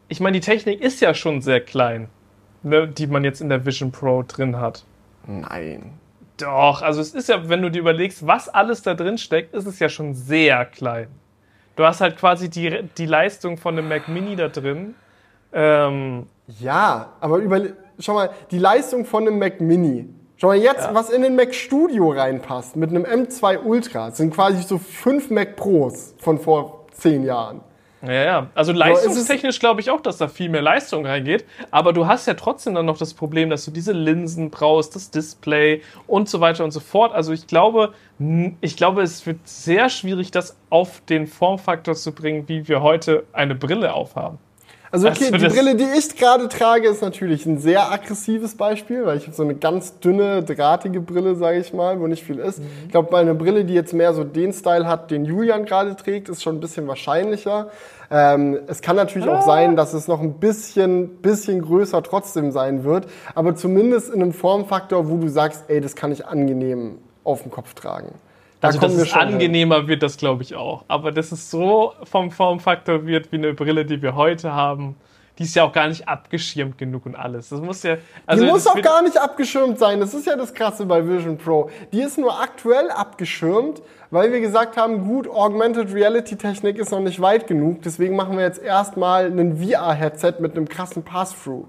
[0.09, 2.09] ich meine, die Technik ist ja schon sehr klein,
[2.63, 4.85] ne, die man jetzt in der Vision Pro drin hat.
[5.27, 5.93] Nein.
[6.39, 9.67] Doch, also es ist ja, wenn du dir überlegst, was alles da drin steckt, ist
[9.67, 11.09] es ja schon sehr klein.
[11.77, 14.95] Du hast halt quasi die, die Leistung von einem Mac Mini da drin.
[15.53, 16.27] Ähm,
[16.59, 20.09] Ja, aber überle schau mal, die Leistung von einem Mac Mini.
[20.37, 24.63] Schau mal jetzt, was in den Mac Studio reinpasst mit einem M2 Ultra, sind quasi
[24.63, 27.61] so fünf Mac Pros von vor zehn Jahren.
[28.03, 28.47] ja, ja.
[28.55, 31.45] Also leistungstechnisch glaube ich auch, dass da viel mehr Leistung reingeht.
[31.71, 35.11] Aber du hast ja trotzdem dann noch das Problem, dass du diese Linsen brauchst, das
[35.11, 37.13] Display und so weiter und so fort.
[37.13, 37.93] Also ich glaube,
[38.63, 43.25] ich glaube, es wird sehr schwierig, das auf den Formfaktor zu bringen, wie wir heute
[43.35, 44.39] eine Brille aufhaben.
[44.93, 49.07] Also okay, Also die Brille, die ich gerade trage, ist natürlich ein sehr aggressives Beispiel,
[49.07, 52.39] weil ich habe so eine ganz dünne, drahtige Brille, sage ich mal, wo nicht viel
[52.41, 52.61] ist.
[52.87, 55.95] Ich glaube, bei einer Brille, die jetzt mehr so den Style hat, den Julian gerade
[55.95, 57.71] trägt, ist schon ein bisschen wahrscheinlicher.
[58.11, 62.83] Ähm, es kann natürlich auch sein, dass es noch ein bisschen, bisschen größer trotzdem sein
[62.83, 63.07] wird,
[63.37, 67.53] aber zumindest in einem Formfaktor, wo du sagst, ey, das kann ich angenehm auf dem
[67.53, 68.15] Kopf tragen.
[68.61, 69.33] Da Also, dass es schon hin.
[69.35, 70.85] angenehmer wird, das glaube ich auch.
[70.89, 74.97] Aber dass es so vom Formfaktor wird wie eine Brille, die wir heute haben,
[75.39, 77.49] die ist ja auch gar nicht abgeschirmt genug und alles.
[77.49, 77.97] Das muss ja.
[78.27, 79.99] Also die muss auch gar nicht abgeschirmt sein.
[79.99, 81.71] Das ist ja das Krasse bei Vision Pro.
[81.93, 83.81] Die ist nur aktuell abgeschirmt,
[84.11, 87.81] weil wir gesagt haben, gut, Augmented Reality Technik ist noch nicht weit genug.
[87.81, 91.67] Deswegen machen wir jetzt erstmal ein VR-Headset mit einem krassen Pass-Through.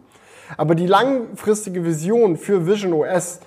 [0.57, 3.39] Aber die langfristige Vision für Vision OS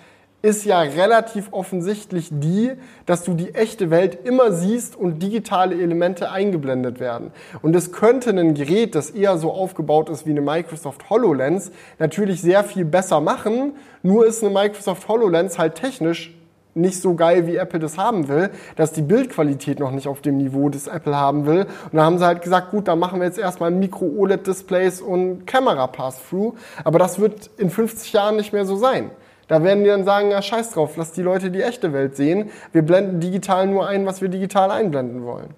[0.45, 2.73] ist ja relativ offensichtlich die,
[3.07, 7.31] dass du die echte Welt immer siehst und digitale Elemente eingeblendet werden.
[7.63, 12.43] Und es könnte ein Gerät, das eher so aufgebaut ist wie eine Microsoft HoloLens, natürlich
[12.43, 13.73] sehr viel besser machen.
[14.03, 16.35] Nur ist eine Microsoft HoloLens halt technisch
[16.75, 20.37] nicht so geil, wie Apple das haben will, dass die Bildqualität noch nicht auf dem
[20.37, 21.61] Niveau des Apple haben will.
[21.85, 25.87] Und da haben sie halt gesagt, gut, dann machen wir jetzt erstmal Micro-OLED-Displays und Camera
[25.87, 26.55] Pass-Through.
[26.83, 29.11] Aber das wird in 50 Jahren nicht mehr so sein.
[29.49, 32.51] Da werden die dann sagen, ja, scheiß drauf, lass die Leute die echte Welt sehen.
[32.73, 35.55] Wir blenden digital nur ein, was wir digital einblenden wollen.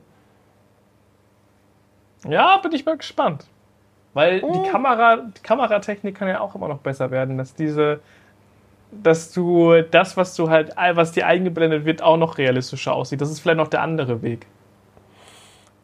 [2.29, 3.47] Ja, bin ich mal gespannt.
[4.15, 4.53] Weil Oh.
[4.65, 8.01] die Kamera, die Kameratechnik kann ja auch immer noch besser werden, dass diese,
[8.91, 13.21] dass du das, was du halt, was dir eingeblendet wird, auch noch realistischer aussieht.
[13.21, 14.47] Das ist vielleicht noch der andere Weg,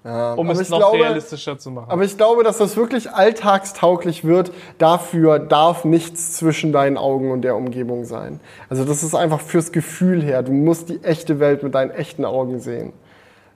[0.04, 1.90] Ja, um es noch glaube- realistischer zu machen.
[1.90, 4.50] Aber ich glaube, dass das wirklich alltagstauglich wird.
[4.78, 8.40] Dafür darf nichts zwischen deinen Augen und der Umgebung sein.
[8.68, 10.42] Also das ist einfach fürs Gefühl her.
[10.42, 12.92] Du musst die echte Welt mit deinen echten Augen sehen.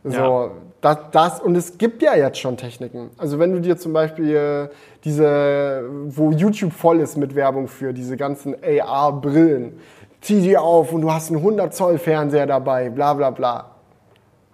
[0.04, 0.50] So, Ja.
[0.82, 3.10] das, das, und es gibt ja jetzt schon Techniken.
[3.18, 4.68] Also wenn du dir zum Beispiel äh,
[5.02, 9.80] diese, wo YouTube voll ist mit Werbung für diese ganzen AR-Brillen,
[10.20, 13.70] zieh die auf und du hast einen 100 Zoll Fernseher dabei, bla bla bla.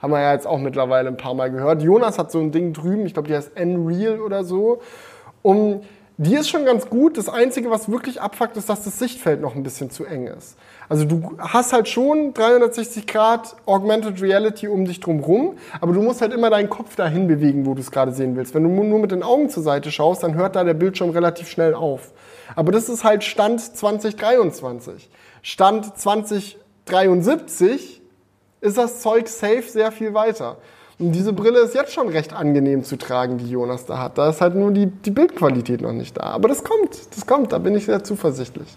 [0.02, 1.82] Haben wir ja jetzt auch mittlerweile ein paar Mal gehört.
[1.82, 4.80] Jonas hat so ein Ding drüben, ich glaube, die heißt N-Real oder so.
[5.42, 5.82] Um,
[6.18, 7.16] die ist schon ganz gut.
[7.16, 10.56] Das Einzige, was wirklich abfuckt, ist, dass das Sichtfeld noch ein bisschen zu eng ist.
[10.88, 16.02] Also du hast halt schon 360 Grad Augmented Reality um dich drum rum, aber du
[16.02, 18.54] musst halt immer deinen Kopf dahin bewegen, wo du es gerade sehen willst.
[18.54, 21.48] Wenn du nur mit den Augen zur Seite schaust, dann hört da der Bildschirm relativ
[21.48, 22.12] schnell auf.
[22.56, 25.08] Aber das ist halt Stand 2023.
[25.42, 28.01] Stand 2073
[28.62, 30.56] ist das Zeug safe sehr viel weiter.
[30.98, 34.18] Und diese Brille ist jetzt schon recht angenehm zu tragen, die Jonas da hat.
[34.18, 36.22] Da ist halt nur die, die Bildqualität noch nicht da.
[36.22, 38.76] Aber das kommt, das kommt, da bin ich sehr zuversichtlich.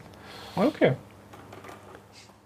[0.56, 0.94] Okay.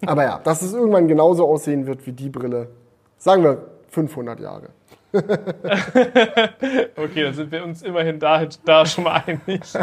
[0.05, 2.69] Aber ja, dass es irgendwann genauso aussehen wird wie die Brille.
[3.17, 4.69] Sagen wir 500 Jahre.
[5.13, 9.61] okay, dann sind wir uns immerhin da, da schon mal einig.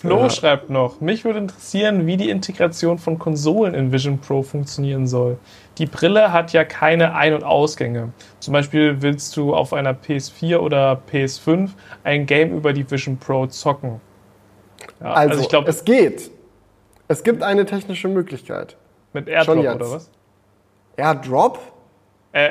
[0.00, 0.30] Flo ja.
[0.30, 5.38] schreibt noch, mich würde interessieren, wie die Integration von Konsolen in Vision Pro funktionieren soll.
[5.78, 8.12] Die Brille hat ja keine Ein- und Ausgänge.
[8.38, 11.70] Zum Beispiel willst du auf einer PS4 oder PS5
[12.04, 14.00] ein Game über die Vision Pro zocken.
[15.00, 16.30] Ja, also, also ich glaub, es geht.
[17.08, 18.76] Es gibt eine technische Möglichkeit.
[19.12, 20.10] Mit Airdrop oder was?
[20.96, 21.58] Airdrop?
[22.32, 22.50] Äh.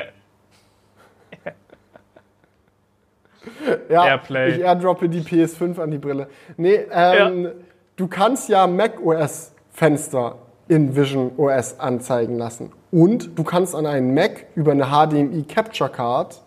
[3.88, 4.56] ja, Airplay.
[4.56, 6.28] ich airdroppe die PS5 an die Brille.
[6.56, 7.50] Nee, ähm, ja.
[7.96, 10.36] du kannst ja Mac OS Fenster
[10.68, 12.72] in Vision OS anzeigen lassen.
[12.90, 16.42] Und du kannst an einen Mac über eine HDMI Capture Card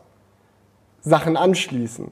[1.01, 2.11] Sachen anschließen.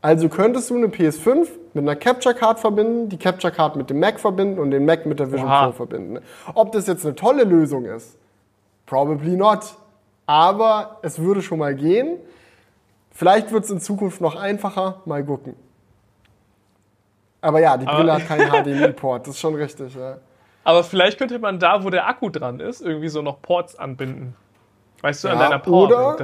[0.00, 4.00] Also könntest du eine PS5 mit einer Capture Card verbinden, die Capture Card mit dem
[4.00, 5.48] Mac verbinden und den Mac mit der Vision.
[5.48, 6.18] Pro verbinden.
[6.54, 8.18] Ob das jetzt eine tolle Lösung ist,
[8.86, 9.76] probably not.
[10.26, 12.18] Aber es würde schon mal gehen.
[13.14, 15.00] Vielleicht wird es in Zukunft noch einfacher.
[15.06, 15.54] Mal gucken.
[17.40, 19.26] Aber ja, die Brille hat keinen HDMI-Port.
[19.26, 19.94] Das ist schon richtig.
[19.94, 20.18] Ja.
[20.64, 24.34] Aber vielleicht könnte man da, wo der Akku dran ist, irgendwie so noch Ports anbinden.
[25.00, 25.84] Weißt du, ja, an deiner Power.
[25.84, 26.16] Oder,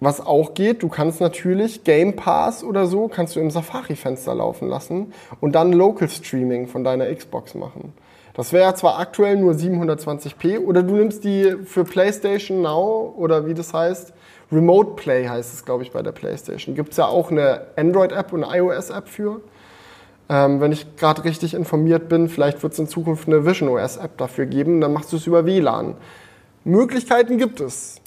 [0.00, 4.68] was auch geht, du kannst natürlich Game Pass oder so, kannst du im Safari-Fenster laufen
[4.68, 7.92] lassen und dann Local Streaming von deiner Xbox machen.
[8.34, 13.54] Das wäre zwar aktuell nur 720p oder du nimmst die für PlayStation Now oder wie
[13.54, 14.12] das heißt,
[14.52, 16.74] Remote Play heißt es, glaube ich, bei der PlayStation.
[16.74, 19.40] Gibt es ja auch eine Android-App und eine iOS-App für.
[20.28, 24.16] Ähm, wenn ich gerade richtig informiert bin, vielleicht wird es in Zukunft eine Vision OS-App
[24.16, 25.96] dafür geben, dann machst du es über WLAN.
[26.64, 28.00] Möglichkeiten gibt es.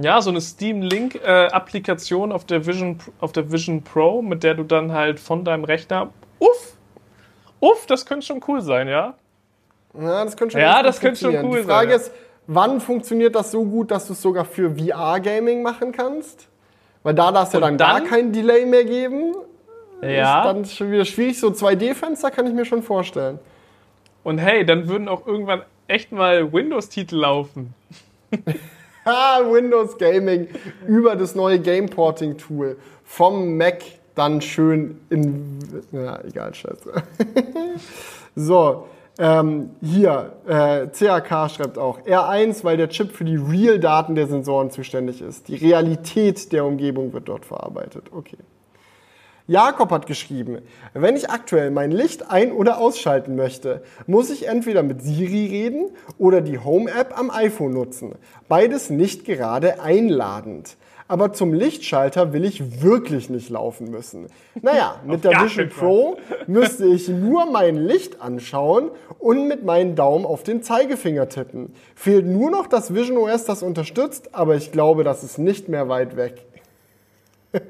[0.00, 1.66] Ja, so eine Steam Link äh, auf
[2.46, 6.76] der Vision auf der Vision Pro, mit der du dann halt von deinem Rechner uff
[7.62, 9.14] uff, das könnte schon cool sein, ja?
[9.94, 12.12] Ja, das könnte schon, ja, das könnte schon cool Die Frage sein, ist,
[12.46, 16.48] wann funktioniert das so gut, dass du es sogar für VR Gaming machen kannst?
[17.02, 19.34] Weil da darf es ja dann, dann, gar kein Delay mehr geben.
[20.02, 20.40] Ja.
[20.40, 21.38] Ist dann schon wieder schwierig.
[21.38, 23.38] So 2D-Fenster kann ich mir schon vorstellen.
[24.24, 27.74] Und hey, dann würden auch irgendwann echt mal Windows-Titel laufen.
[29.04, 30.48] Windows Gaming
[30.86, 33.82] über das neue Game Porting Tool vom Mac
[34.14, 35.58] dann schön in.
[35.90, 36.92] Ja, egal, scheiße.
[38.36, 38.86] so,
[39.18, 44.70] ähm, hier, äh, CAK schreibt auch, R1, weil der Chip für die Real-Daten der Sensoren
[44.70, 45.48] zuständig ist.
[45.48, 48.04] Die Realität der Umgebung wird dort verarbeitet.
[48.10, 48.38] Okay.
[49.48, 50.58] Jakob hat geschrieben,
[50.94, 55.90] wenn ich aktuell mein Licht ein- oder ausschalten möchte, muss ich entweder mit Siri reden
[56.16, 58.14] oder die Home-App am iPhone nutzen.
[58.48, 60.76] Beides nicht gerade einladend.
[61.12, 64.28] Aber zum Lichtschalter will ich wirklich nicht laufen müssen.
[64.62, 66.16] Naja, mit der Vision Pro
[66.46, 71.74] müsste ich nur mein Licht anschauen und mit meinen Daumen auf den Zeigefinger tippen.
[71.94, 75.90] Fehlt nur noch das Vision OS, das unterstützt, aber ich glaube, das ist nicht mehr
[75.90, 76.46] weit weg.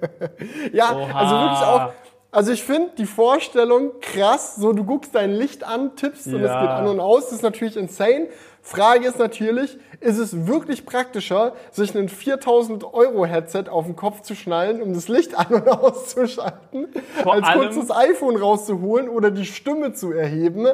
[0.72, 1.18] ja, Oha.
[1.18, 1.92] also wirklich auch.
[2.30, 6.34] Also ich finde die Vorstellung krass, so du guckst dein Licht an, tippst ja.
[6.36, 8.28] und es geht an und aus, das ist natürlich insane.
[8.62, 14.22] Frage ist natürlich, ist es wirklich praktischer, sich ein 4000 Euro Headset auf den Kopf
[14.22, 16.88] zu schnallen, um das Licht an und auszuschalten,
[17.22, 20.66] Vor als kurz das iPhone rauszuholen oder die Stimme zu erheben?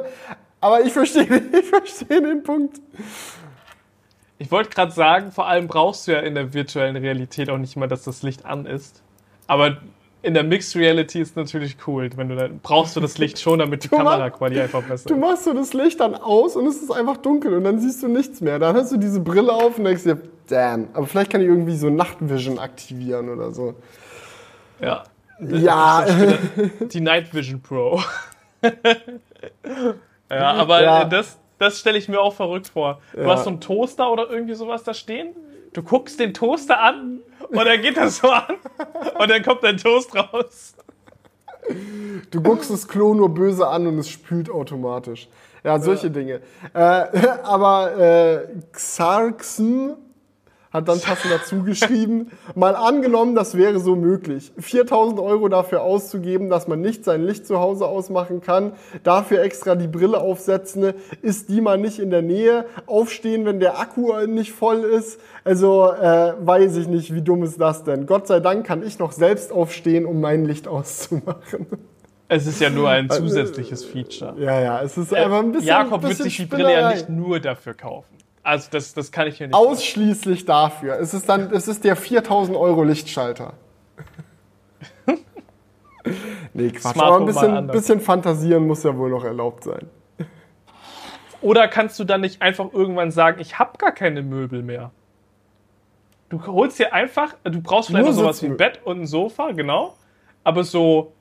[0.61, 1.25] Aber ich verstehe,
[1.59, 2.79] ich verstehe den Punkt.
[4.37, 7.75] Ich wollte gerade sagen, vor allem brauchst du ja in der virtuellen Realität auch nicht
[7.75, 9.01] immer, dass das Licht an ist.
[9.47, 9.77] Aber
[10.21, 13.59] in der Mixed Reality ist natürlich cool, wenn du da brauchst du das Licht schon,
[13.59, 15.09] damit die Kameraqualität einfach besser ist.
[15.09, 18.03] Du machst so das Licht dann aus und es ist einfach dunkel und dann siehst
[18.03, 18.59] du nichts mehr.
[18.59, 21.75] Dann hast du diese Brille auf und denkst dir, damn, aber vielleicht kann ich irgendwie
[21.75, 23.75] so Nachtvision aktivieren oder so.
[24.81, 25.03] Ja.
[25.39, 26.05] Ja.
[26.81, 28.01] Die Night Vision Pro.
[30.29, 31.05] ja, aber ja.
[31.05, 32.99] das, das stelle ich mir auch verrückt vor.
[33.13, 33.29] Du ja.
[33.29, 35.29] hast so einen Toaster oder irgendwie sowas da stehen.
[35.71, 37.19] Du guckst den Toaster an
[37.49, 38.55] und dann geht das so an
[39.19, 40.75] und dann kommt dein Toast raus.
[42.31, 45.27] Du guckst das Klo nur böse an und es spült automatisch.
[45.63, 46.13] Ja, solche ja.
[46.13, 46.41] Dinge.
[46.73, 46.79] Äh,
[47.43, 49.95] aber äh, Xarxen
[50.71, 56.49] hat dann passend dazu geschrieben, mal angenommen, das wäre so möglich, 4000 Euro dafür auszugeben,
[56.49, 58.73] dass man nicht sein Licht zu Hause ausmachen kann,
[59.03, 63.79] dafür extra die Brille aufsetzen, ist die mal nicht in der Nähe, aufstehen, wenn der
[63.79, 68.05] Akku nicht voll ist, also äh, weiß ich nicht, wie dumm ist das denn.
[68.05, 71.67] Gott sei Dank kann ich noch selbst aufstehen, um mein Licht auszumachen.
[72.31, 74.35] Es ist ja nur ein zusätzliches Feature.
[74.37, 76.91] Ja, ja, es ist einfach ein bisschen Jakob ein wird bisschen sich die Brille ja
[76.93, 78.18] nicht nur dafür kaufen.
[78.43, 80.99] Also das, das kann ich mir nicht Ausschließlich dafür.
[80.99, 83.53] Es ist dann, es ist der 4000 Euro Lichtschalter.
[86.53, 86.93] nee, Quatsch.
[86.93, 89.89] Smart Aber ein bisschen, bisschen fantasieren muss ja wohl noch erlaubt sein.
[91.41, 94.91] Oder kannst du dann nicht einfach irgendwann sagen, ich habe gar keine Möbel mehr?
[96.29, 98.57] Du holst dir einfach, du brauchst vielleicht Nur noch sowas wie ein.
[98.57, 99.95] Bett und ein Sofa, genau.
[100.43, 101.13] Aber so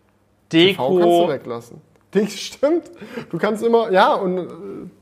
[0.48, 1.80] TV kannst du Deko, weglassen.
[2.10, 2.90] Das stimmt.
[3.30, 4.46] Du kannst immer, ja, und äh,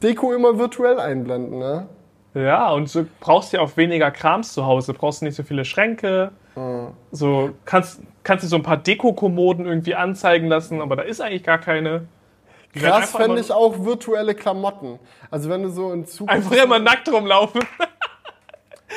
[0.02, 1.88] Deko immer virtuell einblenden, ne?
[2.36, 4.92] Ja, und so brauchst du ja auch weniger Krams zu Hause.
[4.92, 6.32] Brauchst du nicht so viele Schränke.
[7.10, 11.44] So kannst, kannst du so ein paar Deko-Kommoden irgendwie anzeigen lassen, aber da ist eigentlich
[11.44, 12.08] gar keine.
[12.74, 14.98] Die Krass fände ich auch virtuelle Klamotten.
[15.30, 16.34] Also wenn du so in Zukunft...
[16.34, 17.62] Einfach immer nackt rumlaufen.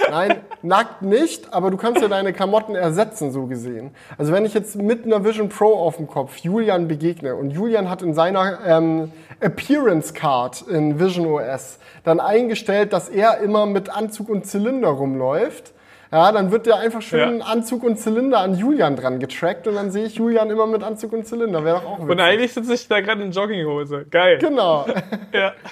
[0.10, 3.92] Nein, nackt nicht, aber du kannst ja deine Klamotten ersetzen, so gesehen.
[4.18, 7.90] Also wenn ich jetzt mit einer Vision Pro auf dem Kopf Julian begegne und Julian
[7.90, 13.90] hat in seiner ähm, Appearance Card in Vision OS dann eingestellt, dass er immer mit
[13.96, 15.74] Anzug und Zylinder rumläuft,
[16.12, 17.46] ja, dann wird der einfach schön Ja.
[17.46, 21.14] Anzug und Zylinder an Julian dran getrackt und dann sehe ich Julian immer mit Anzug
[21.14, 21.64] und Zylinder.
[21.64, 22.22] Wäre doch auch Und witzig.
[22.24, 24.06] eigentlich sitze ich da gerade in Jogginghose.
[24.10, 24.40] Geil.
[24.40, 24.86] Genau.
[25.34, 25.54] Ja.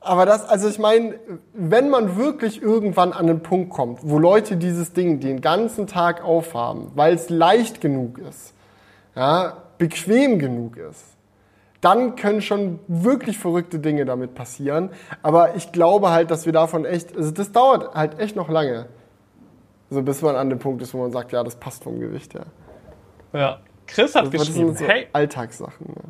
[0.00, 1.18] Aber das, also ich meine,
[1.52, 6.24] wenn man wirklich irgendwann an den Punkt kommt, wo Leute dieses Ding den ganzen Tag
[6.24, 8.54] aufhaben, weil es leicht genug ist,
[9.14, 11.04] ja, bequem genug ist,
[11.80, 14.90] dann können schon wirklich verrückte Dinge damit passieren.
[15.22, 18.86] Aber ich glaube halt, dass wir davon echt, also das dauert halt echt noch lange.
[19.90, 22.34] So bis man an den Punkt ist, wo man sagt, ja, das passt vom Gewicht
[22.34, 22.46] her.
[23.32, 23.58] ja.
[23.86, 25.86] Chris hat Das geschrieben, sind so hey, Alltagssachen.
[25.86, 26.02] Ne?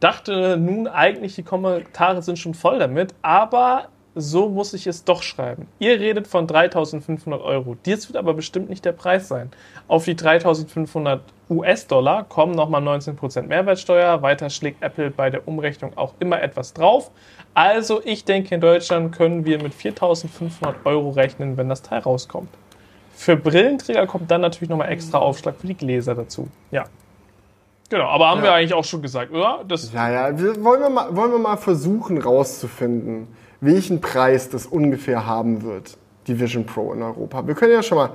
[0.00, 5.22] Dachte nun eigentlich, die Kommentare sind schon voll damit, aber so muss ich es doch
[5.22, 5.68] schreiben.
[5.78, 7.76] Ihr redet von 3500 Euro.
[7.86, 9.50] Dies wird aber bestimmt nicht der Preis sein.
[9.86, 11.20] Auf die 3500
[11.50, 14.20] US-Dollar kommen nochmal 19% Mehrwertsteuer.
[14.22, 17.10] Weiter schlägt Apple bei der Umrechnung auch immer etwas drauf.
[17.54, 22.50] Also ich denke, in Deutschland können wir mit 4500 Euro rechnen, wenn das Teil rauskommt.
[23.14, 26.48] Für Brillenträger kommt dann natürlich nochmal extra Aufschlag für die Gläser dazu.
[26.70, 26.84] Ja.
[27.90, 28.44] Genau, aber haben Ja.
[28.44, 29.64] wir eigentlich auch schon gesagt, oder?
[29.66, 33.28] Das Ja, ja, wir, wollen, wir mal, wollen wir mal versuchen rauszufinden,
[33.60, 35.96] welchen Preis das ungefähr haben wird,
[36.26, 37.46] die Vision Pro in Europa.
[37.46, 38.10] Wir können ja schon mal,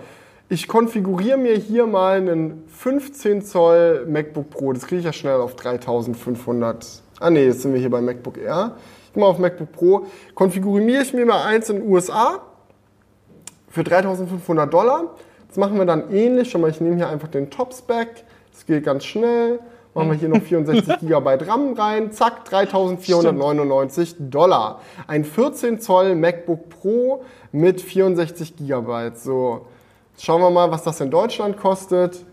[0.49, 5.37] ich konfiguriere mir hier mal einen 15 Zoll MacBook Pro, das kriege ich ja schnell
[5.41, 6.85] auf 3500,
[7.19, 8.73] ah nee, jetzt sind wir hier bei MacBook Air.
[9.07, 10.05] Ich gehe mal auf MacBook Pro,
[10.35, 12.41] konfiguriere ich mir mal eins in den USA
[13.69, 15.15] für 3500 Dollar.
[15.47, 16.49] Das machen wir dann ähnlich.
[16.49, 18.23] Schon mal, ich nehme hier einfach den Top-Spec.
[18.53, 19.59] Das geht ganz schnell.
[19.93, 22.11] Machen wir hier noch 64 GB RAM rein.
[22.11, 24.79] Zack, 3499 Dollar.
[25.07, 29.11] Ein 14 Zoll MacBook Pro mit 64 GB.
[29.15, 29.67] So,
[30.17, 32.25] schauen wir mal, was das in Deutschland kostet.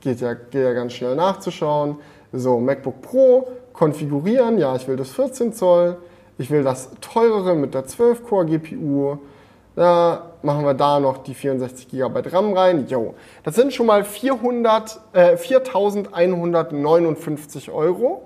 [0.00, 1.96] Geht ja, geht ja ganz schnell nachzuschauen.
[2.32, 4.58] So, MacBook Pro, konfigurieren.
[4.58, 5.96] Ja, ich will das 14 Zoll.
[6.38, 9.18] Ich will das teurere mit der 12-Core-GPU.
[9.76, 12.86] Da machen wir da noch die 64 GB RAM rein.
[12.88, 18.22] Jo, das sind schon mal 400, äh, 4.159 Euro,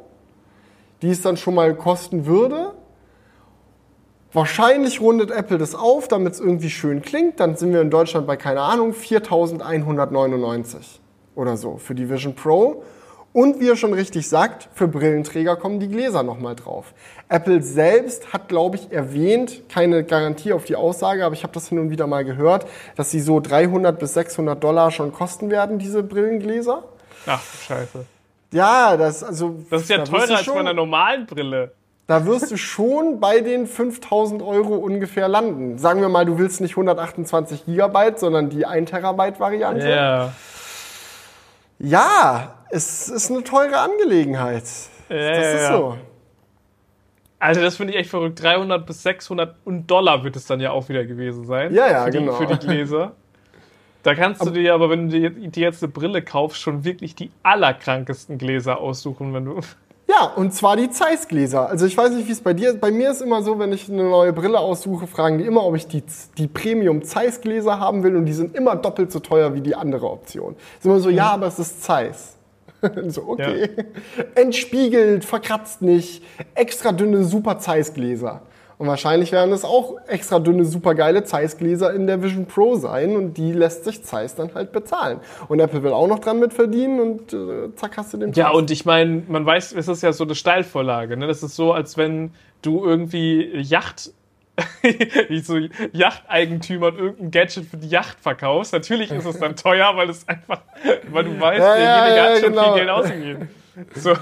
[1.03, 2.73] die es dann schon mal kosten würde.
[4.33, 7.41] Wahrscheinlich rundet Apple das auf, damit es irgendwie schön klingt.
[7.41, 10.77] Dann sind wir in Deutschland bei, keine Ahnung, 4.199
[11.35, 12.83] oder so für die Vision Pro.
[13.37, 16.95] Und wie er schon richtig sagt, für Brillenträger kommen die Gläser nochmal drauf.
[17.29, 21.69] Apple selbst hat, glaube ich, erwähnt, keine Garantie auf die Aussage, aber ich habe das
[21.69, 22.65] hin und wieder mal gehört,
[22.97, 26.85] dass sie so 300 bis 600 Dollar schon kosten werden, diese Brillengläser.
[27.27, 28.07] Ach, scheiße.
[28.53, 31.73] Ja, das, also, Das ist ja da teurer als schon- bei einer normalen Brille.
[32.07, 35.77] da wirst du schon bei den 5000 Euro ungefähr landen.
[35.77, 39.91] Sagen wir mal, du willst nicht 128 Gigabyte, sondern die 1 Terabyte Variante.
[39.91, 40.33] Ja.
[41.79, 44.65] Ja, es ist eine teure Angelegenheit.
[45.09, 45.77] Ja, Das ja, ist ja.
[45.77, 45.97] so.
[47.39, 48.43] Also das finde ich echt verrückt.
[48.43, 51.75] 300 bis 600 und Dollar wird es dann ja auch wieder gewesen sein.
[51.75, 52.33] Ja, ja, für die, genau.
[52.33, 53.13] Für die Gläser.
[54.03, 57.31] Da kannst du dir aber, wenn du dir jetzt eine Brille kaufst, schon wirklich die
[57.43, 59.61] allerkrankesten Gläser aussuchen, wenn du.
[60.09, 61.69] Ja, und zwar die Zeiss-Gläser.
[61.69, 62.81] Also ich weiß nicht, wie es bei dir ist.
[62.81, 65.75] Bei mir ist immer so, wenn ich eine neue Brille aussuche, fragen die immer, ob
[65.75, 66.05] ich die,
[66.39, 70.09] die Premium Zeiss-Gläser haben will und die sind immer doppelt so teuer wie die andere
[70.09, 70.55] Option.
[70.79, 72.36] Ist immer so, ja, aber es ist Zeiss.
[73.07, 73.71] so, okay.
[74.35, 76.23] Entspiegelt, verkratzt nicht,
[76.55, 78.43] extra dünne Super Zeiss-Gläser.
[78.79, 83.39] Und wahrscheinlich werden es auch extra dünne, supergeile Zeiss-Gläser in der Vision Pro sein und
[83.39, 85.21] die lässt sich Zeiss dann halt bezahlen.
[85.49, 88.57] Und Apple will auch noch dran mitverdienen und äh, zack hast du den Ja, Preis.
[88.57, 91.17] und ich meine, man weiß, es ist ja so eine Steilvorlage.
[91.17, 91.27] Ne?
[91.27, 94.13] Das ist so, als wenn du irgendwie Yacht,
[95.29, 95.59] wie so
[95.93, 98.73] Yachteigentümern irgendein Gadget für die Yacht verkaufst.
[98.73, 100.63] Natürlich ist es dann teuer, weil es einfach,
[101.11, 102.65] weil du weißt, Ja, derjenige ja, ja, hat schon genau.
[102.65, 103.49] viel Geld ausgegeben.
[103.95, 104.15] So.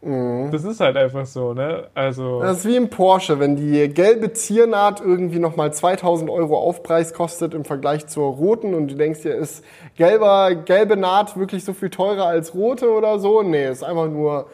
[0.00, 0.50] Mhm.
[0.52, 1.88] Das ist halt einfach so, ne?
[1.94, 2.40] Also.
[2.40, 7.52] Das ist wie im Porsche, wenn die gelbe Ziernaht irgendwie nochmal 2000 Euro Aufpreis kostet
[7.52, 9.64] im Vergleich zur roten und du denkst dir, ist
[9.96, 13.42] gelber, gelbe Naht wirklich so viel teurer als rote oder so?
[13.42, 14.46] Nee, ist einfach nur,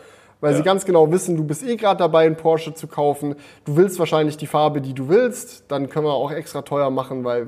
[0.45, 3.35] weil sie ganz genau wissen, du bist eh gerade dabei, einen Porsche zu kaufen.
[3.65, 5.65] Du willst wahrscheinlich die Farbe, die du willst.
[5.69, 7.47] Dann können wir auch extra teuer machen, weil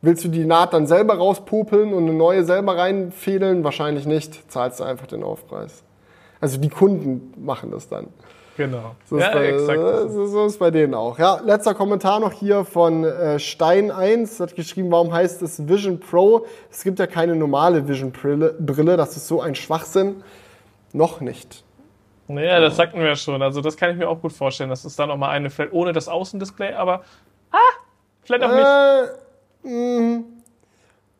[0.00, 3.64] willst du die Naht dann selber rauspopeln und eine neue selber reinfädeln?
[3.64, 4.48] Wahrscheinlich nicht.
[4.48, 5.82] Zahlst du einfach den Aufpreis.
[6.40, 8.06] Also die Kunden machen das dann.
[8.56, 8.94] Genau.
[9.04, 9.80] So ist, ja, bei, exakt.
[10.12, 11.18] so, so ist bei denen auch.
[11.18, 14.38] Ja, letzter Kommentar noch hier von äh, Stein1.
[14.38, 16.46] Hat geschrieben, warum heißt es Vision Pro?
[16.70, 18.54] Es gibt ja keine normale Vision Brille.
[18.60, 18.96] Brille.
[18.96, 20.22] Das ist so ein Schwachsinn.
[20.92, 21.64] Noch nicht.
[22.28, 23.42] Naja, das sagten wir ja schon.
[23.42, 25.92] Also, das kann ich mir auch gut vorstellen, dass es da nochmal eine, vielleicht ohne
[25.92, 27.02] das Außendisplay, aber.
[27.50, 27.58] Ah!
[28.22, 29.70] Vielleicht auch nicht.
[29.72, 30.20] Äh,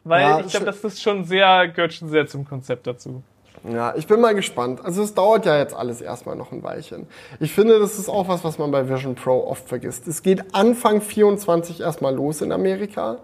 [0.04, 3.22] Weil ja, ich glaube, das ist schon sehr, gehört schon sehr zum Konzept dazu.
[3.64, 4.84] ja, ich bin mal gespannt.
[4.84, 7.06] Also es dauert ja jetzt alles erstmal noch ein Weilchen.
[7.40, 10.06] Ich finde, das ist auch was, was man bei Vision Pro oft vergisst.
[10.06, 13.18] Es geht Anfang 24 erstmal los in Amerika.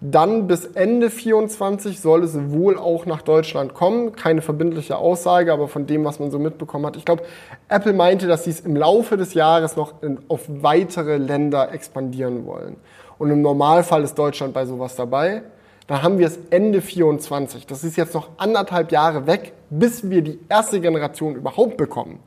[0.00, 4.12] Dann bis Ende 24 soll es wohl auch nach Deutschland kommen.
[4.12, 6.96] Keine verbindliche Aussage, aber von dem, was man so mitbekommen hat.
[6.96, 7.22] Ich glaube,
[7.68, 12.44] Apple meinte, dass sie es im Laufe des Jahres noch in, auf weitere Länder expandieren
[12.44, 12.76] wollen.
[13.18, 15.42] Und im Normalfall ist Deutschland bei sowas dabei.
[15.86, 17.66] Dann haben wir es Ende 24.
[17.66, 22.18] Das ist jetzt noch anderthalb Jahre weg, bis wir die erste Generation überhaupt bekommen.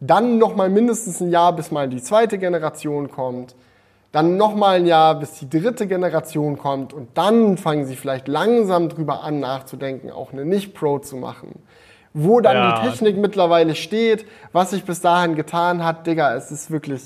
[0.00, 3.54] Dann noch mal mindestens ein Jahr, bis mal die zweite Generation kommt.
[4.16, 6.94] Dann noch mal ein Jahr, bis die dritte Generation kommt.
[6.94, 11.62] Und dann fangen sie vielleicht langsam drüber an, nachzudenken, auch eine Nicht-Pro zu machen.
[12.14, 12.80] Wo dann Ja.
[12.80, 17.02] die Technik mittlerweile steht, was sich bis dahin getan hat, Digga, es ist wirklich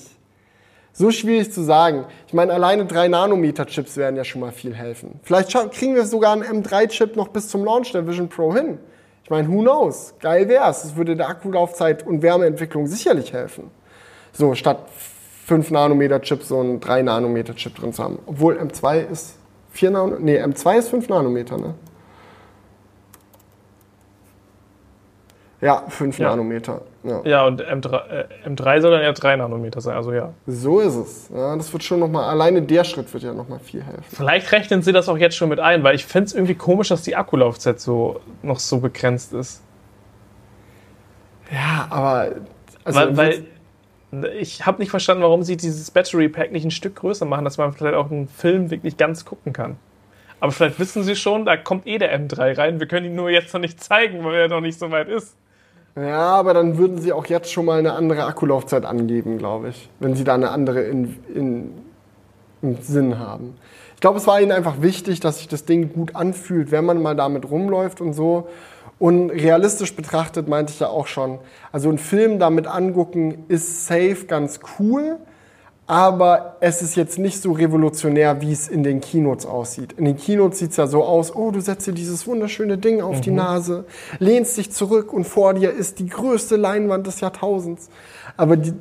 [0.92, 2.04] so schwierig zu sagen.
[2.28, 5.18] Ich meine, alleine 3-Nanometer-Chips werden ja schon mal viel helfen.
[5.24, 8.78] Vielleicht kriegen wir sogar einen M3-Chip noch bis zum Launch der Vision Pro hin.
[9.24, 10.14] Ich meine, who knows?
[10.20, 10.84] Geil wär's.
[10.84, 13.72] Es würde der Akkulaufzeit und Wärmeentwicklung sicherlich helfen.
[14.32, 14.78] So, statt
[15.50, 18.20] 5 Nanometer-Chip so einen 3 Nanometer-Chip drin zu haben.
[18.26, 19.36] Obwohl M2 ist
[19.72, 20.22] 4 Nanometer.
[20.22, 21.74] Nee, M2 ist 5 Nanometer, ne?
[25.60, 26.28] Ja, 5 Ja.
[26.28, 26.82] Nanometer.
[27.02, 27.20] Ja.
[27.24, 30.32] Ja, und M3, äh, M3 soll dann eher 3 Nanometer sein, also ja.
[30.46, 31.30] So ist es.
[31.34, 34.04] Ja, das wird schon nochmal, alleine der Schritt wird ja nochmal viel helfen.
[34.08, 36.90] Vielleicht rechnen sie das auch jetzt schon mit ein, weil ich finde es irgendwie komisch,
[36.90, 39.64] dass die Akkulaufzeit so noch so begrenzt ist.
[41.50, 42.36] Ja, aber.
[42.84, 43.46] Also, weil, weil
[44.38, 47.58] ich habe nicht verstanden, warum sie dieses Battery Pack nicht ein Stück größer machen, dass
[47.58, 49.76] man vielleicht auch einen Film wirklich ganz gucken kann.
[50.40, 52.80] Aber vielleicht wissen sie schon, da kommt eh der M3 rein.
[52.80, 55.36] Wir können ihn nur jetzt noch nicht zeigen, weil er noch nicht so weit ist.
[55.96, 59.90] Ja, aber dann würden sie auch jetzt schon mal eine andere Akkulaufzeit angeben, glaube ich.
[60.00, 61.72] Wenn sie da eine andere in, in,
[62.62, 63.56] im Sinn haben.
[63.94, 67.02] Ich glaube, es war ihnen einfach wichtig, dass sich das Ding gut anfühlt, wenn man
[67.02, 68.48] mal damit rumläuft und so.
[69.00, 71.38] Und realistisch betrachtet meinte ich ja auch schon,
[71.72, 75.16] also einen Film damit angucken ist safe ganz cool,
[75.86, 79.94] aber es ist jetzt nicht so revolutionär, wie es in den Keynotes aussieht.
[79.94, 83.00] In den Keynotes sieht es ja so aus, oh, du setzt dir dieses wunderschöne Ding
[83.00, 83.86] auf die Nase,
[84.18, 87.88] lehnst dich zurück und vor dir ist die größte Leinwand des Jahrtausends.
[88.36, 88.74] Aber die,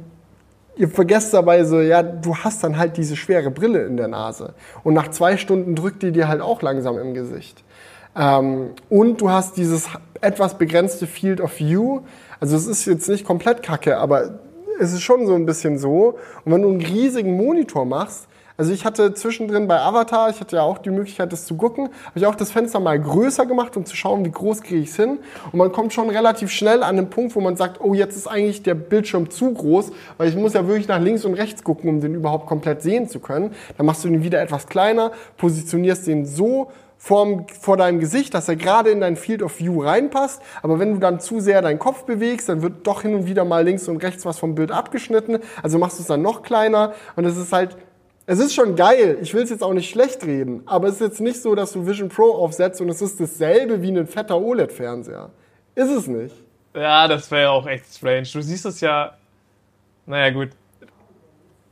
[0.75, 4.53] ihr vergesst dabei so, ja, du hast dann halt diese schwere Brille in der Nase.
[4.83, 7.63] Und nach zwei Stunden drückt die dir halt auch langsam im Gesicht.
[8.15, 9.87] Ähm, und du hast dieses
[10.21, 12.01] etwas begrenzte Field of View.
[12.39, 14.39] Also es ist jetzt nicht komplett kacke, aber
[14.79, 16.17] es ist schon so ein bisschen so.
[16.45, 18.27] Und wenn du einen riesigen Monitor machst,
[18.59, 21.85] also ich hatte zwischendrin bei Avatar, ich hatte ja auch die Möglichkeit, das zu gucken,
[21.85, 24.89] habe ich auch das Fenster mal größer gemacht, um zu schauen, wie groß kriege ich
[24.89, 25.19] es hin.
[25.53, 28.27] Und man kommt schon relativ schnell an den Punkt, wo man sagt, oh, jetzt ist
[28.27, 31.89] eigentlich der Bildschirm zu groß, weil ich muss ja wirklich nach links und rechts gucken,
[31.89, 33.53] um den überhaupt komplett sehen zu können.
[33.77, 36.69] Dann machst du ihn wieder etwas kleiner, positionierst den so
[36.99, 40.41] vorm, vor deinem Gesicht, dass er gerade in dein Field of View reinpasst.
[40.61, 43.45] Aber wenn du dann zu sehr deinen Kopf bewegst, dann wird doch hin und wieder
[43.45, 45.39] mal links und rechts was vom Bild abgeschnitten.
[45.63, 46.93] Also machst du es dann noch kleiner.
[47.15, 47.77] Und es ist halt,
[48.25, 49.17] es ist schon geil.
[49.21, 50.61] Ich will es jetzt auch nicht schlecht reden.
[50.65, 53.81] Aber es ist jetzt nicht so, dass du Vision Pro aufsetzt und es ist dasselbe
[53.81, 55.29] wie ein fetter OLED-Fernseher.
[55.75, 56.35] Ist es nicht.
[56.75, 58.27] Ja, das wäre ja auch echt strange.
[58.31, 59.13] Du siehst es ja.
[60.05, 60.49] Naja, gut.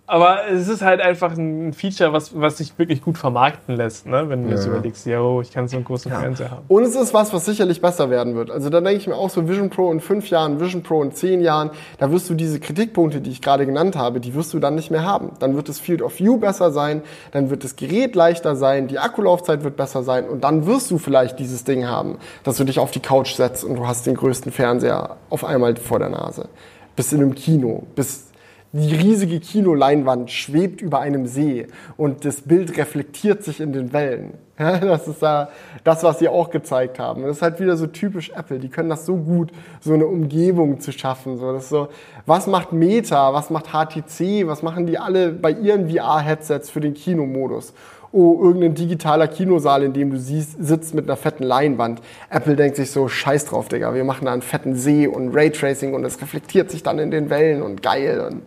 [0.10, 4.30] Aber es ist halt einfach ein Feature, was, was sich wirklich gut vermarkten lässt, ne?
[4.30, 4.72] wenn du jetzt Ja.
[4.72, 6.64] überlegst, yo, ich kann so einen großen Fernseher haben.
[6.70, 8.50] Und es ist was, was sicherlich besser werden wird.
[8.50, 11.12] Also da denke ich mir auch so, Vision Pro in fünf Jahren, Vision Pro in
[11.12, 14.60] zehn Jahren, da wirst du diese Kritikpunkte, die ich gerade genannt habe, die wirst du
[14.60, 15.32] dann nicht mehr haben.
[15.40, 17.02] Dann wird das Field of View besser sein,
[17.32, 21.00] dann wird das Gerät leichter sein, die Akkulaufzeit wird besser sein und dann wirst du
[21.00, 24.16] vielleicht dieses Ding haben, dass du dich auf die Couch setzt und du hast den
[24.16, 26.48] größten Fernseher auf einmal vor der Nase.
[26.96, 28.27] Bist in einem Kino, bist
[28.72, 34.34] die riesige Kinoleinwand schwebt über einem See und das Bild reflektiert sich in den Wellen.
[34.58, 35.50] Das ist da
[35.84, 37.22] das, was sie auch gezeigt haben.
[37.22, 38.58] Das ist halt wieder so typisch Apple.
[38.58, 41.40] Die können das so gut, so eine Umgebung zu schaffen.
[41.40, 41.90] Das ist so,
[42.26, 46.96] was macht Meta, was macht HTC, was machen die alle bei ihren VR-Headsets für den
[46.96, 47.74] Kinomodus?
[48.12, 52.02] Oh, irgendein digitaler Kinosaal, in dem du siehst, sitzt mit einer fetten Leinwand.
[52.30, 55.94] Apple denkt sich so, scheiß drauf, Digga, wir machen da einen fetten See und Raytracing
[55.94, 58.22] und es reflektiert sich dann in den Wellen und geil.
[58.22, 58.44] Und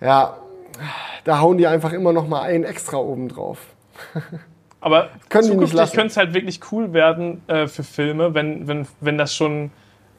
[0.00, 0.36] ja,
[1.24, 3.58] da hauen die einfach immer noch mal einen extra oben drauf.
[4.80, 9.18] Aber Können zukünftig könnte es halt wirklich cool werden äh, für Filme, wenn, wenn, wenn
[9.18, 9.70] das schon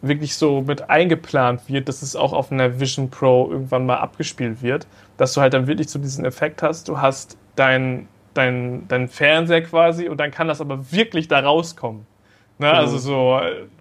[0.02, 4.62] wirklich so mit eingeplant wird, dass es auch auf einer Vision Pro irgendwann mal abgespielt
[4.62, 4.88] wird,
[5.18, 9.62] dass du halt dann wirklich so diesen Effekt hast, du hast dein, dein, dein Fernseher
[9.64, 12.06] quasi und dann kann das aber wirklich da rauskommen.
[12.60, 12.72] Ne?
[12.72, 13.40] Also so,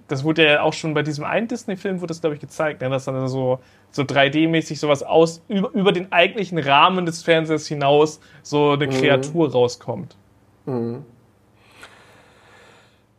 [0.08, 2.90] das wurde ja auch schon bei diesem einen Disney-Film, wurde das glaube ich gezeigt, ne?
[2.90, 8.20] dass dann so, so 3D-mäßig sowas aus, über, über den eigentlichen Rahmen des Fernsehers hinaus
[8.42, 10.16] so eine Kreatur rauskommt.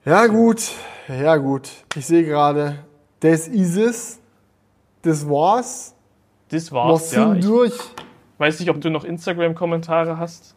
[0.05, 0.71] Ja gut,
[1.07, 1.69] ja gut.
[1.95, 2.79] Ich sehe gerade,
[3.19, 4.19] das ist es,
[5.01, 5.95] das war's.
[6.49, 7.27] Das Wir war's, ja.
[7.29, 7.73] sind Ich durch.
[8.38, 10.55] Weiß nicht, ob du noch Instagram-Kommentare hast.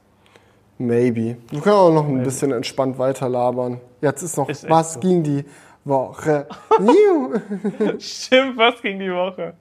[0.78, 1.36] Maybe.
[1.50, 3.80] Wir können auch noch ein bisschen entspannt weiterlabern.
[4.00, 5.00] Jetzt ist noch, Ist was so.
[5.00, 5.44] ging die
[5.84, 6.46] Woche?
[7.98, 9.54] Stimmt, was ging die Woche?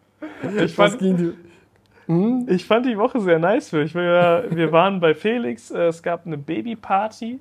[0.58, 1.34] Ich was fand, ging die
[2.48, 3.94] ich fand die Woche sehr nice für mich.
[3.94, 7.40] Wir, wir waren bei Felix, äh, es gab eine Babyparty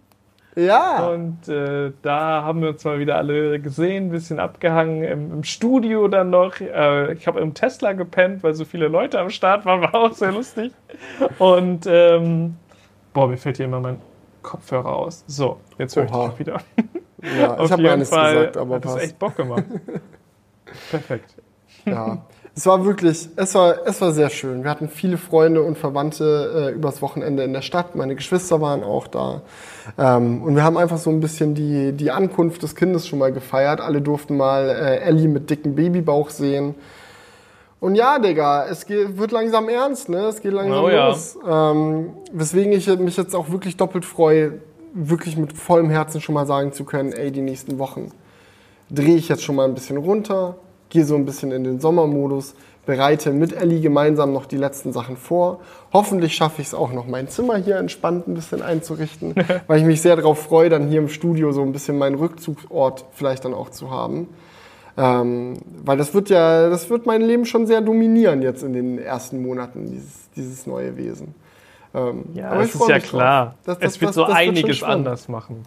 [0.59, 1.09] Ja.
[1.09, 5.45] und äh, da haben wir uns mal wieder alle gesehen, ein bisschen abgehangen im, im
[5.45, 6.61] Studio dann noch.
[6.61, 10.13] Äh, ich habe im Tesla gepennt, weil so viele Leute am Start waren, war auch
[10.13, 10.73] sehr lustig.
[11.39, 12.57] Und ähm,
[13.13, 14.01] boah, mir fällt hier immer mein
[14.43, 15.23] Kopfhörer aus.
[15.29, 16.61] So, jetzt höre ich dich wieder.
[17.39, 19.05] ja Auf ich habe gar nichts Fall gesagt, aber hat das passt.
[19.05, 19.65] echt Bock gemacht.
[20.91, 21.37] Perfekt.
[21.85, 22.27] Ja.
[22.55, 24.65] Es war wirklich, es war, es war sehr schön.
[24.65, 27.95] Wir hatten viele Freunde und Verwandte äh, übers Wochenende in der Stadt.
[27.95, 29.43] Meine Geschwister waren auch da.
[29.97, 33.33] Ähm, und wir haben einfach so ein bisschen die, die Ankunft des Kindes schon mal
[33.33, 33.81] gefeiert.
[33.81, 36.75] Alle durften mal äh, Ellie mit dicken Babybauch sehen.
[37.81, 40.19] Und ja, Digga, es geht, wird langsam ernst, ne?
[40.27, 41.09] Es geht langsam Oh ja.
[41.09, 41.39] los.
[41.49, 44.55] Ähm, weswegen ich mich jetzt auch wirklich doppelt freue,
[44.95, 48.11] wirklich mit vollem Herzen schon mal sagen zu können, ey, die nächsten Wochen
[48.91, 50.57] drehe ich jetzt schon mal ein bisschen runter,
[50.89, 52.55] gehe so ein bisschen in den Sommermodus,
[52.89, 55.61] bereite mit Ellie gemeinsam noch die letzten Sachen vor.
[55.93, 59.35] Hoffentlich schaffe ich es auch noch, mein Zimmer hier entspannt ein bisschen einzurichten,
[59.67, 63.05] weil ich mich sehr darauf freue, dann hier im Studio so ein bisschen meinen Rückzugsort
[63.13, 64.29] vielleicht dann auch zu haben.
[64.97, 68.99] Ähm, weil das wird ja, das wird mein Leben schon sehr dominieren jetzt in den
[68.99, 71.35] ersten Monaten, dieses, dieses neue Wesen.
[71.95, 73.55] Ähm, Ja, aber das ist ja klar.
[73.67, 75.07] Das- das- es wird das- so wird einiges spannend.
[75.07, 75.63] anders machen.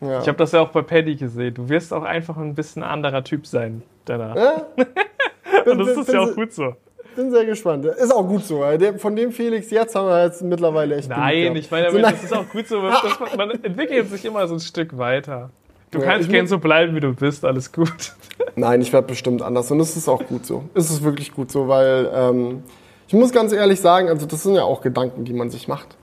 [0.00, 0.20] Ja.
[0.20, 1.54] Ich habe das ja auch bei Paddy gesehen.
[1.54, 4.36] Du wirst auch einfach ein bisschen anderer Typ sein danach.
[4.36, 4.66] Ja?
[5.70, 6.74] Und das ist ja auch bin, gut so.
[7.16, 7.84] bin sehr gespannt.
[7.86, 8.60] Ist auch gut so.
[8.60, 11.98] weil Der, von dem Felix jetzt haben wir jetzt mittlerweile echt Nein, ich meine, So,
[11.98, 12.80] das ist auch gut so.
[12.80, 12.92] man,
[13.36, 15.50] man entwickelt sich immer so ein Stück weiter.
[15.90, 17.44] Du Ja, kannst gern so bleiben, wie du bist.
[17.44, 18.14] Alles gut.
[18.56, 20.64] Nein, ich werde bestimmt anders und es ist auch gut so.
[20.74, 22.62] Es ist wirklich gut so, weil ähm,
[23.06, 25.96] ich muss ganz ehrlich sagen, also das sind ja auch Gedanken, die man sich macht.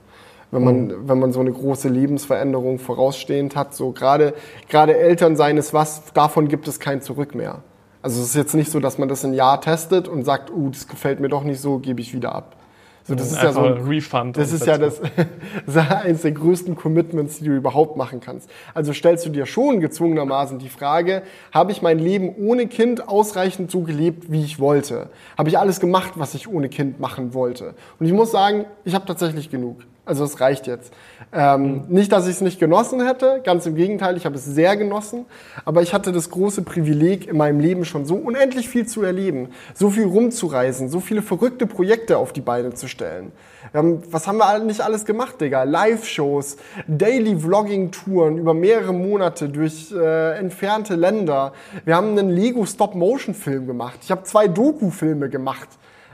[0.50, 4.34] Wenn man, wenn man so eine große Lebensveränderung vorausstehend hat, so gerade,
[4.68, 7.62] gerade Eltern sein ist was, davon gibt es kein Zurück mehr.
[8.02, 10.70] Also es ist jetzt nicht so, dass man das ein Jahr testet und sagt, uh,
[10.70, 12.56] das gefällt mir doch nicht so, gebe ich wieder ab.
[13.04, 14.36] So, das ist ja so, Einfach Refund.
[14.42, 15.26] Das ist ja das, das
[15.66, 18.48] ist ja eines der größten Commitments, die du überhaupt machen kannst.
[18.74, 21.22] Also stellst du dir schon gezwungenermaßen die Frage,
[21.52, 25.10] habe ich mein Leben ohne Kind ausreichend so gelebt, wie ich wollte?
[25.36, 27.74] Habe ich alles gemacht, was ich ohne Kind machen wollte?
[27.98, 29.78] Und ich muss sagen, ich habe tatsächlich genug.
[30.04, 30.92] Also es reicht jetzt.
[31.32, 34.76] Ähm, nicht, dass ich es nicht genossen hätte, ganz im Gegenteil, ich habe es sehr
[34.76, 35.26] genossen,
[35.64, 39.50] aber ich hatte das große Privileg, in meinem Leben schon so unendlich viel zu erleben,
[39.74, 43.30] so viel rumzureisen, so viele verrückte Projekte auf die Beine zu stellen.
[43.72, 45.62] Haben, was haben wir nicht alles gemacht, Digga?
[45.62, 46.56] Live-Shows,
[46.88, 51.52] Daily-Vlogging-Touren über mehrere Monate durch äh, entfernte Länder.
[51.84, 54.00] Wir haben einen Lego-Stop-Motion-Film gemacht.
[54.02, 55.68] Ich habe zwei Doku-Filme gemacht.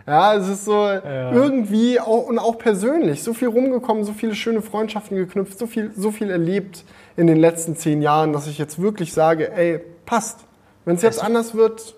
[0.09, 4.63] Ja, es ist so irgendwie auch, und auch persönlich so viel rumgekommen, so viele schöne
[4.63, 6.83] Freundschaften geknüpft, so viel, so viel erlebt
[7.17, 10.39] in den letzten zehn Jahren, dass ich jetzt wirklich sage, ey, passt.
[10.87, 11.95] Wenn es jetzt anders wird,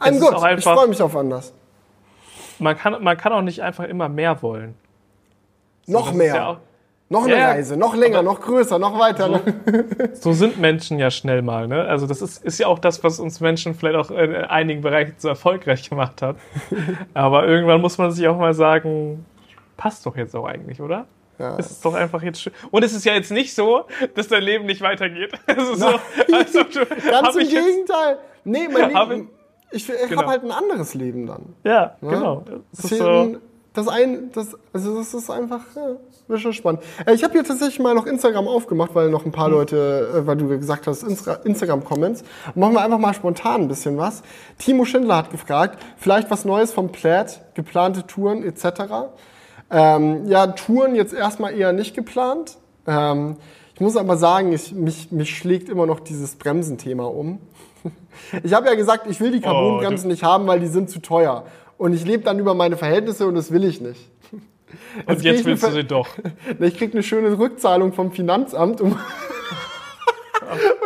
[0.00, 0.34] good.
[0.34, 1.52] auch Ich freue mich auf anders.
[2.58, 4.74] man kann, man kann auch nicht einfach immer mehr wollen.
[5.86, 6.34] noch Das ist mehr.
[6.34, 6.58] ja auch-
[7.10, 9.40] noch eine Ja, Reise, noch länger, noch größer, noch weiter.
[10.14, 11.66] So sind Menschen ja schnell mal.
[11.68, 11.82] Ne?
[11.82, 15.14] Also das ist, ist ja auch das, was uns Menschen vielleicht auch in einigen Bereichen
[15.18, 16.36] so erfolgreich gemacht hat.
[17.14, 19.26] Aber irgendwann muss man sich auch mal sagen,
[19.76, 21.06] passt doch jetzt auch eigentlich, oder?
[21.38, 21.56] Ja.
[21.58, 22.52] Es ist doch einfach jetzt schön.
[22.70, 25.32] Und es ist ja jetzt nicht so, dass dein Leben nicht weitergeht.
[25.46, 25.86] Es ist so,
[26.32, 28.18] als ob du, Ganz im ich jetzt, Gegenteil.
[28.44, 29.30] Nee, mein Leben,
[29.72, 30.22] ich, ich Genau.
[30.22, 31.54] habe halt ein anderes Leben dann.
[31.64, 32.44] Ja, genau.
[32.72, 33.36] Es ist so,
[33.72, 35.96] das ein, das, also das ist einfach, ja,
[36.28, 36.82] wird schon spannend.
[37.06, 40.26] Äh, Ich habe hier tatsächlich mal noch Instagram aufgemacht, weil noch ein paar Leute, äh,
[40.26, 42.22] weil du gesagt hast, Instra- Instagram-Comments.
[42.54, 44.22] Machen wir einfach mal spontan ein bisschen was.
[44.58, 48.82] Timo Schindler hat gefragt, vielleicht was Neues vom Plaid, geplante Touren etc.
[49.70, 52.58] Ähm, ja, Touren jetzt erstmal eher nicht geplant.
[52.86, 53.36] Ähm,
[53.74, 57.38] ich muss aber sagen, ich, mich, mich schlägt immer noch dieses Bremsenthema um.
[58.42, 61.44] Ich habe ja gesagt, ich will die Carbonbremsen nicht haben, weil die sind zu teuer.
[61.80, 64.10] Und ich lebe dann über meine Verhältnisse und das will ich nicht.
[65.06, 66.08] und krieg jetzt ich willst du sie doch.
[66.58, 68.82] Ich krieg eine schöne Rückzahlung vom Finanzamt.
[68.82, 68.98] Um und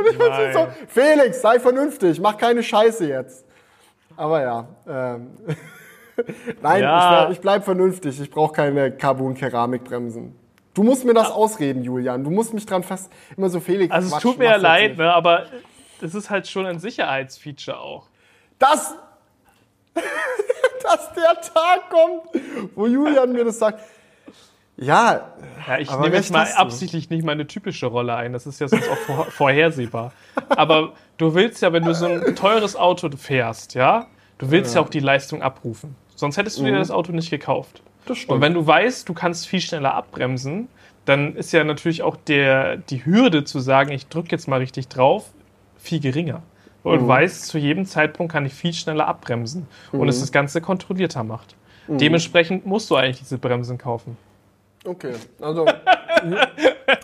[0.08, 3.44] ich bin so, Felix, sei vernünftig, mach keine Scheiße jetzt.
[4.16, 4.68] Aber ja.
[4.86, 5.30] Ähm,
[6.62, 7.28] Nein, Ja.
[7.28, 8.20] ich, bleib vernünftig.
[8.20, 10.36] Ich brauche keine Carbon-Keramikbremsen.
[10.74, 12.22] Du musst mir das ausreden, Julian.
[12.22, 13.10] Du musst mich dran fest.
[13.36, 13.90] Immer so, Felix.
[13.92, 15.46] Also es Quatsch, tut mir ja jetzt leid, ne, aber
[16.00, 18.06] es ist halt schon ein Sicherheitsfeature auch.
[18.60, 18.94] dass,
[20.82, 22.44] dass der Tag kommt,
[22.74, 23.80] wo Julian mir das sagt.
[24.76, 25.34] Ja,
[25.66, 28.32] Ja, ich nehme jetzt mal absichtlich nicht meine typische Rolle ein.
[28.32, 30.12] Das ist ja sonst auch vor, vorhersehbar.
[30.48, 34.06] Aber du willst ja, wenn du so ein teures Auto fährst, ja,
[34.38, 35.96] du willst ja, auch die Leistung abrufen.
[36.14, 37.82] Sonst hättest du dir das Auto nicht gekauft.
[37.82, 37.90] Mhm.
[38.06, 38.32] das stimmt.
[38.32, 40.68] Und wenn du weißt, du kannst viel schneller abbremsen,
[41.04, 44.88] dann ist ja natürlich auch der, die Hürde zu sagen, ich drücke jetzt mal richtig
[44.88, 45.30] drauf,
[45.76, 46.42] viel geringer.
[46.84, 46.98] Und Mhm.
[47.00, 50.08] du weißt, zu jedem Zeitpunkt kann ich viel schneller abbremsen und Mhm.
[50.08, 51.56] es das Ganze kontrollierter macht.
[51.88, 54.16] Dementsprechend musst du eigentlich diese Bremsen kaufen.
[54.86, 56.46] Okay, also Ju-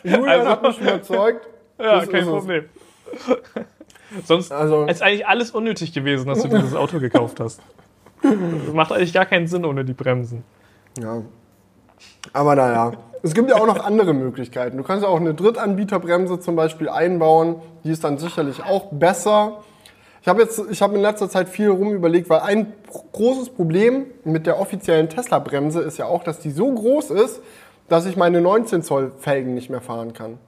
[0.04, 1.48] Julian hat mich überzeugt.
[1.80, 2.24] Ja, kein.
[2.26, 2.64] Problem.
[4.26, 7.60] Sonst Also- ist eigentlich alles unnötig gewesen, dass du dieses Auto gekauft hast.
[8.22, 8.32] Das
[8.74, 10.44] macht eigentlich gar keinen Sinn ohne die Bremsen.
[11.00, 11.22] Ja.
[12.34, 12.92] Aber naja,
[13.22, 14.76] es gibt ja auch noch andere Möglichkeiten.
[14.76, 17.56] Du kannst ja auch eine Drittanbieterbremse zum Beispiel einbauen.
[17.84, 19.62] Die ist dann sicherlich auch besser.
[20.22, 22.72] Ich habe jetzt, ich habe in letzter Zeit viel rum überlegt, weil ein
[23.12, 27.40] großes Problem mit der offiziellen Tesla-Bremse ist ja auch, dass die so groß ist,
[27.88, 30.38] dass ich meine 19 Zoll Felgen nicht mehr fahren kann.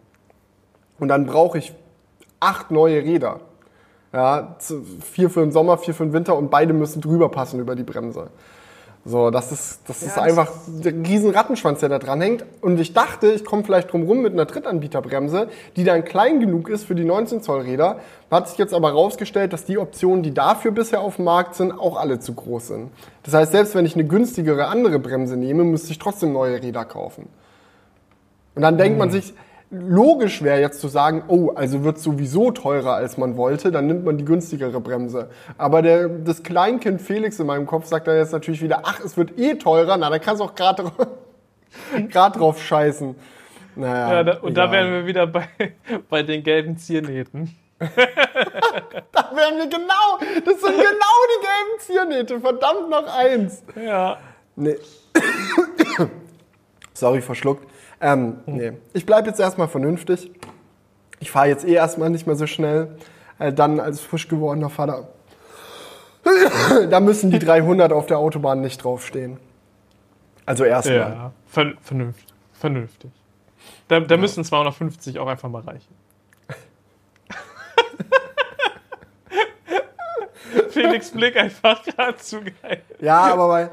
[0.98, 1.72] Und dann brauche ich
[2.38, 3.40] acht neue Räder.
[4.12, 4.56] Ja,
[5.00, 7.82] vier für den Sommer, vier für den Winter und beide müssen drüber passen über die
[7.82, 8.28] Bremse.
[9.04, 12.44] So, das ist, das ist das- einfach der riesen Rattenschwanz, der da dran hängt.
[12.60, 16.68] Und ich dachte, ich komme vielleicht drum rum mit einer Drittanbieterbremse, die dann klein genug
[16.68, 17.98] ist für die 19 Zoll Räder.
[18.30, 21.72] Hat sich jetzt aber herausgestellt, dass die Optionen, die dafür bisher auf dem Markt sind,
[21.72, 22.90] auch alle zu groß sind.
[23.24, 26.84] Das heißt, selbst wenn ich eine günstigere andere Bremse nehme, müsste ich trotzdem neue Räder
[26.84, 27.28] kaufen.
[28.54, 29.34] Und dann denkt man sich,
[29.72, 34.04] logisch wäre jetzt zu sagen, oh, also wird sowieso teurer, als man wollte, dann nimmt
[34.04, 35.30] man die günstigere Bremse.
[35.56, 39.16] Aber der, das Kleinkind Felix in meinem Kopf sagt dann jetzt natürlich wieder, ach, es
[39.16, 41.06] wird eh teurer, na, dann kannst du auch gerade drauf,
[42.10, 43.14] grad drauf scheißen.
[43.74, 44.72] Naja, Ja, da, und da egal.
[44.72, 45.48] wären wir wieder bei,
[46.10, 47.56] bei den gelben Ziernähten.
[49.12, 53.62] Da wären wir genau, das sind genau die gelben Ziernähte, verdammt noch eins.
[53.74, 54.18] Ja.
[54.56, 54.76] Nee.
[56.94, 57.66] Sorry, verschluckt.
[58.02, 58.72] Ähm, nee.
[58.92, 60.32] Ich bleibe jetzt erstmal vernünftig.
[61.20, 62.96] Ich fahre jetzt eh erstmal nicht mehr so schnell.
[63.38, 65.08] Äh, dann als frisch gewordener Vater.
[66.90, 69.38] da müssen die 300 auf der Autobahn nicht draufstehen.
[70.44, 70.96] Also erstmal.
[70.96, 72.34] Ja, ver vernünftig.
[72.52, 73.12] vernünftig.
[73.86, 75.94] Da, da müssen 250 auch einfach mal reichen.
[80.70, 82.82] Felix Blick einfach gerade zu geil.
[83.00, 83.70] Ja, aber bei,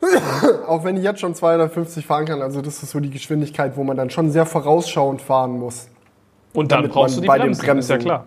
[0.66, 3.84] auch wenn ich jetzt schon 250 fahren kann, also das ist so die Geschwindigkeit, wo
[3.84, 5.88] man dann schon sehr vorausschauend fahren muss.
[6.52, 8.26] Und dann Damit brauchst man du die bei den Bremsen, ist ja Bremsen- klar.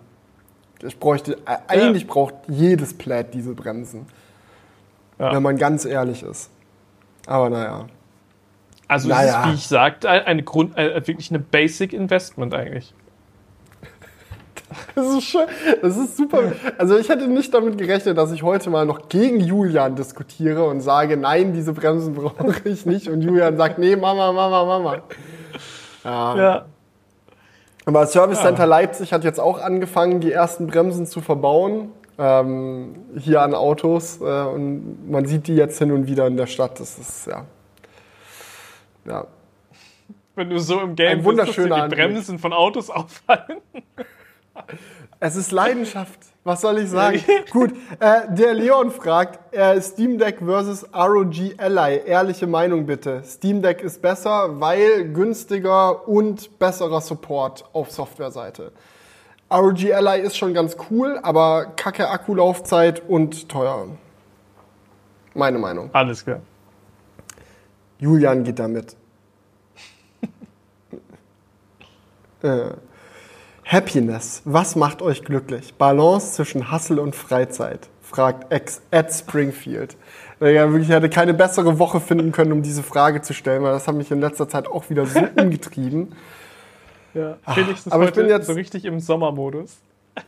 [0.82, 4.06] Ich bräuchte, äh, eigentlich braucht jedes Plaid diese Bremsen.
[5.18, 5.32] Ja.
[5.32, 6.50] Wenn man ganz ehrlich ist.
[7.26, 7.86] Aber naja.
[8.88, 9.40] Also Naja.
[9.40, 12.92] es ist, wie ich sagte, eine Grund, äh, wirklich eine Basic Investment eigentlich.
[14.94, 15.46] Das ist schön.
[15.82, 16.52] Das ist super.
[16.78, 20.80] Also ich hätte nicht damit gerechnet, dass ich heute mal noch gegen Julian diskutiere und
[20.80, 23.08] sage, nein, diese Bremsen brauche ich nicht.
[23.08, 25.02] Und Julian sagt, nee, Mama, Mama, Mama.
[26.04, 26.36] Ja.
[26.36, 26.64] Ja.
[27.86, 31.92] Aber Service Center Leipzig hat jetzt auch angefangen, die ersten Bremsen zu verbauen.
[32.16, 34.20] Ähm, hier an Autos.
[34.20, 36.80] Äh, und man sieht die jetzt hin und wieder in der Stadt.
[36.80, 37.44] Das ist, ja.
[39.06, 39.26] Ja.
[40.36, 42.00] Wenn du so im Game Ein bist, dass dir die Anblick.
[42.00, 43.60] Bremsen von Autos auffallen.
[45.20, 46.18] Es ist Leidenschaft.
[46.42, 47.18] Was soll ich sagen?
[47.50, 52.02] Gut, äh, der Leon fragt, äh, Steam Deck versus ROG Ally.
[52.04, 53.22] Ehrliche Meinung bitte.
[53.24, 58.72] Steam Deck ist besser, weil günstiger und besserer Support auf Softwareseite.
[59.50, 63.86] ROG Ally ist schon ganz cool, aber kacke Akkulaufzeit und teuer.
[65.32, 65.88] Meine Meinung.
[65.94, 66.40] Alles klar.
[67.98, 68.96] Julian geht damit.
[72.42, 72.70] äh,
[73.64, 74.42] Happiness.
[74.44, 75.74] Was macht euch glücklich?
[75.74, 77.88] Balance zwischen Hustle und Freizeit.
[78.02, 79.96] Fragt ex Ed Springfield.
[80.38, 83.88] Wirklich, ich hätte keine bessere Woche finden können, um diese Frage zu stellen, weil das
[83.88, 86.12] hat mich in letzter Zeit auch wieder so umgetrieben.
[87.14, 89.78] Ja, Felix ist aber ich bin jetzt- so richtig im Sommermodus.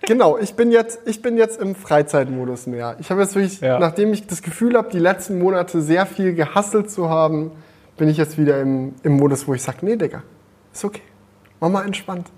[0.02, 2.96] Genau, ich bin jetzt, ich bin jetzt im Freizeitmodus mehr.
[2.98, 3.78] Ich habe jetzt wirklich, Ja.
[3.78, 7.52] nachdem ich das Gefühl habe, die letzten Monate sehr viel gehasselt zu haben,
[7.96, 10.22] bin ich jetzt wieder im, im Modus, wo ich sage, nee, Digga,
[10.72, 11.02] ist okay.
[11.60, 12.28] Mach mal entspannt.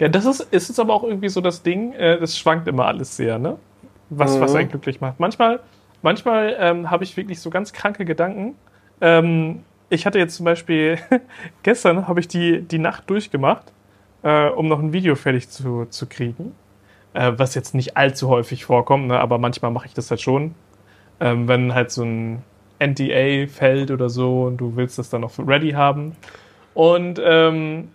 [0.00, 2.86] Ja, das ist, ist es aber auch irgendwie so das Ding, äh, das schwankt immer
[2.86, 3.58] alles sehr, ne?
[4.08, 4.58] Was, was Mhm.
[4.58, 5.20] einen glücklich macht.
[5.20, 5.60] Manchmal,
[6.02, 8.54] manchmal ähm, habe ich wirklich so ganz kranke Gedanken.
[9.00, 10.98] Ähm, ich hatte jetzt zum Beispiel,
[11.62, 13.72] gestern habe ich die, die Nacht durchgemacht,
[14.22, 16.54] äh, um noch ein Video fertig zu, zu kriegen.
[17.12, 19.20] Äh, was jetzt nicht allzu häufig vorkommt, ne?
[19.20, 20.54] aber manchmal mache ich das halt schon.
[21.20, 22.42] Ähm, wenn halt so ein
[22.78, 26.16] NDA fällt oder so und du willst das dann noch ready haben.
[26.72, 27.88] Und ähm,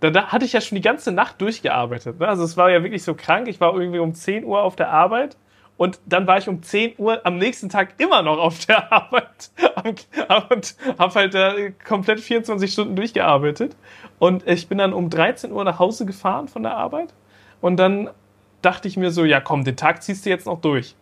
[0.00, 2.20] da, da hatte ich ja schon die ganze Nacht durchgearbeitet.
[2.20, 2.28] Ne?
[2.28, 3.48] Also es war ja wirklich so krank.
[3.48, 5.36] Ich war irgendwie um 10 Uhr auf der Arbeit
[5.76, 9.50] und dann war ich um 10 Uhr am nächsten Tag immer noch auf der Arbeit
[10.50, 11.54] und habe halt da
[11.86, 13.76] komplett 24 Stunden durchgearbeitet.
[14.18, 17.12] Und ich bin dann um 13 Uhr nach Hause gefahren von der Arbeit
[17.60, 18.10] und dann
[18.62, 20.94] dachte ich mir so, ja komm, den Tag ziehst du jetzt noch durch.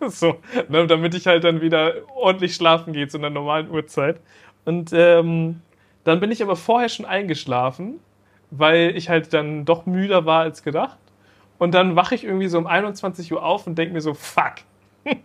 [0.08, 0.36] so,
[0.68, 4.20] ne, damit ich halt dann wieder ordentlich schlafen gehe zu einer normalen Uhrzeit.
[4.64, 5.60] Und ähm,
[6.04, 8.00] dann bin ich aber vorher schon eingeschlafen,
[8.50, 10.98] weil ich halt dann doch müder war als gedacht.
[11.58, 14.54] Und dann wache ich irgendwie so um 21 Uhr auf und denke mir so, fuck.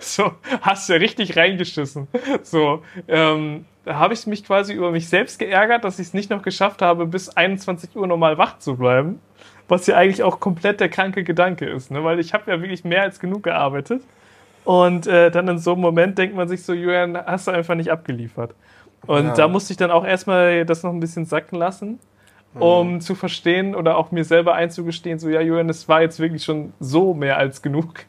[0.00, 2.06] so, hast du ja richtig reingeschissen.
[2.42, 6.30] So, ähm, da habe ich mich quasi über mich selbst geärgert, dass ich es nicht
[6.30, 9.20] noch geschafft habe, bis 21 Uhr normal wach zu bleiben.
[9.68, 12.04] Was ja eigentlich auch komplett der kranke Gedanke ist, ne?
[12.04, 14.02] weil ich habe ja wirklich mehr als genug gearbeitet.
[14.64, 17.74] Und äh, dann in so einem Moment denkt man sich so, Julian, hast du einfach
[17.74, 18.54] nicht abgeliefert.
[19.06, 19.34] Und Ja.
[19.34, 21.98] da musste ich dann auch erstmal das noch ein bisschen sacken lassen,
[22.54, 26.44] um zu verstehen oder auch mir selber einzugestehen, so, ja, Julian, es war jetzt wirklich
[26.44, 28.04] schon so mehr als genug.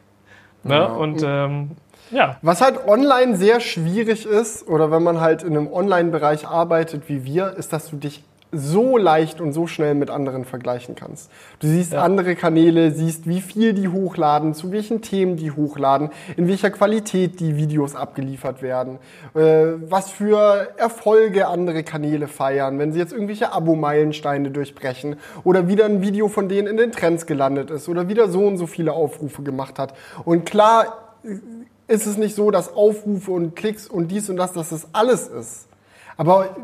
[0.62, 0.74] Ne?
[0.74, 0.86] Ja.
[0.86, 1.70] Und ähm,
[2.10, 7.08] ja, Was halt online sehr schwierig ist, oder wenn man halt in einem Online-Bereich arbeitet
[7.08, 8.22] wie wir, ist, dass du dich
[8.54, 11.30] so leicht und so schnell mit anderen vergleichen kannst.
[11.58, 12.02] Du siehst Ja.
[12.02, 17.40] andere Kanäle, siehst, wie viel die hochladen, zu welchen Themen die hochladen, in welcher Qualität
[17.40, 18.98] die Videos abgeliefert werden,
[19.34, 25.84] äh, was für Erfolge andere Kanäle feiern, wenn sie jetzt irgendwelche Abo-Meilensteine durchbrechen oder wieder
[25.84, 28.92] ein Video von denen in den Trends gelandet ist oder wieder so und so viele
[28.92, 29.94] Aufrufe gemacht hat.
[30.24, 31.14] Und klar
[31.86, 35.28] ist es nicht so, dass Aufrufe und Klicks und dies und das, dass das alles
[35.28, 35.66] ist.
[36.16, 36.56] Aber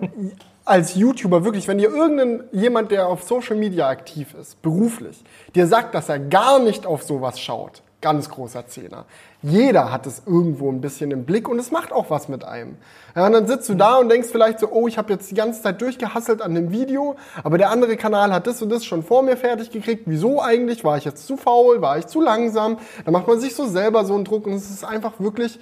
[0.71, 5.25] als YouTuber wirklich, wenn dir irgendein jemand, der auf Social Media aktiv ist, beruflich,
[5.57, 9.05] dir sagt, dass er gar nicht auf sowas schaut, ganz großer Zehner.
[9.43, 12.77] Jeder hat es irgendwo ein bisschen im Blick und es macht auch was mit einem.
[13.17, 15.35] Ja, und dann sitzt du da und denkst vielleicht so, oh, ich habe jetzt die
[15.35, 19.03] ganze Zeit durchgehasselt an dem Video, aber der andere Kanal hat das und das schon
[19.03, 20.05] vor mir fertig gekriegt.
[20.07, 20.85] Wieso eigentlich?
[20.85, 21.83] War ich jetzt zu faul?
[21.83, 22.79] War ich zu langsam?
[23.05, 25.59] Da macht man sich so selber so einen Druck und es ist einfach wirklich,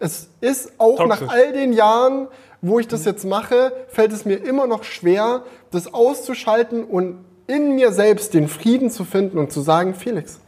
[0.00, 1.20] es ist auch Toxisch.
[1.22, 2.28] nach all den Jahren,
[2.62, 7.74] wo ich das jetzt mache, fällt es mir immer noch schwer, das auszuschalten und in
[7.74, 10.40] mir selbst den Frieden zu finden und zu sagen, Felix,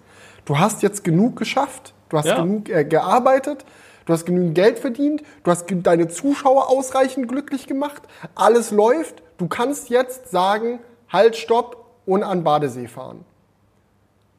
[0.44, 2.42] du hast jetzt genug geschafft, du hast Ja.
[2.42, 3.64] genug äh, gearbeitet,
[4.06, 8.02] du hast genügend Geld verdient, du hast deine Zuschauer ausreichend glücklich gemacht,
[8.34, 13.24] alles läuft, du kannst jetzt sagen, halt, stopp und an Badesee fahren.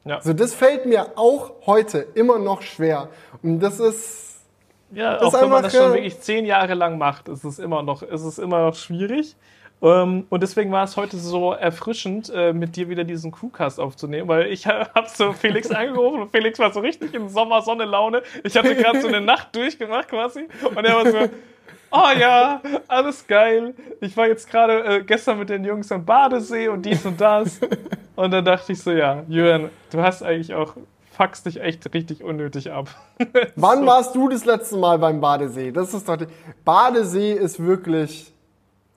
[0.04, 0.16] ja.
[0.16, 3.08] Also das fällt mir auch heute immer noch schwer.
[3.42, 4.23] Und das ist,
[4.94, 7.82] Ja, Das auch wenn man das schon wirklich zehn Jahre lang macht, ist es immer
[7.82, 9.36] noch, ist es immer noch schwierig.
[9.82, 14.28] Ähm, und deswegen war es heute so erfrischend, äh, mit dir wieder diesen Crewcast aufzunehmen,
[14.28, 18.22] weil ich habe so Felix angerufen und Felix war so richtig in Sommer-Sonne-Laune.
[18.44, 21.18] Ich hatte gerade so eine Nacht durchgemacht quasi und er war so,
[21.90, 23.74] oh ja, alles geil.
[24.00, 27.60] Ich war jetzt gerade äh, gestern mit den Jungs am Badesee und dies und das.
[28.16, 30.74] Und dann dachte ich so, ja, Jürgen, du hast eigentlich auch,
[31.16, 32.88] fuckst dich echt richtig unnötig ab.
[33.56, 35.70] wann warst du das letzte Mal beim Badesee?
[35.70, 36.26] Das ist doch, die,
[36.64, 38.32] Badesee ist wirklich,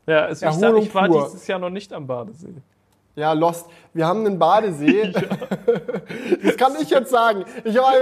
[0.05, 2.55] Ja, also ich, sag, Erholung ich war dieses Jahr noch nicht am Badesee.
[3.15, 3.65] Ja, Lost.
[3.93, 5.13] Wir haben einen Badesee.
[6.43, 7.45] Das kann ich jetzt sagen.
[7.63, 7.93] Ich war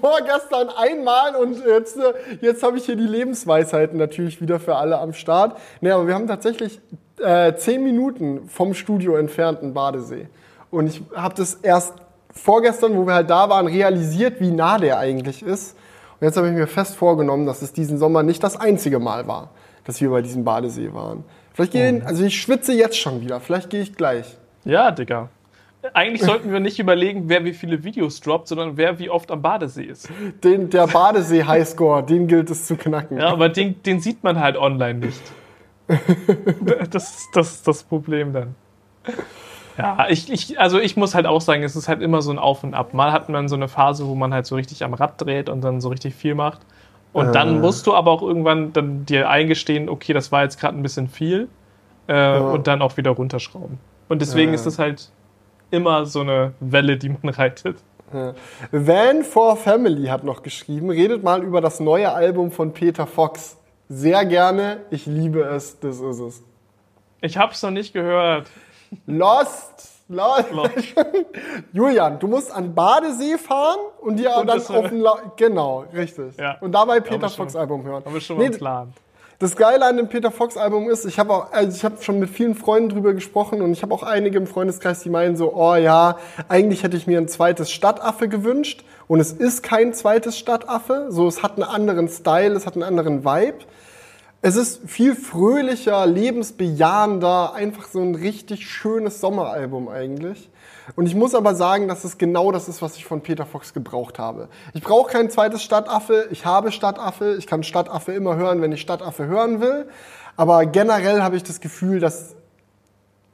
[0.00, 1.98] vorgestern einmal und jetzt,
[2.40, 5.58] jetzt habe ich hier die Lebensweisheiten natürlich wieder für alle am Start.
[5.80, 6.80] Nee, aber wir haben tatsächlich
[7.18, 10.28] äh, zehn Minuten vom Studio entfernt einen Badesee.
[10.70, 11.94] Und ich habe das erst
[12.38, 15.76] vorgestern, wo wir halt da waren, realisiert, wie nah der eigentlich ist.
[16.20, 19.26] Und jetzt habe ich mir fest vorgenommen, dass es diesen Sommer nicht das einzige Mal
[19.26, 19.50] war,
[19.84, 21.24] dass wir bei diesem Badesee waren.
[21.54, 24.36] Vielleicht gehen, also ich schwitze jetzt schon wieder, vielleicht gehe ich gleich.
[24.64, 25.28] Ja, Digga.
[25.94, 29.42] Eigentlich sollten wir nicht überlegen, wer wie viele Videos droppt, sondern wer wie oft am
[29.42, 30.08] Badesee ist.
[30.42, 33.18] Den, der Badesee-Highscore, den gilt es zu knacken.
[33.18, 35.22] Ja, aber den, den sieht man halt online nicht.
[36.90, 38.54] Das, das ist das Problem dann.
[39.78, 42.38] Ja, ich, ich, also ich muss halt auch sagen, es ist halt immer so ein
[42.38, 42.94] Auf und Ab.
[42.94, 45.60] Mal hat man so eine Phase, wo man halt so richtig am Rad dreht und
[45.62, 46.60] dann so richtig viel macht.
[47.12, 47.32] Und Äh.
[47.32, 50.82] dann musst du aber auch irgendwann dann dir eingestehen, okay, das war jetzt gerade ein
[50.82, 51.48] bisschen viel
[52.08, 53.78] äh, und dann auch wieder runterschrauben.
[54.08, 54.54] Und deswegen Ja.
[54.56, 55.10] ist es halt
[55.70, 57.78] immer so eine Welle, die man reitet.
[58.12, 58.34] Ja.
[58.72, 63.58] Van for Family hat noch geschrieben, redet mal über das neue Album von Peter Fox.
[63.90, 66.42] Sehr gerne, ich liebe es, das ist es.
[67.20, 68.50] Ich hab's noch nicht gehört.
[69.06, 70.50] Lost, Lost.
[70.52, 70.72] Lost.
[71.72, 76.36] Julian, du musst an Badesee fahren und dir Und dann auf den La Genau, richtig.
[76.38, 76.56] Ja.
[76.60, 78.04] Und dabei Peter schon- Fox Album hören.
[78.04, 78.92] Haben wir schon mal Nee, Plan.
[79.40, 82.18] Das Geile an dem Peter Fox Album ist, ich habe auch, also ich habe schon
[82.18, 85.54] mit vielen Freunden drüber gesprochen und ich habe auch einige im Freundeskreis, die meinen so,
[85.54, 86.16] oh ja,
[86.48, 91.28] eigentlich hätte ich mir ein zweites Stadtaffe gewünscht und es ist kein zweites Stadtaffe, so
[91.28, 93.58] es hat einen anderen Style, es hat einen anderen Vibe.
[94.40, 100.48] Es ist viel fröhlicher, lebensbejahender, einfach so ein richtig schönes Sommeralbum eigentlich.
[100.94, 103.74] Und ich muss aber sagen, dass es genau das ist, was ich von Peter Fox
[103.74, 104.48] gebraucht habe.
[104.74, 108.80] Ich brauche kein zweites Stadtaffe, ich habe Stadtaffe, ich kann Stadtaffe immer hören, wenn ich
[108.80, 109.88] Stadtaffe hören will.
[110.36, 112.36] Aber generell habe ich das Gefühl, dass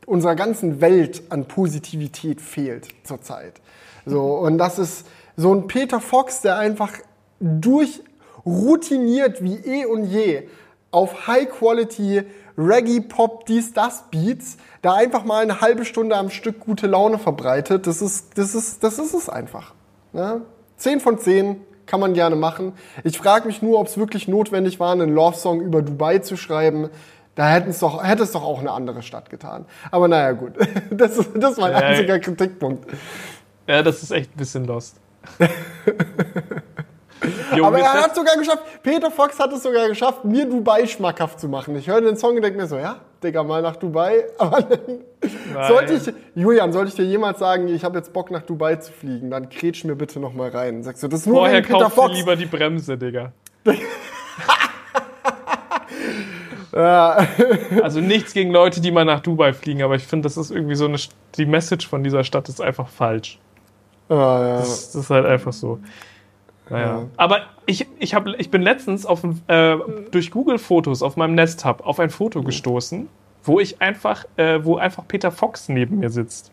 [0.07, 3.61] unserer ganzen Welt an Positivität fehlt zurzeit.
[4.07, 5.07] So, und das ist
[5.37, 6.93] so ein Peter Fox, der einfach
[7.41, 8.01] durch
[8.47, 10.49] routiniert wie eh und je
[10.95, 12.23] auf High Quality
[12.57, 17.19] Reggae Pop dies das Beats, da einfach mal eine halbe Stunde am Stück gute Laune
[17.19, 17.87] verbreitet.
[17.87, 19.75] Das ist das ist das ist es einfach.
[20.13, 20.43] Ne?
[20.77, 22.73] 10 von 10 kann man gerne machen.
[23.03, 26.37] Ich frage mich nur, ob es wirklich notwendig war, einen Love Song über Dubai zu
[26.37, 26.91] schreiben.
[27.35, 29.67] Da hätten es doch, hätte es doch auch eine andere Stadt getan.
[29.91, 30.53] Aber naja, gut.
[30.91, 32.89] Das ist, das ist mein Ja, einziger Kritikpunkt.
[33.67, 34.97] Ja, das ist echt ein bisschen lost.
[37.63, 41.49] Aber er hat sogar geschafft, Peter Fox hat es sogar geschafft, mir Dubai schmackhaft zu
[41.49, 41.77] machen.
[41.77, 44.25] Ich höre den Song und denke mir so, ja, Digga, mal nach Dubai.
[44.39, 45.01] Aber dann,
[45.69, 48.93] sollte ich, Julian, sollte ich dir jemals sagen, ich habe jetzt Bock nach Dubai zu
[48.93, 50.83] fliegen, dann kretsch mir bitte noch mal rein.
[50.83, 52.15] Sagst du, das ist nur Vorher wegen Peter Fox.
[52.15, 53.33] lieber die Bremse, Digga.
[56.75, 60.75] Also nichts gegen Leute, die mal nach Dubai fliegen, aber ich finde, das ist irgendwie
[60.75, 60.99] so eine.
[61.37, 63.39] Die Message von dieser Stadt ist einfach falsch.
[64.09, 64.57] Ah, ja.
[64.57, 65.79] Das, das ist halt einfach so.
[66.71, 66.87] Naja.
[66.87, 67.09] Ja.
[67.17, 69.77] Aber ich, ich, hab, ich bin letztens auf, äh,
[70.11, 73.09] durch Google Fotos auf meinem Nest Hub auf ein Foto gestoßen,
[73.43, 76.53] wo ich einfach, äh, wo einfach Peter Fox neben mir sitzt.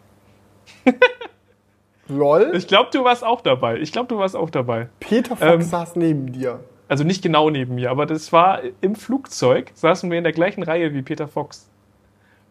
[2.07, 3.77] Lol, Ich glaube, du warst auch dabei.
[3.77, 4.89] Ich glaube, du warst auch dabei.
[4.99, 6.59] Peter Fox ähm, saß neben dir.
[6.89, 10.61] Also nicht genau neben mir, aber das war im Flugzeug, saßen wir in der gleichen
[10.61, 11.69] Reihe wie Peter Fox.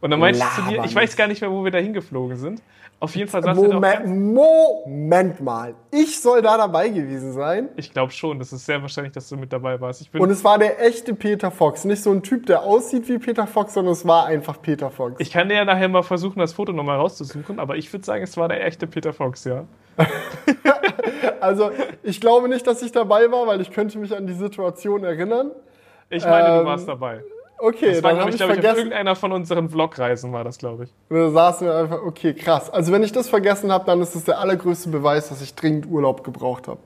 [0.00, 2.38] Und dann meinte ich zu dir, ich weiß gar nicht mehr, wo wir da hingeflogen
[2.38, 2.62] sind.
[3.02, 4.34] Auf jeden Fall saß er da auch ganz- Moment,
[4.86, 5.74] Moment mal.
[5.90, 7.70] Ich soll da dabei gewesen sein.
[7.76, 10.02] Ich glaube schon, das ist sehr wahrscheinlich, dass du mit dabei warst.
[10.02, 11.84] Ich bin, Und es war der echte Peter Fox.
[11.86, 15.14] Nicht so ein Typ, der aussieht wie Peter Fox, sondern es war einfach Peter Fox.
[15.18, 18.22] ich kann dir ja nachher mal versuchen, das Foto nochmal rauszusuchen, aber ich würde sagen,
[18.22, 19.64] es war der echte Peter Fox, ja.
[21.40, 21.70] Also,
[22.02, 25.50] ich glaube nicht, dass ich dabei war, weil ich könnte mich an die Situation erinnern.
[26.10, 27.22] Ich meine, Ähm, du warst dabei.
[27.60, 28.76] Okay, Das war, dann glaube habe ich, ich glaube ich, vergessen.
[28.78, 30.90] irgendeiner von unseren Vlogreisen war das, glaube ich.
[31.10, 32.70] Da saßen wir einfach, okay, krass.
[32.70, 35.86] Also, wenn ich das vergessen habe, dann ist das der allergrößte Beweis, dass ich dringend
[35.86, 36.80] Urlaub gebraucht habe.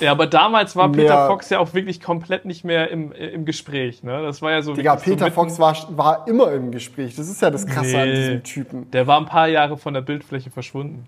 [0.00, 3.28] Ja, aber damals war Mehr- Peter Fox ja auch wirklich komplett nicht mehr im, äh,
[3.28, 4.22] im Gespräch, ne?
[4.22, 7.14] Das war ja so Digga, so Peter mitten- Fox war, war immer im Gespräch.
[7.16, 8.14] Das ist ja das Krasse an Nee.
[8.16, 8.90] diesem Typen.
[8.90, 11.06] Der war ein paar Jahre von der Bildfläche verschwunden.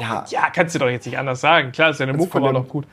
[0.00, 1.72] Ja, Ja, kannst du doch jetzt nicht anders sagen.
[1.72, 2.86] Klar, seine Mucke von war noch gut.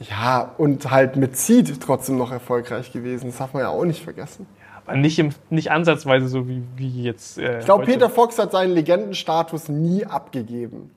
[0.00, 3.26] Ja, und halt mit Seed trotzdem noch erfolgreich gewesen.
[3.26, 4.46] Das darf man ja auch nicht vergessen.
[4.86, 7.38] Aber nicht, im, nicht ansatzweise so wie, wie jetzt.
[7.38, 7.84] Äh, Ich glaube.
[7.84, 10.90] Peter Fox hat seinen Legendenstatus nie abgegeben.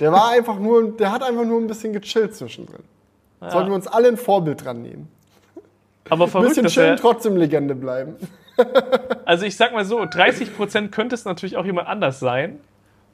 [0.00, 2.82] Der war einfach nur, der hat einfach nur ein bisschen gechillt zwischendrin.
[3.40, 5.08] Sollten wir uns alle ein Vorbild dran nehmen.
[6.08, 8.16] Aber Ein verrückt, bisschen chillen, er, trotzdem Legende bleiben.
[9.24, 12.58] Also ich sag mal so, 30% könnte es natürlich auch jemand anders sein.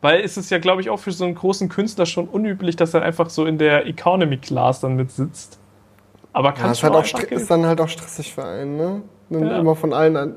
[0.02, 2.94] Weil es ist ja, glaube ich, auch für so einen großen Künstler schon unüblich, dass
[2.94, 5.58] er einfach so in der Economy Class dann mit sitzt.
[6.32, 9.02] Aber Ja, kann ist, schon halt auch ist dann halt auch stressig für einen, ne?
[9.28, 9.58] Dann Ja.
[9.58, 10.34] immer von allen an.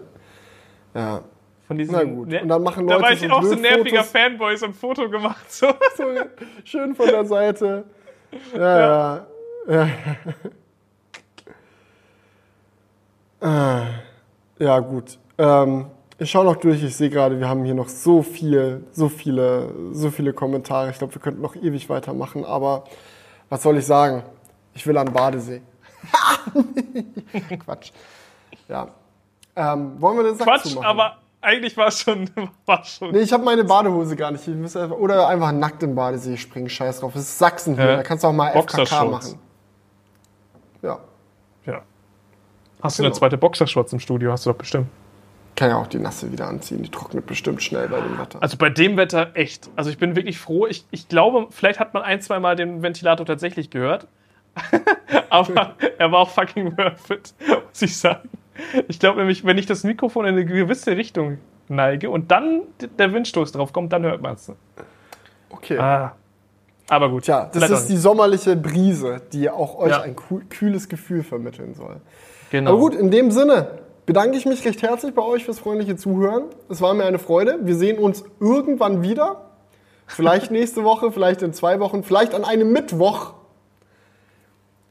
[0.93, 1.21] Ja,
[1.67, 2.27] von diesen, na gut.
[2.27, 4.03] Ne- Und dann machen da Leute war ich so auch so ein nerviger.
[4.03, 5.51] Fanboy, so ein Foto gemacht.
[5.51, 5.67] So.
[5.97, 6.03] so
[6.65, 7.85] schön von der Seite.
[8.55, 9.27] Ja, ja.
[9.69, 9.87] Ja,
[13.41, 13.83] Ah,
[14.59, 15.17] ja gut.
[15.37, 15.87] Ähm,
[16.23, 19.73] Ich schaue noch durch, ich sehe gerade, wir haben hier noch so viel, so viele,
[19.91, 20.89] so viele Kommentare.
[20.89, 22.85] Ich glaube, wir könnten noch ewig weitermachen, aber
[23.49, 24.23] was soll ich sagen?
[24.73, 25.61] Ich will an Badesee.
[27.65, 27.91] Quatsch.
[28.69, 28.87] Ja.
[29.55, 30.85] Ähm, wollen wir den Sack Quatsch, zumachen?
[30.85, 32.29] aber eigentlich war es schon,
[32.65, 33.11] war schon.
[33.11, 34.47] Nee, ich habe meine Badehose gar nicht.
[34.47, 36.69] Ich muss einfach, oder einfach nackt in den Badesee springen.
[36.69, 37.13] Scheiß drauf.
[37.15, 37.83] Es ist Sachsen hier.
[37.83, 37.95] Hä?
[37.97, 39.39] Da kannst du auch mal FKK machen.
[40.81, 40.99] Ja.
[41.65, 41.81] Ja.
[42.81, 43.11] Hast du Genau.
[43.11, 44.31] eine zweite Boxershorts im Studio?
[44.31, 44.87] Hast du doch bestimmt.
[45.55, 46.81] Kann ja auch die nasse wieder anziehen.
[46.81, 48.41] Die trocknet bestimmt schnell bei dem Wetter.
[48.41, 49.69] Also bei dem Wetter echt.
[49.75, 50.65] Also ich bin wirklich froh.
[50.67, 54.07] Ich, ich glaube, vielleicht hat man ein, zwei Mal den Ventilator tatsächlich gehört.
[55.29, 58.29] Aber er war auch fucking worth it, muss ich sagen.
[58.87, 61.39] Ich glaube nämlich, wenn ich das Mikrofon in eine gewisse Richtung
[61.69, 62.61] neige und dann
[62.99, 64.51] der Windstoß drauf kommt, dann hört man es.
[65.49, 65.77] Okay.
[65.77, 66.15] Ah.
[66.89, 67.23] Aber gut.
[67.23, 70.01] Tja, das ist die sommerliche Brise, die auch euch Ja.
[70.01, 72.01] ein kühl- kühles Gefühl vermitteln soll.
[72.51, 72.71] Genau.
[72.71, 76.45] Aber gut, in dem Sinne bedanke ich mich recht herzlich bei euch fürs freundliche Zuhören.
[76.69, 77.59] Es war mir eine Freude.
[77.61, 79.49] Wir sehen uns irgendwann wieder.
[80.07, 83.33] Vielleicht nächste Woche, vielleicht in zwei Wochen, vielleicht an einem Mittwoch.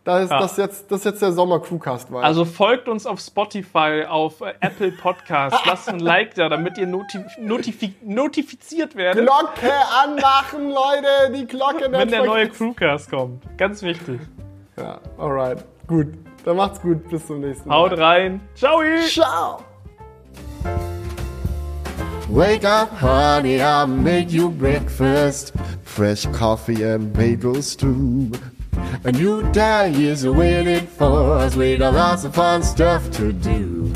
[0.05, 0.41] Das ist, Ja.
[0.41, 2.25] das jetzt, das jetzt der Sommer-Crewcast war.
[2.25, 6.89] Also folgt uns auf Spotify, auf äh, Apple Podcasts, lasst ein Like da, damit ihr
[6.89, 9.71] notif notifi notifiziert werdet, Glocke
[10.03, 11.33] anmachen, Leute!
[11.37, 12.49] Die Glocke wenn der neue.
[12.49, 13.45] Crewcast kommt.
[13.57, 14.19] Ganz wichtig.
[14.77, 15.65] Ja, alright.
[15.87, 16.09] Gut.
[16.45, 17.09] Dann macht's gut.
[17.09, 17.77] Bis zum nächsten Mal.
[17.77, 18.41] Haut rein.
[18.55, 18.81] Ciao.
[19.09, 19.65] Ciao!
[22.29, 25.53] Wake up, honey, I'll make you breakfast.
[25.83, 28.31] Fresh coffee and bagels too.
[29.05, 31.55] A new day is waiting for us.
[31.57, 33.93] We got lots of fun stuff to do.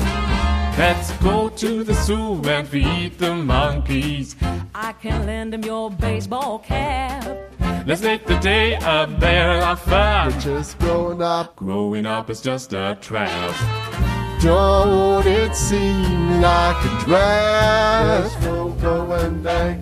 [0.77, 4.35] Let's go to the zoo and feed the monkeys.
[4.75, 7.46] I can lend him your baseball cap.
[7.87, 10.37] Let's make the day a better fun.
[10.41, 13.55] Just growing up, Growing up is just a trap.
[14.41, 18.35] don't it seem like a dress?
[18.43, 19.77] Go going back,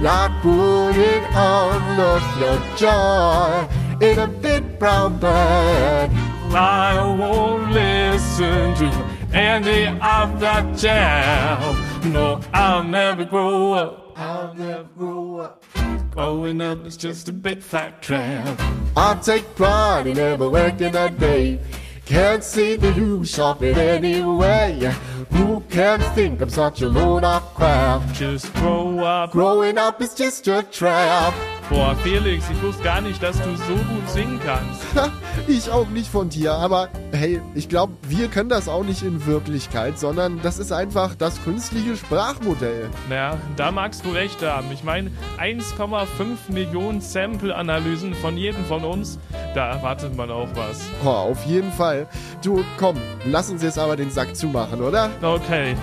[0.00, 3.68] like putting all of your joy
[4.00, 6.10] in a big brown bag.
[6.54, 8.88] I won't listen to
[9.34, 12.12] any of that jam.
[12.14, 14.14] No, I'll never grow up.
[14.16, 15.62] I'll never grow up.
[16.10, 18.60] Growing up is just a big fat trap.
[18.96, 21.60] I take pride in never working a day.
[22.04, 24.92] Can't see the use of it anyway.
[25.30, 28.02] Who can think I'm such a load of crap?
[28.12, 29.30] Just grow up.
[29.30, 31.32] Growing up is just a trap.
[31.70, 34.82] Boah, Felix, ich wusste gar nicht, dass du so gut singen kannst.
[35.46, 39.24] Ich auch nicht von dir, aber hey, ich glaube, wir können das auch nicht in
[39.26, 42.90] Wirklichkeit, sondern das ist einfach das künstliche Sprachmodell.
[43.08, 44.66] Naja, da magst du recht haben.
[44.72, 46.06] Ich meine, 1,5
[46.48, 49.18] Millionen Sample-Analysen von jedem von uns,
[49.54, 50.82] da erwartet man auch was.
[51.04, 52.08] Oh, auf jeden Fall.
[52.42, 55.10] Du, komm, lass uns jetzt aber den Sack zumachen, oder?
[55.22, 55.76] Okay,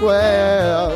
[0.00, 0.92] Well,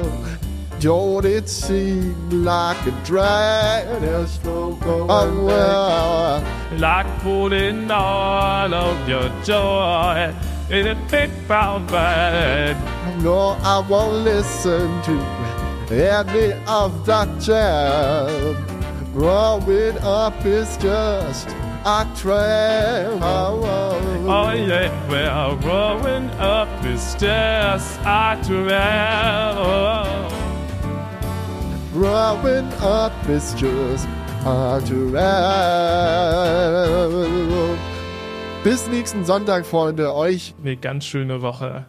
[0.81, 4.01] don't it seem like a drag?
[4.01, 6.79] There's no going oh, well.
[6.79, 10.33] like putting all of your joy
[10.71, 12.77] in a big brown bag.
[13.23, 15.21] No, I won't listen to
[15.91, 18.55] any of that jam.
[19.13, 21.49] Growing up is just
[21.85, 23.19] a trap.
[23.21, 30.48] Oh, yeah, well, growing up is just a trap.
[31.99, 34.07] Growing up is just
[34.47, 35.19] a trap.
[38.63, 40.15] Bis nächsten Sonntag, Freunde.
[40.15, 41.87] Euch Eine ganz schöne Woche.